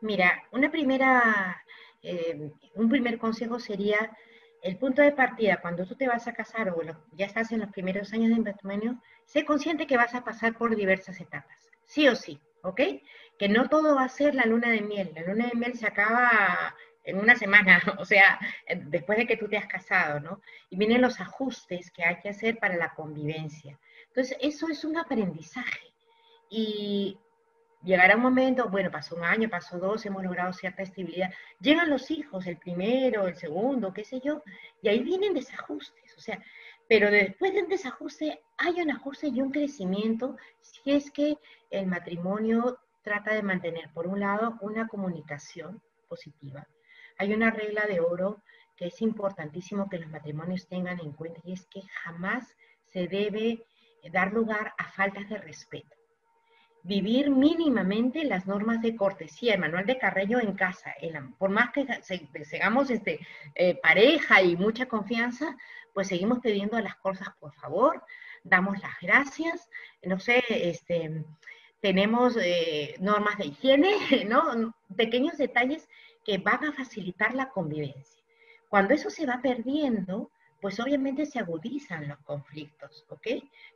Mira, 0.00 0.44
una 0.52 0.70
primera, 0.70 1.62
eh, 2.02 2.50
un 2.74 2.88
primer 2.88 3.18
consejo 3.18 3.58
sería 3.58 4.16
el 4.62 4.76
punto 4.76 5.02
de 5.02 5.12
partida, 5.12 5.60
cuando 5.60 5.86
tú 5.86 5.94
te 5.94 6.08
vas 6.08 6.26
a 6.26 6.32
casar 6.32 6.70
o 6.70 6.80
ya 7.12 7.26
estás 7.26 7.52
en 7.52 7.60
los 7.60 7.70
primeros 7.70 8.12
años 8.12 8.30
de 8.30 8.42
matrimonio, 8.42 9.00
sé 9.24 9.44
consciente 9.44 9.86
que 9.86 9.96
vas 9.96 10.14
a 10.14 10.24
pasar 10.24 10.56
por 10.56 10.74
diversas 10.74 11.20
etapas, 11.20 11.70
sí 11.84 12.08
o 12.08 12.16
sí, 12.16 12.40
¿ok? 12.62 12.80
Que 13.38 13.48
no 13.48 13.68
todo 13.68 13.94
va 13.94 14.04
a 14.04 14.08
ser 14.08 14.34
la 14.34 14.46
luna 14.46 14.70
de 14.70 14.80
miel. 14.80 15.12
La 15.14 15.22
luna 15.22 15.46
de 15.46 15.56
miel 15.56 15.74
se 15.74 15.86
acaba 15.86 16.74
en 17.04 17.18
una 17.18 17.36
semana, 17.36 17.80
o 17.98 18.04
sea, 18.04 18.38
después 18.86 19.18
de 19.18 19.26
que 19.26 19.36
tú 19.36 19.48
te 19.48 19.56
has 19.56 19.66
casado, 19.66 20.20
¿no? 20.20 20.42
Y 20.70 20.76
vienen 20.76 21.02
los 21.02 21.20
ajustes 21.20 21.90
que 21.90 22.04
hay 22.04 22.18
que 22.20 22.30
hacer 22.30 22.58
para 22.58 22.76
la 22.76 22.94
convivencia. 22.94 23.78
Entonces, 24.08 24.36
eso 24.40 24.68
es 24.68 24.84
un 24.84 24.96
aprendizaje. 24.98 25.92
Y 26.50 27.18
llegará 27.82 28.16
un 28.16 28.22
momento, 28.22 28.68
bueno, 28.68 28.90
pasó 28.90 29.16
un 29.16 29.24
año, 29.24 29.48
pasó 29.48 29.78
dos, 29.78 30.04
hemos 30.06 30.22
logrado 30.22 30.52
cierta 30.52 30.82
estabilidad, 30.82 31.30
llegan 31.60 31.90
los 31.90 32.10
hijos, 32.10 32.46
el 32.46 32.56
primero, 32.56 33.26
el 33.26 33.36
segundo, 33.36 33.92
qué 33.92 34.04
sé 34.04 34.20
yo, 34.20 34.42
y 34.82 34.88
ahí 34.88 35.00
vienen 35.00 35.34
desajustes, 35.34 36.16
o 36.16 36.20
sea, 36.20 36.42
pero 36.88 37.10
después 37.10 37.52
de 37.52 37.62
un 37.62 37.68
desajuste 37.68 38.40
hay 38.56 38.80
un 38.80 38.90
ajuste 38.90 39.28
y 39.28 39.40
un 39.40 39.50
crecimiento 39.50 40.36
si 40.60 40.90
es 40.90 41.10
que 41.10 41.36
el 41.70 41.86
matrimonio 41.86 42.78
trata 43.02 43.34
de 43.34 43.42
mantener, 43.42 43.92
por 43.92 44.06
un 44.06 44.20
lado, 44.20 44.56
una 44.60 44.88
comunicación 44.88 45.82
positiva. 46.08 46.66
Hay 47.18 47.34
una 47.34 47.50
regla 47.50 47.86
de 47.86 48.00
oro 48.00 48.42
que 48.76 48.86
es 48.86 49.02
importantísimo 49.02 49.88
que 49.88 49.98
los 49.98 50.08
matrimonios 50.08 50.68
tengan 50.68 51.00
en 51.00 51.12
cuenta 51.12 51.40
y 51.44 51.52
es 51.52 51.66
que 51.66 51.82
jamás 52.04 52.56
se 52.86 53.06
debe 53.08 53.64
dar 54.12 54.32
lugar 54.32 54.72
a 54.78 54.90
faltas 54.92 55.28
de 55.28 55.38
respeto 55.38 55.97
vivir 56.88 57.28
mínimamente 57.28 58.24
las 58.24 58.46
normas 58.46 58.80
de 58.80 58.96
cortesía, 58.96 59.54
el 59.54 59.60
manual 59.60 59.84
de 59.84 59.98
Carreño 59.98 60.40
en 60.40 60.54
casa. 60.54 60.94
por 61.36 61.50
más 61.50 61.70
que 61.70 61.86
seamos 62.44 62.88
este, 62.88 63.20
eh, 63.54 63.78
pareja 63.82 64.40
y 64.40 64.56
mucha 64.56 64.86
confianza, 64.86 65.54
pues 65.92 66.08
seguimos 66.08 66.38
pidiendo 66.40 66.80
las 66.80 66.96
cosas 66.96 67.28
por 67.38 67.52
favor, 67.52 68.02
damos 68.42 68.80
las 68.80 68.98
gracias, 69.02 69.68
no 70.02 70.18
sé, 70.18 70.42
este, 70.48 71.24
tenemos 71.80 72.38
eh, 72.40 72.94
normas 73.00 73.36
de 73.36 73.46
higiene, 73.46 73.94
¿no? 74.26 74.74
Pequeños 74.96 75.36
detalles 75.36 75.86
que 76.24 76.38
van 76.38 76.64
a 76.64 76.72
facilitar 76.72 77.34
la 77.34 77.50
convivencia. 77.50 78.22
Cuando 78.70 78.94
eso 78.94 79.10
se 79.10 79.26
va 79.26 79.40
perdiendo, 79.42 80.30
pues 80.60 80.80
obviamente 80.80 81.26
se 81.26 81.38
agudizan 81.38 82.08
los 82.08 82.18
conflictos, 82.18 83.04
¿ok? 83.08 83.26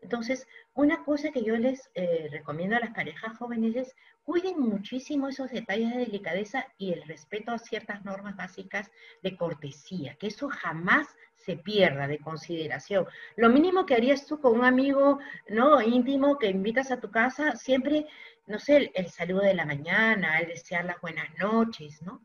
Entonces, 0.01 0.47
una 0.75 1.05
cosa 1.05 1.31
que 1.31 1.45
yo 1.45 1.57
les 1.57 1.91
eh, 1.95 2.29
recomiendo 2.31 2.77
a 2.77 2.81
las 2.81 2.95
parejas 2.95 3.37
jóvenes 3.39 3.77
es 3.77 3.97
cuiden 4.25 4.61
muchísimo 4.61 5.29
esos 5.29 5.51
detalles 5.51 5.91
de 5.91 6.01
delicadeza 6.01 6.67
y 6.79 6.93
el 6.93 7.03
respeto 7.05 7.53
a 7.53 7.59
ciertas 7.59 8.05
normas 8.05 8.37
básicas 8.37 8.91
de 9.23 9.37
cortesía, 9.37 10.15
que 10.17 10.29
eso 10.29 10.49
jamás 10.49 11.09
se 11.37 11.57
pierda 11.57 12.07
de 12.07 12.19
consideración. 12.19 13.07
Lo 13.37 13.49
mínimo 13.49 13.85
que 13.87 13.95
harías 13.95 14.27
tú 14.27 14.41
con 14.41 14.59
un 14.59 14.65
amigo, 14.65 15.19
¿no? 15.49 15.83
Íntimo 15.83 16.39
que 16.39 16.49
invitas 16.49 16.91
a 16.91 17.01
tu 17.01 17.11
casa, 17.11 17.57
siempre, 17.57 18.07
no 18.47 18.59
sé, 18.59 18.77
el, 18.77 18.91
el 18.95 19.09
saludo 19.09 19.43
de 19.43 19.55
la 19.55 19.67
mañana, 19.67 20.39
el 20.39 20.49
desear 20.49 20.85
las 20.85 21.01
buenas 21.01 21.29
noches, 21.39 22.03
¿no? 22.03 22.21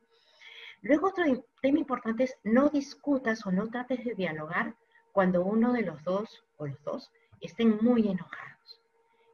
Luego 0.82 1.08
otro 1.08 1.24
tema 1.62 1.80
importante 1.80 2.24
es 2.24 2.38
no 2.44 2.70
discutas 2.70 3.46
o 3.46 3.52
no 3.52 3.68
trates 3.68 4.04
de 4.06 4.16
dialogar 4.16 4.76
cuando 5.12 5.44
uno 5.44 5.74
de 5.74 5.82
los 5.82 6.04
dos 6.04 6.44
o 6.58 6.68
los 6.68 6.84
dos 6.84 7.12
estén 7.42 7.78
muy 7.82 8.08
enojados. 8.08 8.82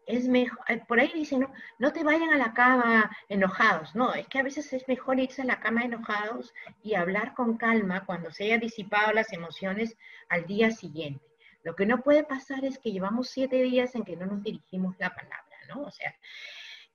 Es 0.06 0.28
mejor, 0.28 0.60
eh, 0.68 0.82
por 0.88 1.00
ahí 1.00 1.12
dicen, 1.14 1.42
no, 1.42 1.54
no 1.80 1.94
te 1.94 2.04
vayan 2.04 2.32
a 2.32 2.38
la 2.38 2.54
cama 2.54 3.10
enojados. 3.30 3.96
No, 3.96 4.14
es 4.14 4.28
que 4.28 4.40
a 4.40 4.44
veces 4.44 4.72
es 4.74 4.88
mejor 4.88 5.20
irse 5.20 5.42
a 5.42 5.46
la 5.46 5.60
cama 5.60 5.84
enojados 5.84 6.54
y 6.82 6.96
hablar 6.96 7.34
con 7.34 7.58
calma 7.58 8.06
cuando 8.06 8.32
se 8.32 8.46
haya 8.46 8.58
disipado 8.58 9.14
las 9.14 9.32
emociones 9.32 9.98
al 10.30 10.46
día 10.46 10.72
siguiente. 10.72 11.26
Lo 11.64 11.76
que 11.76 11.86
no 11.86 12.02
puede 12.02 12.26
pasar 12.26 12.66
es 12.66 12.78
que 12.78 12.92
llevamos 12.92 13.30
siete 13.30 13.64
días 13.64 13.96
en 13.96 14.04
que 14.04 14.18
no 14.18 14.26
nos 14.26 14.44
dirigimos 14.44 14.96
la 15.00 15.16
palabra, 15.16 15.58
¿no? 15.70 15.84
O 15.84 15.92
sea, 15.92 16.14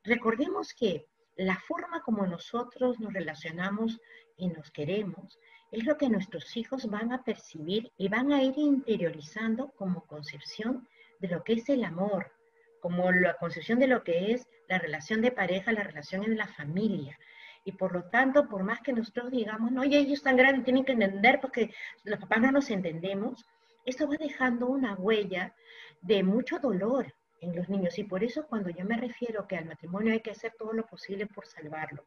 recordemos 0.04 0.74
que 0.74 1.06
la 1.36 1.56
forma 1.56 2.02
como 2.02 2.26
nosotros 2.26 3.00
nos 3.00 3.12
relacionamos 3.12 4.00
y 4.38 4.48
nos 4.48 4.70
queremos 4.70 5.38
es 5.70 5.84
lo 5.84 5.98
que 5.98 6.08
nuestros 6.08 6.56
hijos 6.56 6.88
van 6.88 7.12
a 7.12 7.22
percibir 7.22 7.92
y 7.98 8.08
van 8.08 8.32
a 8.32 8.42
ir 8.42 8.54
interiorizando 8.56 9.70
como 9.72 10.06
concepción 10.06 10.88
de 11.18 11.28
lo 11.28 11.44
que 11.44 11.54
es 11.54 11.68
el 11.68 11.84
amor, 11.84 12.32
como 12.80 13.12
la 13.12 13.34
concepción 13.34 13.78
de 13.78 13.88
lo 13.88 14.02
que 14.02 14.32
es 14.32 14.48
la 14.68 14.78
relación 14.78 15.20
de 15.20 15.32
pareja, 15.32 15.72
la 15.72 15.82
relación 15.82 16.24
en 16.24 16.38
la 16.38 16.46
familia. 16.46 17.18
Y 17.64 17.72
por 17.72 17.92
lo 17.92 18.04
tanto, 18.04 18.48
por 18.48 18.62
más 18.62 18.80
que 18.80 18.94
nosotros 18.94 19.30
digamos, 19.30 19.70
no, 19.72 19.82
oye, 19.82 19.98
ellos 19.98 20.18
están 20.18 20.36
grandes, 20.36 20.64
tienen 20.64 20.84
que 20.84 20.92
entender 20.92 21.38
porque 21.40 21.70
los 22.04 22.18
papás 22.18 22.40
no 22.40 22.52
nos 22.52 22.70
entendemos, 22.70 23.44
esto 23.84 24.08
va 24.08 24.16
dejando 24.18 24.68
una 24.68 24.94
huella 24.94 25.54
de 26.00 26.22
mucho 26.22 26.58
dolor, 26.60 27.12
en 27.40 27.56
los 27.56 27.68
niños. 27.68 27.98
Y 27.98 28.04
por 28.04 28.24
eso 28.24 28.46
cuando 28.46 28.70
yo 28.70 28.84
me 28.84 28.96
refiero 28.96 29.46
que 29.46 29.56
al 29.56 29.66
matrimonio 29.66 30.12
hay 30.12 30.20
que 30.20 30.30
hacer 30.30 30.52
todo 30.58 30.72
lo 30.72 30.86
posible 30.86 31.26
por 31.26 31.46
salvarlo, 31.46 32.04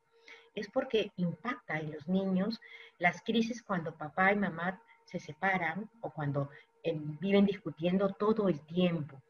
es 0.56 0.70
porque 0.70 1.12
impacta 1.18 1.80
en 1.80 1.92
los 1.92 2.08
niños 2.08 2.60
las 3.00 3.22
crisis 3.22 3.64
cuando 3.64 3.96
papá 3.96 4.32
y 4.32 4.36
mamá 4.36 4.82
se 5.06 5.20
separan 5.20 5.90
o 6.02 6.10
cuando 6.10 6.50
eh, 6.84 6.96
viven 7.20 7.46
discutiendo 7.46 8.10
todo 8.10 8.48
el 8.48 8.60
tiempo. 8.62 9.22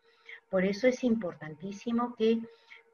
Por 0.49 0.65
eso 0.65 0.87
es 0.87 1.03
importantísimo 1.03 2.15
que 2.15 2.39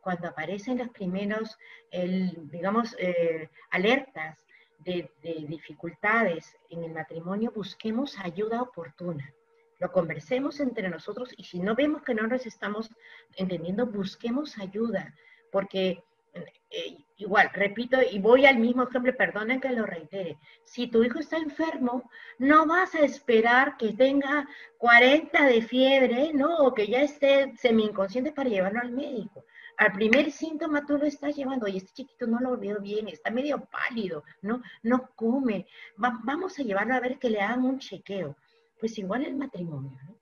cuando 0.01 0.27
aparecen 0.27 0.77
los 0.77 0.89
primeros, 0.89 1.57
digamos, 1.91 2.95
eh, 2.97 3.49
alertas 3.71 4.45
de, 4.79 5.11
de 5.21 5.45
dificultades 5.47 6.55
en 6.69 6.83
el 6.83 6.93
matrimonio, 6.93 7.51
busquemos 7.53 8.17
ayuda 8.19 8.61
oportuna 8.61 9.33
lo 9.79 9.91
conversemos 9.91 10.59
entre 10.59 10.89
nosotros 10.89 11.33
y 11.37 11.43
si 11.43 11.59
no 11.59 11.75
vemos 11.75 12.01
que 12.01 12.15
no 12.15 12.27
nos 12.27 12.45
estamos 12.45 12.89
entendiendo, 13.35 13.85
busquemos 13.85 14.57
ayuda, 14.57 15.13
porque 15.51 16.03
eh, 16.69 16.97
igual, 17.17 17.49
repito, 17.53 17.97
y 18.01 18.19
voy 18.19 18.45
al 18.45 18.57
mismo 18.57 18.83
ejemplo, 18.83 19.15
perdonen 19.15 19.61
que 19.61 19.69
lo 19.69 19.85
reitere, 19.85 20.37
si 20.63 20.87
tu 20.87 21.03
hijo 21.03 21.19
está 21.19 21.37
enfermo, 21.37 22.09
no 22.39 22.65
vas 22.65 22.95
a 22.95 22.99
esperar 22.99 23.77
que 23.77 23.93
tenga 23.93 24.47
40 24.77 25.45
de 25.45 25.61
fiebre, 25.61 26.33
¿no? 26.33 26.57
O 26.57 26.73
que 26.73 26.87
ya 26.87 27.01
esté 27.01 27.53
semi-inconsciente 27.57 28.31
para 28.31 28.49
llevarlo 28.49 28.81
al 28.81 28.91
médico. 28.91 29.45
Al 29.77 29.91
primer 29.93 30.31
síntoma 30.31 30.85
tú 30.85 30.97
lo 30.97 31.05
estás 31.05 31.35
llevando, 31.35 31.67
y 31.67 31.77
este 31.77 31.93
chiquito 31.93 32.27
no 32.27 32.39
lo 32.39 32.57
veo 32.57 32.79
bien, 32.79 33.07
está 33.07 33.29
medio 33.29 33.65
pálido, 33.65 34.23
¿no? 34.41 34.61
No 34.83 35.09
come. 35.15 35.67
vamos 35.97 36.59
a 36.59 36.63
llevarlo 36.63 36.95
a 36.95 36.99
ver 36.99 37.19
que 37.19 37.29
le 37.29 37.41
hagan 37.41 37.63
un 37.63 37.79
chequeo 37.79 38.35
pues 38.79 38.97
igual 38.97 39.25
el 39.25 39.35
matrimonio. 39.35 39.97
¿no? 40.07 40.15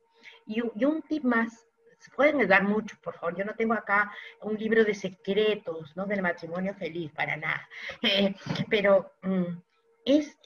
Y, 0.46 0.86
un 0.86 1.02
tip 1.04 1.24
más, 1.24 1.66
se 2.06 2.12
pueden 2.12 2.48
dar 2.48 2.64
mucho, 2.64 2.96
por 3.02 3.16
favor, 3.16 3.36
yo 3.36 3.46
no 3.46 3.56
tengo 3.56 3.74
acá 3.74 4.12
un 4.42 4.56
libro 4.56 4.86
de 4.86 4.94
secretos, 4.94 5.98
¿no? 5.98 6.06
Del 6.06 6.22
matrimonio 6.22 6.76
feliz, 6.76 7.12
para 7.12 7.36
nada, 7.36 7.68
eh, 8.04 8.36
pero 8.70 9.12
mm, 9.24 9.58
es 10.06 10.38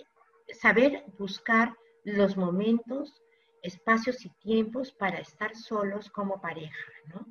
saber 0.54 1.04
buscar 1.18 1.76
los 2.06 2.38
momentos, 2.38 3.22
espacios 3.62 4.26
y 4.26 4.30
tiempos 4.40 4.94
para 4.94 5.20
estar 5.20 5.54
solos 5.54 6.10
como 6.10 6.40
pareja, 6.40 6.86
¿no? 7.08 7.28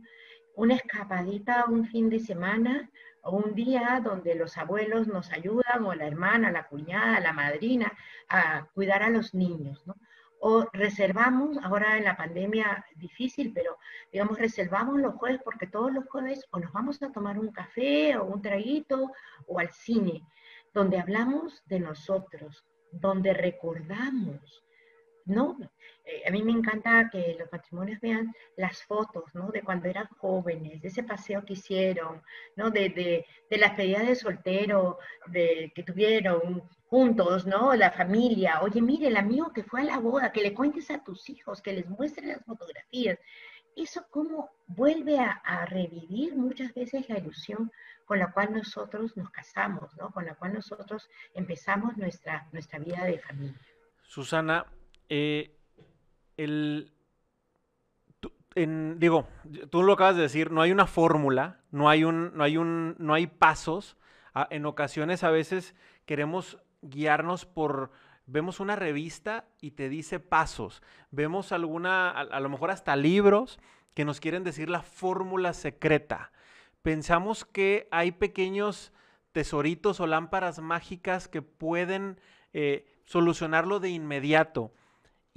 Una 0.57 0.75
escapadita 0.75 1.65
un 1.67 1.87
fin 1.87 2.11
de 2.11 2.21
semana 2.21 2.91
o 3.23 3.35
un 3.35 3.55
día 3.55 4.03
donde 4.05 4.35
los 4.35 4.59
abuelos 4.59 5.07
nos 5.07 5.33
ayudan, 5.33 5.85
o 5.87 5.95
la 5.95 6.07
hermana, 6.07 6.51
la 6.51 6.67
cuñada, 6.67 7.19
la 7.21 7.33
madrina, 7.33 7.97
a 8.29 8.67
cuidar 8.75 9.03
a 9.03 9.09
los 9.09 9.33
niños, 9.33 9.87
¿no? 9.87 9.95
O 10.41 10.67
reservamos, 10.73 11.59
ahora 11.63 11.97
en 11.99 12.05
la 12.05 12.17
pandemia 12.17 12.85
difícil, 12.97 13.53
pero 13.53 13.79
digamos, 14.13 14.39
reservamos 14.39 15.01
los 15.01 15.15
jueves 15.15 15.41
porque 15.43 15.67
todos 15.67 15.93
los 15.93 16.07
jueves 16.07 16.47
o 16.51 16.59
nos 16.59 16.73
vamos 16.73 17.03
a 17.03 17.11
tomar 17.11 17.39
un 17.39 17.51
café 17.53 18.17
o 18.17 18.25
un 18.25 18.43
traguito 18.43 19.13
o 19.47 19.59
al 19.59 19.71
cine, 19.73 20.23
donde 20.73 20.99
hablamos 20.99 21.63
de 21.67 21.81
nosotros, 21.81 22.65
donde 22.93 23.35
recordamos, 23.35 24.65
¿no? 25.29 25.57
Eh, 26.05 26.23
a 26.27 26.31
mí 26.31 26.43
me 26.43 26.53
encanta 26.53 27.11
que 27.11 27.37
los 27.39 27.53
matrimonios 27.53 28.01
vean 28.01 28.35
las 28.57 28.83
fotos, 28.83 29.25
¿no? 29.35 29.51
De 29.51 29.63
cuando 29.63 29.89
eran 29.89 30.09
jóvenes, 30.19 30.81
de 30.81 30.89
ese 30.89 31.03
paseo 31.03 31.45
que 31.45 31.53
hicieron, 31.53 32.23
¿no? 32.57 32.71
De, 32.71 32.89
de, 33.51 33.59
las 33.59 33.73
pedidas 33.73 34.07
de 34.07 34.15
soltero 34.15 34.99
de, 35.27 35.71
que 35.75 35.83
tuvieron 35.83 36.63
juntos, 36.87 37.47
¿no? 37.47 37.75
La 37.75 37.91
familia. 37.91 38.61
Oye, 38.63 38.81
mire, 38.81 39.09
el 39.09 39.17
amigo 39.19 39.53
que 39.53 39.65
fue 39.65 39.83
a 39.83 39.85
la 39.85 39.99
boda, 39.99 40.33
que 40.33 40.43
le 40.43 40.55
cuentes 40.55 40.91
a 40.91 41.05
tus 41.05 41.29
hijos, 41.29 41.61
que 41.61 41.75
les 41.75 41.87
muestres 41.89 42.27
las 42.27 42.45
fotografías. 42.45 43.19
Eso 43.77 44.07
como 44.11 44.51
vuelve 44.67 45.19
a, 45.19 45.31
a 45.45 45.67
revivir 45.67 46.35
muchas 46.37 46.73
veces 46.75 47.09
la 47.09 47.19
ilusión 47.19 47.71
con 48.07 48.19
la 48.19 48.33
cual 48.33 48.55
nosotros 48.55 49.15
nos 49.19 49.31
casamos, 49.31 49.95
¿no? 49.99 50.11
Con 50.11 50.25
la 50.25 50.35
cual 50.35 50.55
nosotros 50.55 51.07
empezamos 51.35 51.99
nuestra, 51.99 52.49
nuestra 52.53 52.79
vida 52.79 53.05
de 53.05 53.19
familia. 53.19 53.61
Susana, 54.03 54.65
eh, 55.09 55.57
el, 56.37 56.93
digo, 58.57 59.29
tú 59.71 59.83
lo 59.83 59.93
acabas 59.93 60.17
de 60.17 60.23
decir, 60.23 60.51
no 60.51 60.63
hay 60.63 60.73
una 60.73 60.87
fórmula, 60.87 61.61
no 61.71 61.89
hay 61.89 62.05
un, 62.05 62.37
no 62.37 62.45
hay 62.45 62.57
un, 62.57 62.97
no 62.99 63.15
hay 63.15 63.27
pasos. 63.27 63.97
en 64.51 64.67
ocasiones 64.67 65.25
a 65.25 65.31
veces 65.31 65.75
queremos 66.07 66.59
guiarnos 66.83 67.45
por, 67.45 67.91
vemos 68.27 68.61
una 68.61 68.77
revista 68.77 69.47
y 69.61 69.73
te 69.73 69.89
dice 69.89 70.21
pasos, 70.21 70.83
vemos 71.11 71.53
alguna, 71.53 72.11
a, 72.11 72.41
lo 72.41 72.49
mejor 72.49 72.71
hasta 72.71 72.97
libros 72.97 73.59
que 73.95 74.05
nos 74.05 74.21
quieren 74.21 74.45
decir 74.45 74.69
la 74.69 74.83
fórmula 74.83 75.53
secreta. 75.53 76.31
Pensamos 76.83 77.45
que 77.45 77.89
hay 77.91 78.13
pequeños 78.13 78.93
tesoritos 79.33 80.01
o 80.01 80.07
lámparas 80.07 80.61
mágicas 80.61 81.29
que 81.29 81.43
pueden 81.43 82.21
eh, 82.53 82.87
solucionarlo 83.05 83.81
de 83.81 83.91
inmediato. 83.91 84.73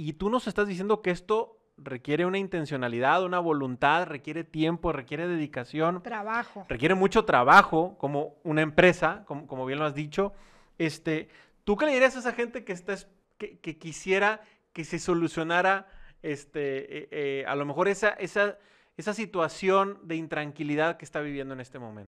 Y 0.03 0.13
tú 0.13 0.31
nos 0.31 0.47
estás 0.47 0.67
diciendo 0.67 1.03
que 1.03 1.11
esto 1.11 1.59
requiere 1.77 2.25
una 2.25 2.39
intencionalidad, 2.39 3.23
una 3.23 3.37
voluntad, 3.37 4.07
requiere 4.07 4.43
tiempo, 4.43 4.91
requiere 4.91 5.27
dedicación. 5.27 6.01
Trabajo. 6.01 6.65
Requiere 6.67 6.95
mucho 6.95 7.23
trabajo, 7.23 7.99
como 7.99 8.33
una 8.43 8.63
empresa, 8.63 9.23
como, 9.27 9.63
bien 9.63 9.77
lo 9.77 9.85
has 9.85 9.93
dicho. 9.93 10.33
Este, 10.79 11.29
¿Tú 11.65 11.77
qué 11.77 11.85
le 11.85 11.91
dirías 11.91 12.15
a 12.15 12.19
esa 12.19 12.33
gente 12.33 12.63
que, 12.65 12.73
está, 12.73 12.95
que, 13.37 13.77
quisiera 13.77 14.41
que 14.73 14.85
se 14.85 14.97
solucionara 14.97 15.87
este, 16.23 16.97
eh, 16.97 17.07
eh, 17.11 17.45
a 17.45 17.55
lo 17.55 17.67
mejor 17.67 17.87
esa, 17.87 18.09
esa, 18.09 18.57
esa 18.97 19.13
situación 19.13 19.99
de 20.01 20.15
intranquilidad 20.15 20.97
que 20.97 21.05
está 21.05 21.21
viviendo 21.21 21.53
en 21.53 21.59
este 21.59 21.77
momento? 21.77 22.09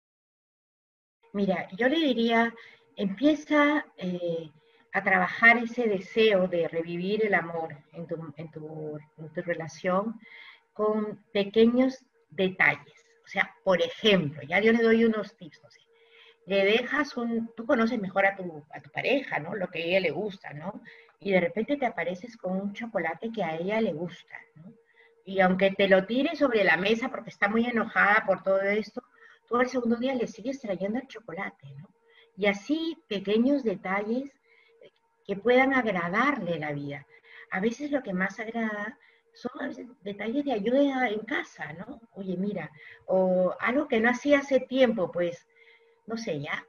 Mira, 1.33 1.67
yo 1.75 1.89
le 1.89 1.99
diría, 1.99 2.53
empieza 2.95 3.85
eh, 3.97 4.49
a 4.93 5.03
trabajar 5.03 5.57
ese 5.57 5.87
deseo 5.87 6.47
de 6.47 6.67
revivir 6.67 7.25
el 7.25 7.33
amor 7.33 7.77
en 7.93 8.07
tu, 8.07 8.33
en 8.35 8.51
tu, 8.51 9.41
relación 9.41 10.19
con 10.73 11.23
pequeños 11.31 12.05
detalles. 12.29 13.05
O 13.23 13.27
sea, 13.27 13.55
por 13.63 13.81
ejemplo, 13.81 14.41
ya 14.41 14.59
yo 14.59 14.73
le 14.73 14.83
doy 14.83 15.05
unos 15.05 15.35
tips, 15.37 15.61
no 15.63 15.71
sé, 15.71 15.79
le 16.45 16.65
dejas 16.65 17.15
un, 17.15 17.51
tú 17.55 17.65
conoces 17.65 17.99
mejor 17.99 18.25
a 18.25 18.35
tu, 18.35 18.63
a 18.71 18.81
tu 18.81 18.89
pareja, 18.89 19.39
¿no? 19.39 19.55
Lo 19.55 19.67
que 19.67 19.79
a 19.79 19.85
ella 19.85 19.99
le 20.01 20.11
gusta, 20.11 20.51
¿no? 20.53 20.81
Y 21.19 21.31
de 21.31 21.39
repente 21.39 21.77
te 21.77 21.85
apareces 21.85 22.35
con 22.35 22.59
un 22.59 22.73
chocolate 22.73 23.31
que 23.31 23.43
a 23.43 23.55
ella 23.55 23.79
le 23.79 23.93
gusta, 23.93 24.35
¿no? 24.55 24.73
Y 25.23 25.39
aunque 25.39 25.71
te 25.71 25.87
lo 25.87 26.05
tire 26.05 26.35
sobre 26.35 26.63
la 26.63 26.77
mesa 26.77 27.09
porque 27.09 27.29
está 27.29 27.47
muy 27.47 27.65
enojada 27.65 28.23
por 28.25 28.43
todo 28.43 28.61
esto, 28.61 29.03
tú 29.47 29.55
al 29.55 29.69
segundo 29.69 29.95
día 29.95 30.15
le 30.15 30.27
sigues 30.27 30.59
trayendo 30.59 30.99
el 30.99 31.07
chocolate, 31.07 31.67
¿no? 31.77 31.87
Y 32.35 32.47
así 32.47 32.97
pequeños 33.07 33.63
detalles 33.63 34.31
que 35.25 35.35
puedan 35.35 35.73
agradarle 35.73 36.59
la 36.59 36.71
vida. 36.73 37.05
A 37.51 37.59
veces 37.59 37.91
lo 37.91 38.01
que 38.01 38.13
más 38.13 38.39
agrada 38.39 38.97
son 39.33 39.97
detalles 40.01 40.45
de 40.45 40.53
ayuda 40.53 41.09
en 41.09 41.21
casa, 41.21 41.73
¿no? 41.73 42.01
Oye, 42.13 42.35
mira, 42.37 42.69
o 43.05 43.55
algo 43.59 43.87
que 43.87 43.99
no 43.99 44.09
hacía 44.09 44.39
hace 44.39 44.59
tiempo, 44.59 45.11
pues, 45.11 45.47
no 46.05 46.17
sé, 46.17 46.41
ya, 46.41 46.65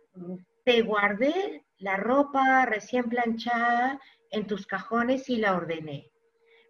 te 0.64 0.82
guardé 0.82 1.64
la 1.78 1.96
ropa 1.96 2.64
recién 2.66 3.08
planchada 3.08 4.00
en 4.30 4.46
tus 4.46 4.66
cajones 4.66 5.28
y 5.28 5.36
la 5.36 5.56
ordené. 5.56 6.10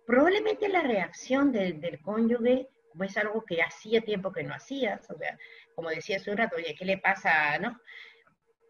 Probablemente 0.06 0.68
la 0.68 0.82
reacción 0.82 1.52
del, 1.52 2.00
cónyuge, 2.02 2.68
como 2.90 3.04
es 3.04 3.16
algo 3.16 3.44
que 3.44 3.62
hacía 3.62 4.00
tiempo 4.00 4.32
que 4.32 4.42
no 4.42 4.54
hacías, 4.54 5.08
o 5.10 5.16
sea, 5.16 5.38
como 5.74 5.90
decía 5.90 6.16
hace 6.16 6.30
un 6.30 6.38
rato, 6.38 6.56
oye, 6.56 6.74
¿qué 6.78 6.84
le 6.84 6.98
pasa, 6.98 7.58
no? 7.58 7.78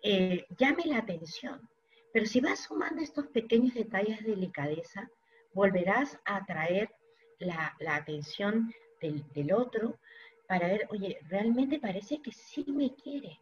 Eh, 0.02 0.44
llame 0.58 0.84
la 0.86 0.98
atención. 0.98 1.68
Pero 2.12 2.26
si 2.26 2.40
vas 2.40 2.60
sumando 2.60 3.02
estos 3.02 3.26
pequeños 3.28 3.74
detalles 3.74 4.22
de 4.22 4.30
delicadeza, 4.30 5.08
volverás 5.54 6.18
a 6.24 6.36
atraer 6.36 6.90
la, 7.38 7.74
atención 7.88 8.72
del, 9.00 9.24
del, 9.32 9.52
otro 9.52 9.98
para 10.46 10.68
ver, 10.68 10.86
oye, 10.90 11.18
realmente 11.28 11.78
parece 11.78 12.20
que 12.20 12.32
sí 12.32 12.64
me 12.68 12.94
quiere. 12.94 13.38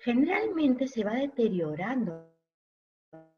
Generalmente 0.00 0.86
se 0.86 1.04
va 1.04 1.14
deteriorando 1.14 2.30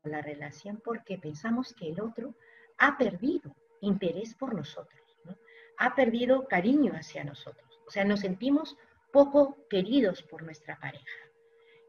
la 0.05 0.23
relación 0.23 0.81
porque 0.85 1.19
pensamos 1.19 1.75
que 1.75 1.89
el 1.91 2.01
otro 2.01 2.35
ha 2.79 2.97
perdido 2.97 3.55
interés 3.81 4.35
por 4.35 4.55
nosotros, 4.55 5.03
¿no? 5.25 5.37
ha 5.79 5.95
perdido 5.95 6.47
cariño 6.47 6.93
hacia 6.95 7.25
nosotros. 7.25 7.81
O 7.87 7.91
sea, 7.91 8.05
nos 8.05 8.21
sentimos 8.21 8.77
poco 9.13 9.67
queridos 9.69 10.23
por 10.23 10.43
nuestra 10.43 10.79
pareja. 10.79 11.19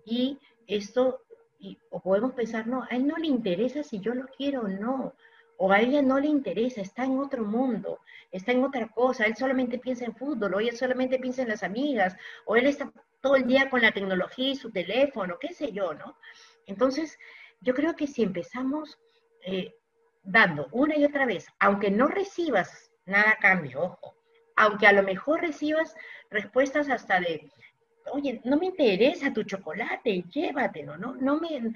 Y 0.06 0.40
esto 0.68 1.23
o 1.90 2.00
podemos 2.02 2.34
pensar, 2.34 2.68
no, 2.68 2.84
a 2.84 2.96
él 2.96 3.08
no 3.08 3.18
le 3.18 3.28
interesa 3.28 3.84
si 3.84 4.00
yo 4.00 4.14
lo 4.14 4.28
quiero 4.28 4.62
o 4.62 4.68
no, 4.68 5.14
o 5.58 5.72
a 5.72 5.80
ella 5.80 6.02
no 6.02 6.20
le 6.20 6.28
interesa, 6.28 6.82
está 6.82 7.06
en 7.06 7.20
otro 7.20 7.44
mundo, 7.44 8.00
está 8.32 8.52
en 8.52 8.64
otra 8.64 8.88
cosa, 8.90 9.26
él 9.26 9.36
solamente 9.36 9.78
piensa 9.78 10.06
en 10.06 10.16
fútbol, 10.16 10.54
o 10.54 10.60
ella 10.60 10.76
solamente 10.76 11.20
piensa 11.20 11.44
en 11.44 11.50
las 11.50 11.64
amigas, 11.64 12.16
o 12.46 12.56
él 12.56 12.66
está 12.66 12.92
todo 13.22 13.36
el 13.36 13.48
día 13.48 13.70
con 13.70 13.82
la 13.82 13.92
tecnología 13.92 14.50
y 14.50 14.56
su 14.56 14.72
teléfono, 14.72 15.38
qué 15.40 15.54
sé 15.54 15.72
yo, 15.72 15.94
¿no? 15.94 16.18
Entonces, 16.66 17.18
yo 17.62 17.74
creo 17.74 17.96
que 17.96 18.08
si 18.08 18.24
empezamos 18.24 19.00
eh, 19.46 19.74
dando 20.24 20.68
una 20.72 20.98
y 20.98 21.06
otra 21.06 21.26
vez, 21.26 21.48
aunque 21.60 21.92
no 21.92 22.08
recibas 22.08 22.92
nada 23.06 23.32
a 23.32 23.38
cambio, 23.38 23.84
ojo, 23.84 24.16
aunque 24.56 24.88
a 24.88 24.94
lo 24.94 25.04
mejor 25.04 25.42
recibas 25.42 25.96
respuestas 26.30 26.90
hasta 26.90 27.20
de, 27.20 27.50
oye, 28.14 28.42
no 28.46 28.58
me 28.58 28.68
interesa 28.68 29.34
tu 29.34 29.44
chocolate, 29.44 30.24
llévatelo, 30.30 30.98
¿no? 30.98 31.16
no 31.16 31.40
me, 31.40 31.74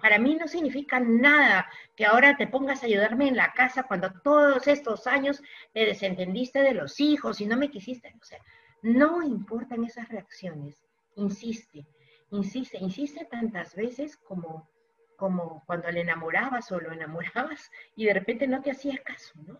para 0.00 0.18
mí 0.18 0.34
no 0.34 0.46
significa 0.46 1.00
nada 1.00 1.66
que 1.96 2.04
ahora 2.04 2.36
te 2.36 2.46
pongas 2.46 2.82
a 2.82 2.86
ayudarme 2.86 3.28
en 3.28 3.36
la 3.36 3.52
casa 3.52 3.84
cuando 3.84 4.12
todos 4.22 4.66
estos 4.68 5.06
años 5.06 5.42
te 5.72 5.86
desentendiste 5.86 6.60
de 6.60 6.74
los 6.74 7.00
hijos 7.00 7.40
y 7.40 7.46
no 7.46 7.56
me 7.56 7.70
quisiste. 7.70 8.14
O 8.20 8.24
sea, 8.24 8.38
no 8.82 9.22
importan 9.22 9.82
esas 9.84 10.08
reacciones. 10.10 10.84
Insiste, 11.16 11.86
insiste, 12.30 12.76
insiste 12.78 13.24
tantas 13.24 13.74
veces 13.74 14.16
como, 14.18 14.68
como 15.16 15.62
cuando 15.64 15.90
le 15.90 16.00
enamorabas 16.00 16.70
o 16.72 16.80
lo 16.80 16.92
enamorabas 16.92 17.70
y 17.96 18.04
de 18.04 18.14
repente 18.14 18.46
no 18.46 18.60
te 18.60 18.72
hacía 18.72 18.98
caso, 19.02 19.32
¿no? 19.46 19.58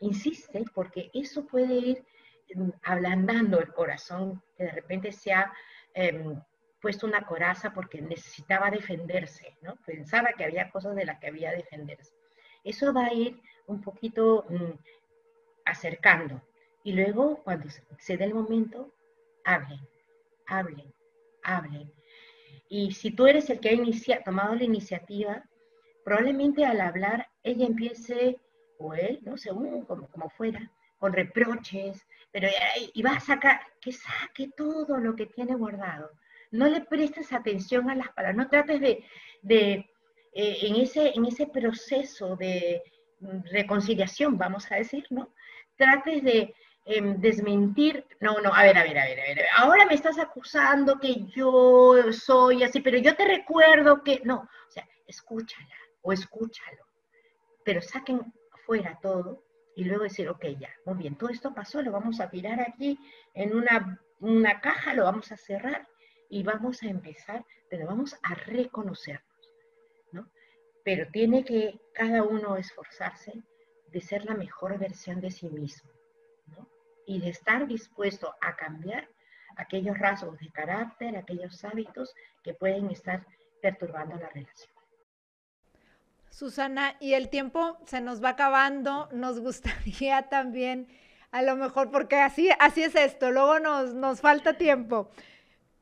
Insiste 0.00 0.64
porque 0.72 1.10
eso 1.12 1.46
puede 1.46 1.74
ir 1.74 2.04
ablandando 2.82 3.60
el 3.60 3.72
corazón, 3.72 4.42
que 4.56 4.64
de 4.64 4.72
repente 4.72 5.12
se 5.12 5.32
ha 5.32 5.52
em, 5.94 6.40
puesto 6.80 7.06
una 7.06 7.24
coraza 7.24 7.72
porque 7.72 8.02
necesitaba 8.02 8.70
defenderse, 8.70 9.56
¿no? 9.62 9.76
Pensaba 9.86 10.32
que 10.36 10.44
había 10.44 10.70
cosas 10.70 10.96
de 10.96 11.04
las 11.04 11.18
que 11.20 11.28
había 11.28 11.52
defenderse. 11.52 12.12
Eso 12.64 12.92
va 12.92 13.06
a 13.06 13.14
ir 13.14 13.40
un 13.66 13.80
poquito 13.80 14.44
mm, 14.48 14.72
acercando. 15.64 16.42
Y 16.84 16.92
luego, 16.92 17.42
cuando 17.44 17.68
se, 17.98 18.16
dé 18.16 18.24
el 18.24 18.34
momento, 18.34 18.92
hablen, 19.44 19.80
hablen, 20.46 20.92
hablen. 21.44 21.92
Y 22.68 22.92
si 22.92 23.12
tú 23.12 23.26
eres 23.26 23.48
el 23.50 23.60
que 23.60 23.70
ha 24.14 24.24
tomado 24.24 24.54
la 24.56 24.64
iniciativa, 24.64 25.44
probablemente 26.04 26.64
al 26.64 26.80
hablar 26.80 27.28
ella 27.44 27.66
empiece, 27.66 28.40
o 28.78 28.94
él, 28.94 29.20
¿no? 29.22 29.36
Según 29.36 29.84
como, 29.84 30.08
como 30.08 30.28
fuera, 30.30 30.72
con 31.02 31.12
reproches, 31.12 32.06
pero 32.30 32.48
y 32.94 33.02
va 33.02 33.14
a 33.16 33.20
sacar, 33.20 33.60
que 33.80 33.90
saque 33.90 34.52
todo 34.56 34.98
lo 34.98 35.16
que 35.16 35.26
tiene 35.26 35.56
guardado. 35.56 36.12
No 36.52 36.68
le 36.68 36.82
prestes 36.82 37.32
atención 37.32 37.90
a 37.90 37.96
las 37.96 38.10
palabras, 38.10 38.36
no 38.36 38.48
trates 38.48 38.80
de, 38.80 39.04
de 39.42 39.90
eh, 40.32 40.58
en, 40.62 40.76
ese, 40.76 41.12
en 41.16 41.26
ese 41.26 41.48
proceso 41.48 42.36
de 42.36 42.84
reconciliación, 43.50 44.38
vamos 44.38 44.70
a 44.70 44.76
decir, 44.76 45.04
¿no? 45.10 45.34
Trates 45.76 46.22
de 46.22 46.54
em, 46.84 47.20
desmentir, 47.20 48.06
no, 48.20 48.40
no, 48.40 48.54
a 48.54 48.62
ver, 48.62 48.78
a 48.78 48.84
ver, 48.84 48.96
a 48.96 49.04
ver, 49.04 49.18
a 49.18 49.24
ver, 49.24 49.46
ahora 49.56 49.86
me 49.86 49.94
estás 49.94 50.20
acusando 50.20 51.00
que 51.00 51.26
yo 51.34 52.12
soy 52.12 52.62
así, 52.62 52.80
pero 52.80 52.98
yo 52.98 53.16
te 53.16 53.24
recuerdo 53.24 54.04
que, 54.04 54.20
no, 54.22 54.48
o 54.68 54.70
sea, 54.70 54.88
escúchala 55.08 55.76
o 56.02 56.12
escúchalo, 56.12 56.84
pero 57.64 57.82
saquen 57.82 58.32
fuera 58.64 58.96
todo 59.02 59.42
y 59.74 59.84
luego 59.84 60.04
decir, 60.04 60.28
ok, 60.28 60.44
ya, 60.58 60.70
muy 60.84 60.96
bien, 60.96 61.16
todo 61.16 61.30
esto 61.30 61.54
pasó, 61.54 61.82
lo 61.82 61.92
vamos 61.92 62.20
a 62.20 62.30
tirar 62.30 62.60
aquí 62.60 62.98
en 63.34 63.56
una, 63.56 64.00
una 64.20 64.60
caja, 64.60 64.94
lo 64.94 65.04
vamos 65.04 65.32
a 65.32 65.36
cerrar 65.36 65.88
y 66.28 66.42
vamos 66.42 66.82
a 66.82 66.88
empezar, 66.88 67.44
pero 67.70 67.86
vamos 67.86 68.16
a 68.22 68.34
reconocernos, 68.34 69.54
¿no? 70.12 70.30
Pero 70.84 71.06
tiene 71.10 71.44
que 71.44 71.80
cada 71.94 72.22
uno 72.22 72.56
esforzarse 72.56 73.42
de 73.88 74.00
ser 74.00 74.24
la 74.24 74.34
mejor 74.34 74.78
versión 74.78 75.20
de 75.20 75.30
sí 75.30 75.48
mismo, 75.48 75.90
¿no? 76.46 76.68
Y 77.06 77.20
de 77.20 77.30
estar 77.30 77.66
dispuesto 77.66 78.34
a 78.40 78.56
cambiar 78.56 79.08
aquellos 79.56 79.98
rasgos 79.98 80.38
de 80.38 80.50
carácter, 80.50 81.16
aquellos 81.16 81.64
hábitos 81.64 82.14
que 82.42 82.54
pueden 82.54 82.90
estar 82.90 83.26
perturbando 83.60 84.16
la 84.16 84.28
relación. 84.30 84.71
Susana, 86.32 86.96
y 86.98 87.12
el 87.12 87.28
tiempo 87.28 87.76
se 87.84 88.00
nos 88.00 88.24
va 88.24 88.30
acabando, 88.30 89.06
nos 89.12 89.38
gustaría 89.38 90.22
también, 90.30 90.88
a 91.30 91.42
lo 91.42 91.56
mejor, 91.56 91.90
porque 91.90 92.16
así, 92.16 92.48
así 92.58 92.82
es 92.82 92.94
esto, 92.94 93.30
luego 93.30 93.58
nos, 93.58 93.92
nos 93.92 94.22
falta 94.22 94.54
tiempo. 94.54 95.10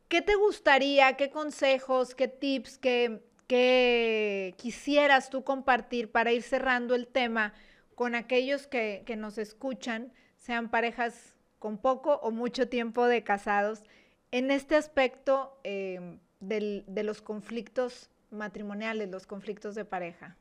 ¿Qué 0.08 0.22
te 0.22 0.34
gustaría, 0.34 1.16
qué 1.16 1.30
consejos, 1.30 2.16
qué 2.16 2.26
tips, 2.26 2.78
qué, 2.78 4.54
quisieras 4.56 5.30
tú 5.30 5.44
compartir 5.44 6.10
para 6.10 6.32
ir 6.32 6.42
cerrando 6.42 6.96
el 6.96 7.06
tema 7.06 7.54
con 7.94 8.16
aquellos 8.16 8.66
que, 8.66 9.04
que 9.06 9.14
nos 9.14 9.38
escuchan, 9.38 10.12
sean 10.36 10.68
parejas 10.68 11.36
con 11.60 11.78
poco 11.78 12.14
o 12.22 12.32
mucho 12.32 12.68
tiempo 12.68 13.06
de 13.06 13.22
casados, 13.22 13.84
en 14.32 14.50
este 14.50 14.74
aspecto 14.74 15.60
eh, 15.62 16.18
del, 16.40 16.84
de 16.88 17.04
los 17.04 17.22
conflictos 17.22 18.10
matrimoniales, 18.30 19.10
los 19.10 19.26
conflictos 19.26 19.74
de 19.74 19.84
pareja? 19.84 20.36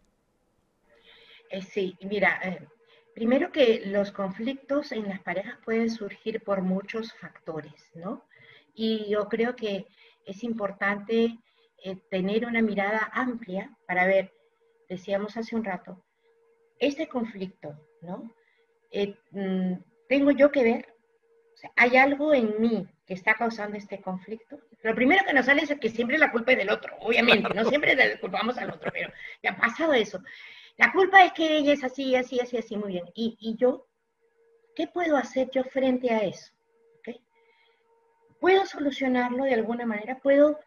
Eh, 1.49 1.61
sí, 1.61 1.97
mira, 2.01 2.39
eh, 2.43 2.67
primero 3.13 3.51
que 3.51 3.83
los 3.85 4.11
conflictos 4.11 4.91
en 4.91 5.07
las 5.07 5.19
parejas 5.21 5.57
pueden 5.63 5.89
surgir 5.89 6.43
por 6.43 6.61
muchos 6.61 7.13
factores, 7.13 7.89
¿no? 7.95 8.25
Y 8.73 9.09
yo 9.09 9.27
creo 9.27 9.55
que 9.55 9.87
es 10.25 10.43
importante 10.43 11.37
tener 12.09 12.45
una 12.45 12.61
mirada 12.61 13.09
amplia 13.13 13.75
para 13.87 14.05
ver, 14.05 14.33
decíamos 14.89 15.37
hace 15.37 15.55
un 15.55 15.63
rato, 15.63 16.03
este 16.77 17.07
conflicto, 17.07 17.73
¿no? 18.01 18.31
Mm, 19.31 19.75
¿Tengo 20.07 20.31
yo 20.31 20.51
que 20.51 20.63
ver 20.63 20.99
hay 21.75 21.97
algo 21.97 22.33
en 22.33 22.59
mí 22.59 22.87
que 23.05 23.13
está 23.13 23.33
causando 23.33 23.77
este 23.77 24.01
conflicto. 24.01 24.59
Lo 24.81 24.95
primero 24.95 25.25
que 25.25 25.33
nos 25.33 25.45
sale 25.45 25.63
es 25.63 25.75
que 25.79 25.89
siempre 25.89 26.17
la 26.17 26.31
culpa 26.31 26.53
es 26.53 26.57
del 26.57 26.69
otro, 26.69 26.95
obviamente, 26.99 27.53
no 27.53 27.65
siempre 27.65 27.95
le 27.95 28.19
culpamos 28.19 28.57
al 28.57 28.71
otro, 28.71 28.89
pero 28.93 29.11
ya 29.43 29.51
ha 29.51 29.57
pasado 29.57 29.93
eso. 29.93 30.21
La 30.77 30.93
culpa 30.93 31.25
es 31.25 31.33
que 31.33 31.57
ella 31.57 31.73
es 31.73 31.83
así, 31.83 32.15
así, 32.15 32.39
así, 32.39 32.57
así, 32.57 32.77
muy 32.77 32.93
bien. 32.93 33.05
¿Y, 33.13 33.55
yo? 33.57 33.87
¿Qué 34.75 34.87
puedo 34.87 35.17
hacer 35.17 35.49
yo 35.51 35.65
frente 35.65 36.09
a 36.11 36.19
eso? 36.19 36.53
¿Puedo 38.39 38.65
solucionarlo 38.65 39.43
de 39.43 39.53
alguna 39.53 39.85
manera? 39.85 40.17
¿Puedo 40.19 40.57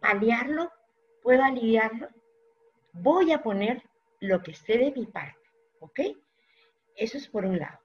paliarlo? 0.00 0.72
¿Puedo 1.22 1.44
aliviarlo? 1.44 2.08
Voy 2.94 3.32
a 3.32 3.42
poner 3.42 3.82
lo 4.20 4.42
que 4.42 4.52
esté 4.52 4.78
de 4.78 4.92
mi 4.92 5.04
parte, 5.04 5.50
¿ok? 5.80 6.00
Eso 6.96 7.18
es 7.18 7.28
por 7.28 7.44
un 7.44 7.58
lado. 7.58 7.78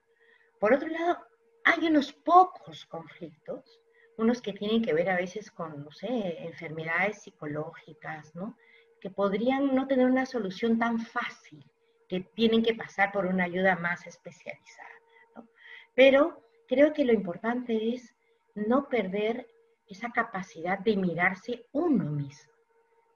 Por 0.58 0.72
otro 0.72 0.88
lado, 0.88 1.18
hay 1.64 1.86
unos 1.86 2.14
pocos 2.14 2.86
conflictos, 2.86 3.78
unos 4.18 4.42
que 4.42 4.52
tienen 4.52 4.82
que 4.82 4.92
ver 4.92 5.08
a 5.08 5.16
veces 5.16 5.50
con, 5.50 5.84
no 5.84 5.92
sé, 5.92 6.44
enfermedades 6.44 7.22
psicológicas, 7.22 8.34
¿no? 8.34 8.56
Que 9.00 9.10
podrían 9.10 9.74
no 9.74 9.86
tener 9.86 10.06
una 10.06 10.26
solución 10.26 10.78
tan 10.78 10.98
fácil, 10.98 11.64
que 12.08 12.20
tienen 12.34 12.62
que 12.62 12.74
pasar 12.74 13.12
por 13.12 13.26
una 13.26 13.44
ayuda 13.44 13.76
más 13.76 14.06
especializada, 14.06 14.88
¿no? 15.36 15.48
Pero 15.94 16.42
creo 16.66 16.92
que 16.92 17.04
lo 17.04 17.12
importante 17.12 17.94
es 17.94 18.12
no 18.56 18.88
perder 18.88 19.46
esa 19.86 20.10
capacidad 20.10 20.80
de 20.80 20.96
mirarse 20.96 21.66
uno 21.72 22.10
mismo. 22.10 22.52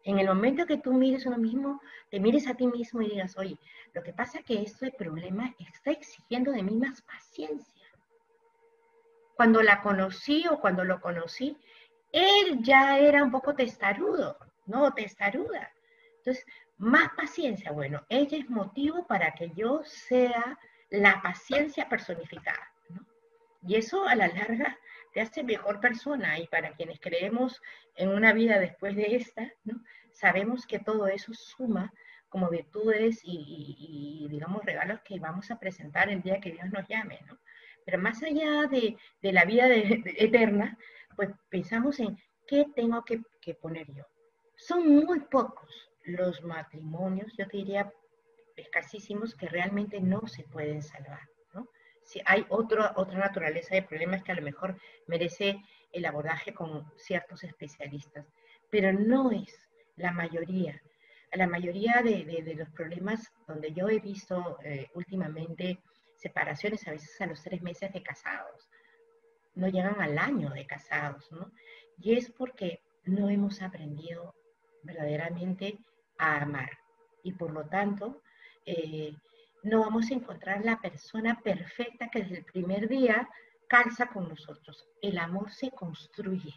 En 0.04 0.18
el 0.20 0.28
momento 0.28 0.66
que 0.66 0.78
tú 0.78 0.92
mires 0.92 1.26
uno 1.26 1.38
mismo, 1.38 1.80
te 2.10 2.20
mires 2.20 2.46
a 2.46 2.54
ti 2.54 2.66
mismo 2.66 3.02
y 3.02 3.10
digas, 3.10 3.36
oye, 3.36 3.58
lo 3.92 4.02
que 4.02 4.12
pasa 4.12 4.38
es 4.38 4.44
que 4.44 4.62
este 4.62 4.92
problema 4.92 5.54
está 5.58 5.90
exigiendo 5.90 6.52
de 6.52 6.62
mí 6.62 6.76
más 6.76 7.02
paciencia 7.02 7.81
cuando 9.42 9.60
la 9.60 9.82
conocí 9.82 10.46
o 10.48 10.60
cuando 10.60 10.84
lo 10.84 11.00
conocí, 11.00 11.58
él 12.12 12.62
ya 12.62 12.96
era 13.00 13.24
un 13.24 13.32
poco 13.32 13.56
testarudo, 13.56 14.38
¿no? 14.66 14.94
Testaruda. 14.94 15.68
Entonces, 16.18 16.46
más 16.76 17.10
paciencia. 17.16 17.72
Bueno, 17.72 18.06
ella 18.08 18.38
es 18.38 18.48
motivo 18.48 19.04
para 19.08 19.32
que 19.32 19.50
yo 19.50 19.82
sea 19.82 20.56
la 20.90 21.20
paciencia 21.22 21.88
personificada, 21.88 22.70
¿no? 22.90 23.04
Y 23.66 23.74
eso 23.74 24.06
a 24.06 24.14
la 24.14 24.28
larga 24.28 24.78
te 25.12 25.20
hace 25.20 25.42
mejor 25.42 25.80
persona 25.80 26.38
y 26.38 26.46
para 26.46 26.74
quienes 26.74 27.00
creemos 27.00 27.60
en 27.96 28.10
una 28.10 28.32
vida 28.32 28.60
después 28.60 28.94
de 28.94 29.16
esta, 29.16 29.52
¿no? 29.64 29.82
Sabemos 30.12 30.68
que 30.68 30.78
todo 30.78 31.08
eso 31.08 31.34
suma 31.34 31.92
como 32.28 32.48
virtudes 32.48 33.22
y, 33.24 34.22
y, 34.22 34.28
digamos 34.28 34.64
regalos 34.64 35.00
que 35.00 35.18
vamos 35.18 35.50
a 35.50 35.58
presentar 35.58 36.10
el 36.10 36.22
día 36.22 36.40
que 36.40 36.52
Dios 36.52 36.70
nos 36.70 36.86
llame, 36.86 37.18
¿no? 37.26 37.36
Pero 37.84 37.98
más 37.98 38.22
allá 38.22 38.66
de, 38.68 38.96
la 39.22 39.44
vida 39.44 39.66
eterna, 39.70 40.78
pues 41.16 41.30
pensamos 41.48 41.98
en 42.00 42.18
qué 42.46 42.66
tengo 42.74 43.04
que, 43.04 43.20
poner 43.54 43.92
yo. 43.92 44.04
Son 44.56 44.88
muy 44.88 45.20
pocos 45.20 45.90
los 46.04 46.42
matrimonios, 46.42 47.32
yo 47.36 47.46
te 47.48 47.58
diría 47.58 47.92
escasísimos, 48.56 49.34
que 49.34 49.48
realmente 49.48 50.00
no 50.00 50.26
se 50.26 50.44
pueden 50.44 50.82
salvar. 50.82 51.28
¿no? 51.54 51.68
Si 52.04 52.20
hay 52.24 52.44
otra 52.48 52.94
naturaleza 53.12 53.74
de 53.74 53.82
problemas 53.82 54.22
que 54.22 54.32
a 54.32 54.36
lo 54.36 54.42
mejor 54.42 54.78
merece 55.06 55.62
el 55.92 56.04
abordaje 56.06 56.54
con 56.54 56.90
ciertos 56.96 57.44
especialistas, 57.44 58.26
pero 58.70 58.92
no 58.92 59.30
es 59.30 59.68
la 59.96 60.12
mayoría. 60.12 60.80
La 61.32 61.46
mayoría 61.46 62.02
de, 62.02 62.54
los 62.56 62.68
problemas 62.70 63.32
donde 63.46 63.72
yo 63.72 63.88
he 63.88 64.00
visto 64.00 64.58
eh, 64.64 64.90
últimamente 64.94 65.78
separaciones 66.22 66.86
a 66.86 66.92
veces 66.92 67.20
a 67.20 67.26
los 67.26 67.42
tres 67.42 67.60
meses 67.62 67.92
de 67.92 68.02
casados, 68.02 68.68
no 69.54 69.68
llegan 69.68 70.00
al 70.00 70.18
año 70.18 70.50
de 70.50 70.66
casados, 70.66 71.30
¿no? 71.32 71.50
Y 71.98 72.14
es 72.14 72.30
porque 72.30 72.80
no 73.04 73.28
hemos 73.28 73.60
aprendido 73.60 74.34
verdaderamente 74.82 75.78
a 76.18 76.42
amar. 76.42 76.70
Y 77.22 77.32
por 77.32 77.52
lo 77.52 77.68
tanto, 77.68 78.22
eh, 78.64 79.14
no 79.62 79.80
vamos 79.80 80.10
a 80.10 80.14
encontrar 80.14 80.64
la 80.64 80.80
persona 80.80 81.40
perfecta 81.42 82.08
que 82.08 82.20
desde 82.20 82.38
el 82.38 82.44
primer 82.44 82.88
día 82.88 83.28
calza 83.68 84.06
con 84.06 84.28
nosotros. 84.28 84.88
El 85.00 85.18
amor 85.18 85.52
se 85.52 85.70
construye. 85.70 86.54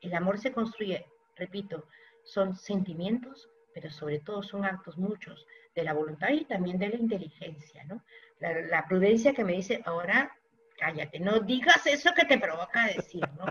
El 0.00 0.14
amor 0.14 0.38
se 0.38 0.52
construye, 0.52 1.04
repito, 1.36 1.86
son 2.24 2.56
sentimientos, 2.56 3.48
pero 3.76 3.90
sobre 3.90 4.20
todo 4.20 4.42
son 4.42 4.64
actos 4.64 4.96
muchos 4.96 5.46
de 5.74 5.84
la 5.84 5.92
voluntad 5.92 6.30
y 6.30 6.46
también 6.46 6.78
de 6.78 6.88
la 6.88 6.96
inteligencia, 6.96 7.84
¿no? 7.84 8.02
La, 8.40 8.86
prudencia 8.88 9.34
que 9.34 9.44
me 9.44 9.52
dice, 9.52 9.82
ahora 9.84 10.34
cállate, 10.78 11.20
no 11.20 11.40
digas 11.40 11.86
eso 11.86 12.14
que 12.14 12.24
te 12.24 12.38
provoca 12.38 12.86
decir, 12.86 13.28
¿no? 13.38 13.44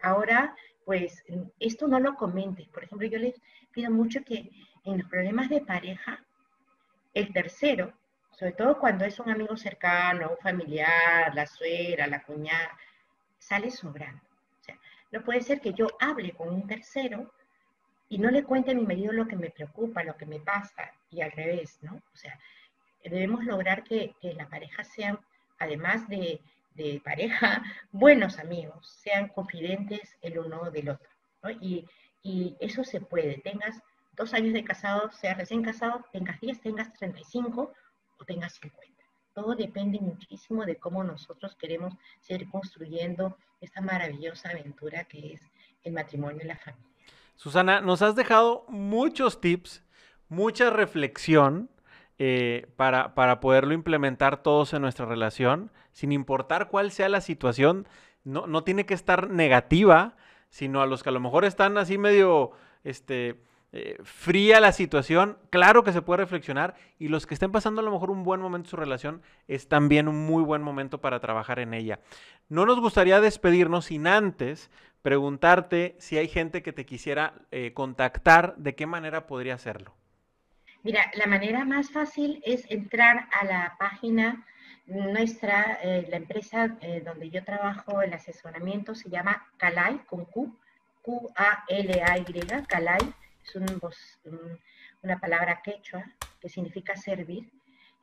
Ahora, 0.00 0.54
pues, 0.84 1.24
esto 1.58 1.88
no 1.88 1.98
lo 1.98 2.14
comentes. 2.14 2.68
Por 2.68 2.84
ejemplo, 2.84 3.08
yo 3.08 3.18
les 3.18 3.34
pido 3.72 3.90
mucho 3.90 4.22
que 4.22 4.48
en 4.84 4.98
los 4.98 5.08
problemas 5.08 5.48
de 5.48 5.60
pareja, 5.60 6.24
el 7.12 7.32
tercero, 7.32 7.92
sobre 8.30 8.52
todo 8.52 8.78
cuando 8.78 9.04
es 9.04 9.18
un 9.18 9.30
amigo 9.30 9.56
cercano, 9.56 10.30
un 10.30 10.38
familiar, 10.38 11.34
la 11.34 11.48
suegra, 11.48 12.06
la 12.06 12.22
cuñada, 12.22 12.78
sale 13.38 13.72
sobrando. 13.72 14.22
O 14.60 14.62
sea, 14.62 14.78
no 15.10 15.24
puede 15.24 15.40
ser 15.40 15.60
que 15.60 15.72
yo 15.72 15.88
hable 15.98 16.30
con 16.30 16.48
un 16.48 16.64
tercero 16.68 17.32
y 18.08 18.18
no 18.18 18.30
le 18.30 18.44
cuente 18.44 18.72
a 18.72 18.74
mi 18.74 18.86
marido 18.86 19.12
lo 19.12 19.26
que 19.26 19.36
me 19.36 19.50
preocupa, 19.50 20.04
lo 20.04 20.16
que 20.16 20.26
me 20.26 20.40
pasa, 20.40 20.92
y 21.10 21.20
al 21.20 21.32
revés, 21.32 21.78
¿no? 21.82 21.94
O 21.94 22.16
sea, 22.16 22.38
debemos 23.02 23.44
lograr 23.44 23.84
que, 23.84 24.14
la 24.22 24.48
pareja 24.48 24.84
sean, 24.84 25.18
además 25.58 26.08
de, 26.08 26.40
pareja, 27.04 27.62
buenos 27.92 28.38
amigos, 28.38 28.88
sean 29.02 29.28
confidentes 29.28 30.16
el 30.22 30.38
uno 30.38 30.70
del 30.70 30.90
otro, 30.90 31.08
¿no? 31.42 31.50
Y, 31.50 31.86
y 32.22 32.56
eso 32.60 32.84
se 32.84 33.00
puede, 33.00 33.38
tengas 33.38 33.80
dos 34.16 34.32
años 34.34 34.54
de 34.54 34.64
casado, 34.64 35.10
seas 35.12 35.36
recién 35.36 35.62
casado, 35.62 36.04
tengas 36.12 36.40
10, 36.40 36.60
tengas 36.60 36.92
35 36.94 37.72
o 38.18 38.24
tengas 38.24 38.54
50. 38.54 38.94
Todo 39.34 39.54
depende 39.56 39.98
muchísimo 39.98 40.64
de 40.64 40.76
cómo 40.76 41.02
nosotros 41.02 41.56
queremos 41.56 41.94
seguir 42.20 42.48
construyendo 42.48 43.36
esta 43.60 43.80
maravillosa 43.80 44.50
aventura 44.50 45.04
que 45.04 45.32
es 45.34 45.40
el 45.82 45.92
matrimonio 45.92 46.42
y 46.44 46.46
la 46.46 46.56
familia. 46.56 46.93
Susana, 47.36 47.80
nos 47.80 48.02
has 48.02 48.16
dejado 48.16 48.64
muchos 48.68 49.40
tips, 49.40 49.82
mucha 50.28 50.70
reflexión 50.70 51.70
eh, 52.18 52.68
para, 52.76 53.14
para, 53.14 53.40
poderlo 53.40 53.74
implementar 53.74 54.42
todos 54.42 54.72
en 54.72 54.82
nuestra 54.82 55.06
relación, 55.06 55.72
sin 55.92 56.12
importar 56.12 56.68
cuál 56.68 56.90
sea 56.90 57.08
la 57.08 57.20
situación, 57.20 57.88
no, 58.22 58.46
no, 58.46 58.64
tiene 58.64 58.86
que 58.86 58.94
estar 58.94 59.30
negativa, 59.30 60.16
sino 60.48 60.80
a 60.80 60.86
los 60.86 61.02
que 61.02 61.08
a 61.08 61.12
lo 61.12 61.20
mejor 61.20 61.44
están 61.44 61.76
así 61.76 61.98
medio, 61.98 62.52
este, 62.84 63.40
eh, 63.76 63.98
fría 64.04 64.60
la 64.60 64.70
situación, 64.70 65.36
claro 65.50 65.82
que 65.82 65.92
se 65.92 66.00
puede 66.00 66.18
reflexionar 66.18 66.76
y 66.96 67.08
los 67.08 67.26
que 67.26 67.34
estén 67.34 67.50
pasando 67.50 67.80
a 67.80 67.84
lo 67.84 67.90
mejor 67.90 68.12
un 68.12 68.22
buen 68.22 68.40
momento 68.40 68.68
en 68.68 68.70
su 68.70 68.76
relación 68.76 69.20
es 69.48 69.66
también 69.66 70.06
un 70.06 70.26
muy 70.26 70.44
buen 70.44 70.62
momento 70.62 71.00
para 71.00 71.18
trabajar 71.18 71.58
en 71.58 71.74
ella. 71.74 71.98
No 72.48 72.66
nos 72.66 72.78
gustaría 72.78 73.20
despedirnos 73.20 73.86
sin 73.86 74.06
antes 74.06 74.70
preguntarte 75.04 75.94
si 75.98 76.16
hay 76.16 76.28
gente 76.28 76.62
que 76.62 76.72
te 76.72 76.86
quisiera 76.86 77.34
eh, 77.50 77.74
contactar, 77.74 78.56
de 78.56 78.74
qué 78.74 78.86
manera 78.86 79.26
podría 79.26 79.52
hacerlo. 79.52 79.94
Mira, 80.82 81.12
la 81.14 81.26
manera 81.26 81.66
más 81.66 81.90
fácil 81.90 82.40
es 82.42 82.64
entrar 82.70 83.28
a 83.38 83.44
la 83.44 83.76
página 83.78 84.46
nuestra, 84.86 85.78
eh, 85.82 86.06
la 86.08 86.16
empresa 86.16 86.76
donde 87.04 87.28
yo 87.28 87.44
trabajo, 87.44 88.00
el 88.00 88.14
asesoramiento 88.14 88.94
se 88.94 89.10
llama 89.10 89.46
Calai, 89.58 89.98
con 90.06 90.24
Q, 90.24 90.58
Q-A-L-A-Y, 91.02 92.66
Calai 92.66 93.14
es 93.44 93.54
una 95.02 95.20
palabra 95.20 95.60
quechua 95.62 96.02
que 96.40 96.48
significa 96.48 96.96
servir. 96.96 97.50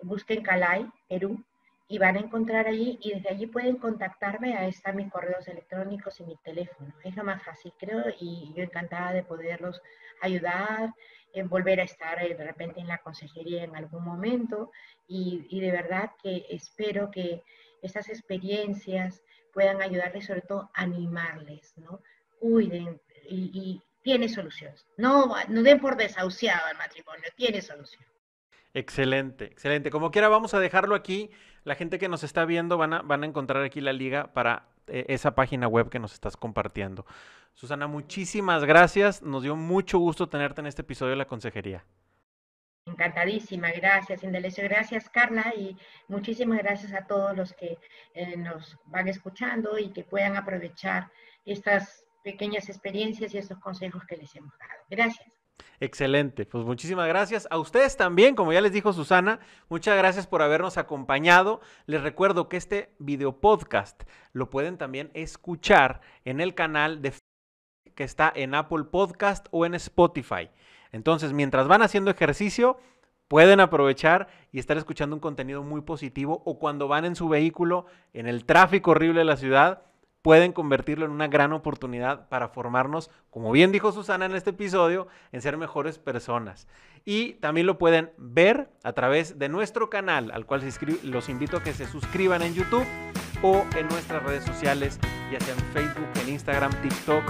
Busquen 0.03 0.43
Calai, 0.43 0.87
Perú, 1.09 1.43
y 1.91 1.97
van 1.97 2.15
a 2.15 2.21
encontrar 2.21 2.67
allí 2.67 2.97
y 3.01 3.15
desde 3.15 3.29
allí 3.29 3.47
pueden 3.47 3.75
contactarme. 3.75 4.55
Ahí 4.55 4.69
están 4.69 4.95
mis 4.95 5.11
correos 5.11 5.45
electrónicos 5.49 6.17
y 6.21 6.23
mi 6.23 6.37
teléfono. 6.37 6.93
Es 7.03 7.13
lo 7.17 7.25
más 7.25 7.43
fácil, 7.43 7.73
creo, 7.77 8.05
y 8.17 8.53
yo 8.55 8.63
encantada 8.63 9.11
de 9.11 9.23
poderlos 9.23 9.81
ayudar, 10.21 10.93
en 11.33 11.49
volver 11.49 11.81
a 11.81 11.83
estar 11.83 12.23
eh, 12.23 12.33
de 12.33 12.45
repente 12.45 12.79
en 12.79 12.87
la 12.87 12.99
consejería 12.99 13.65
en 13.65 13.75
algún 13.75 14.05
momento 14.05 14.71
y, 15.07 15.45
y 15.49 15.59
de 15.59 15.71
verdad 15.71 16.11
que 16.23 16.45
espero 16.49 17.11
que 17.11 17.43
estas 17.81 18.07
experiencias 18.07 19.21
puedan 19.53 19.81
ayudarles, 19.81 20.27
sobre 20.27 20.41
todo 20.41 20.69
animarles, 20.73 21.73
¿no? 21.77 21.99
Cuiden 22.39 23.01
y, 23.29 23.81
tiene 24.01 24.29
solución. 24.29 24.73
No, 24.97 25.35
no 25.49 25.61
den 25.61 25.79
por 25.79 25.95
desahuciado 25.95 26.69
el 26.71 26.77
matrimonio, 26.77 27.23
tiene 27.35 27.61
solución. 27.61 28.03
Excelente, 28.73 29.45
excelente. 29.45 29.91
Como 29.91 30.09
quiera, 30.09 30.27
vamos 30.27 30.53
a 30.53 30.59
dejarlo 30.59 30.95
aquí. 30.95 31.29
La 31.63 31.75
gente 31.75 31.99
que 31.99 32.09
nos 32.09 32.23
está 32.23 32.45
viendo 32.45 32.77
van 32.77 32.93
a, 32.93 33.01
van 33.01 33.23
a 33.23 33.27
encontrar 33.27 33.63
aquí 33.63 33.81
la 33.81 33.93
liga 33.93 34.33
para 34.33 34.67
eh, 34.87 35.05
esa 35.09 35.35
página 35.35 35.67
web 35.67 35.89
que 35.89 35.99
nos 35.99 36.13
estás 36.13 36.35
compartiendo. 36.37 37.05
Susana, 37.53 37.87
muchísimas 37.87 38.65
gracias. 38.65 39.21
Nos 39.21 39.43
dio 39.43 39.55
mucho 39.55 39.99
gusto 39.99 40.29
tenerte 40.29 40.61
en 40.61 40.67
este 40.67 40.81
episodio 40.81 41.11
de 41.11 41.17
la 41.17 41.25
consejería. 41.25 41.85
Encantadísima, 42.87 43.71
gracias 43.71 44.23
Indalecio, 44.23 44.63
gracias 44.63 45.07
Carla 45.07 45.53
y 45.55 45.77
muchísimas 46.07 46.57
gracias 46.57 46.91
a 46.93 47.05
todos 47.05 47.37
los 47.37 47.53
que 47.53 47.77
eh, 48.15 48.35
nos 48.35 48.75
van 48.85 49.07
escuchando 49.07 49.77
y 49.77 49.93
que 49.93 50.03
puedan 50.03 50.35
aprovechar 50.35 51.11
estas 51.45 52.03
pequeñas 52.23 52.69
experiencias 52.69 53.35
y 53.35 53.37
estos 53.37 53.59
consejos 53.59 54.03
que 54.05 54.17
les 54.17 54.35
hemos 54.35 54.57
dado. 54.57 54.83
Gracias. 54.89 55.40
Excelente, 55.79 56.45
pues 56.45 56.63
muchísimas 56.65 57.07
gracias. 57.07 57.47
A 57.51 57.57
ustedes 57.57 57.97
también, 57.97 58.35
como 58.35 58.53
ya 58.53 58.61
les 58.61 58.73
dijo 58.73 58.93
Susana, 58.93 59.39
muchas 59.69 59.97
gracias 59.97 60.27
por 60.27 60.41
habernos 60.41 60.77
acompañado. 60.77 61.61
Les 61.85 62.01
recuerdo 62.01 62.49
que 62.49 62.57
este 62.57 62.93
video 62.99 63.39
podcast 63.39 64.03
lo 64.33 64.49
pueden 64.49 64.77
también 64.77 65.11
escuchar 65.13 66.01
en 66.25 66.41
el 66.41 66.55
canal 66.55 67.01
de 67.01 67.13
que 67.95 68.03
está 68.03 68.31
en 68.35 68.55
Apple 68.55 68.85
Podcast 68.85 69.47
o 69.51 69.65
en 69.65 69.73
Spotify. 69.75 70.49
Entonces, 70.91 71.33
mientras 71.33 71.67
van 71.67 71.81
haciendo 71.81 72.11
ejercicio, 72.11 72.77
pueden 73.27 73.59
aprovechar 73.59 74.27
y 74.51 74.59
estar 74.59 74.77
escuchando 74.77 75.15
un 75.15 75.21
contenido 75.21 75.63
muy 75.63 75.81
positivo 75.81 76.41
o 76.45 76.59
cuando 76.59 76.87
van 76.87 77.05
en 77.05 77.15
su 77.15 77.29
vehículo 77.29 77.85
en 78.13 78.27
el 78.27 78.45
tráfico 78.45 78.91
horrible 78.91 79.19
de 79.19 79.25
la 79.25 79.37
ciudad, 79.37 79.83
pueden 80.21 80.53
convertirlo 80.53 81.05
en 81.05 81.11
una 81.11 81.27
gran 81.27 81.53
oportunidad 81.53 82.29
para 82.29 82.49
formarnos, 82.49 83.09
como 83.29 83.51
bien 83.51 83.71
dijo 83.71 83.91
Susana 83.91 84.25
en 84.25 84.35
este 84.35 84.51
episodio, 84.51 85.07
en 85.31 85.41
ser 85.41 85.57
mejores 85.57 85.97
personas. 85.97 86.67
Y 87.05 87.33
también 87.33 87.65
lo 87.65 87.77
pueden 87.77 88.11
ver 88.17 88.69
a 88.83 88.93
través 88.93 89.39
de 89.39 89.49
nuestro 89.49 89.89
canal, 89.89 90.31
al 90.31 90.45
cual 90.45 90.61
los 91.03 91.29
invito 91.29 91.57
a 91.57 91.63
que 91.63 91.73
se 91.73 91.87
suscriban 91.87 92.43
en 92.43 92.53
YouTube 92.53 92.85
o 93.41 93.65
en 93.75 93.87
nuestras 93.87 94.21
redes 94.23 94.43
sociales, 94.43 94.99
ya 95.31 95.39
sea 95.39 95.55
en 95.55 95.61
Facebook, 95.73 96.07
en 96.21 96.29
Instagram, 96.29 96.71
TikTok, 96.81 97.23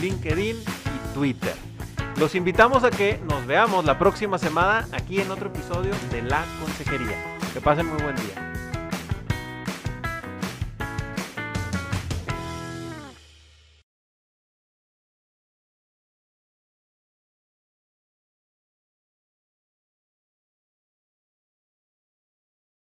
LinkedIn 0.00 0.56
y 0.56 1.14
Twitter. 1.14 1.54
Los 2.18 2.34
invitamos 2.34 2.82
a 2.82 2.90
que 2.90 3.20
nos 3.28 3.46
veamos 3.46 3.84
la 3.84 3.98
próxima 3.98 4.38
semana 4.38 4.88
aquí 4.92 5.20
en 5.20 5.30
otro 5.30 5.50
episodio 5.50 5.92
de 6.10 6.22
La 6.22 6.44
Consejería. 6.60 7.16
Que 7.52 7.60
pasen 7.60 7.86
muy 7.86 8.02
buen 8.02 8.16
día. 8.16 8.47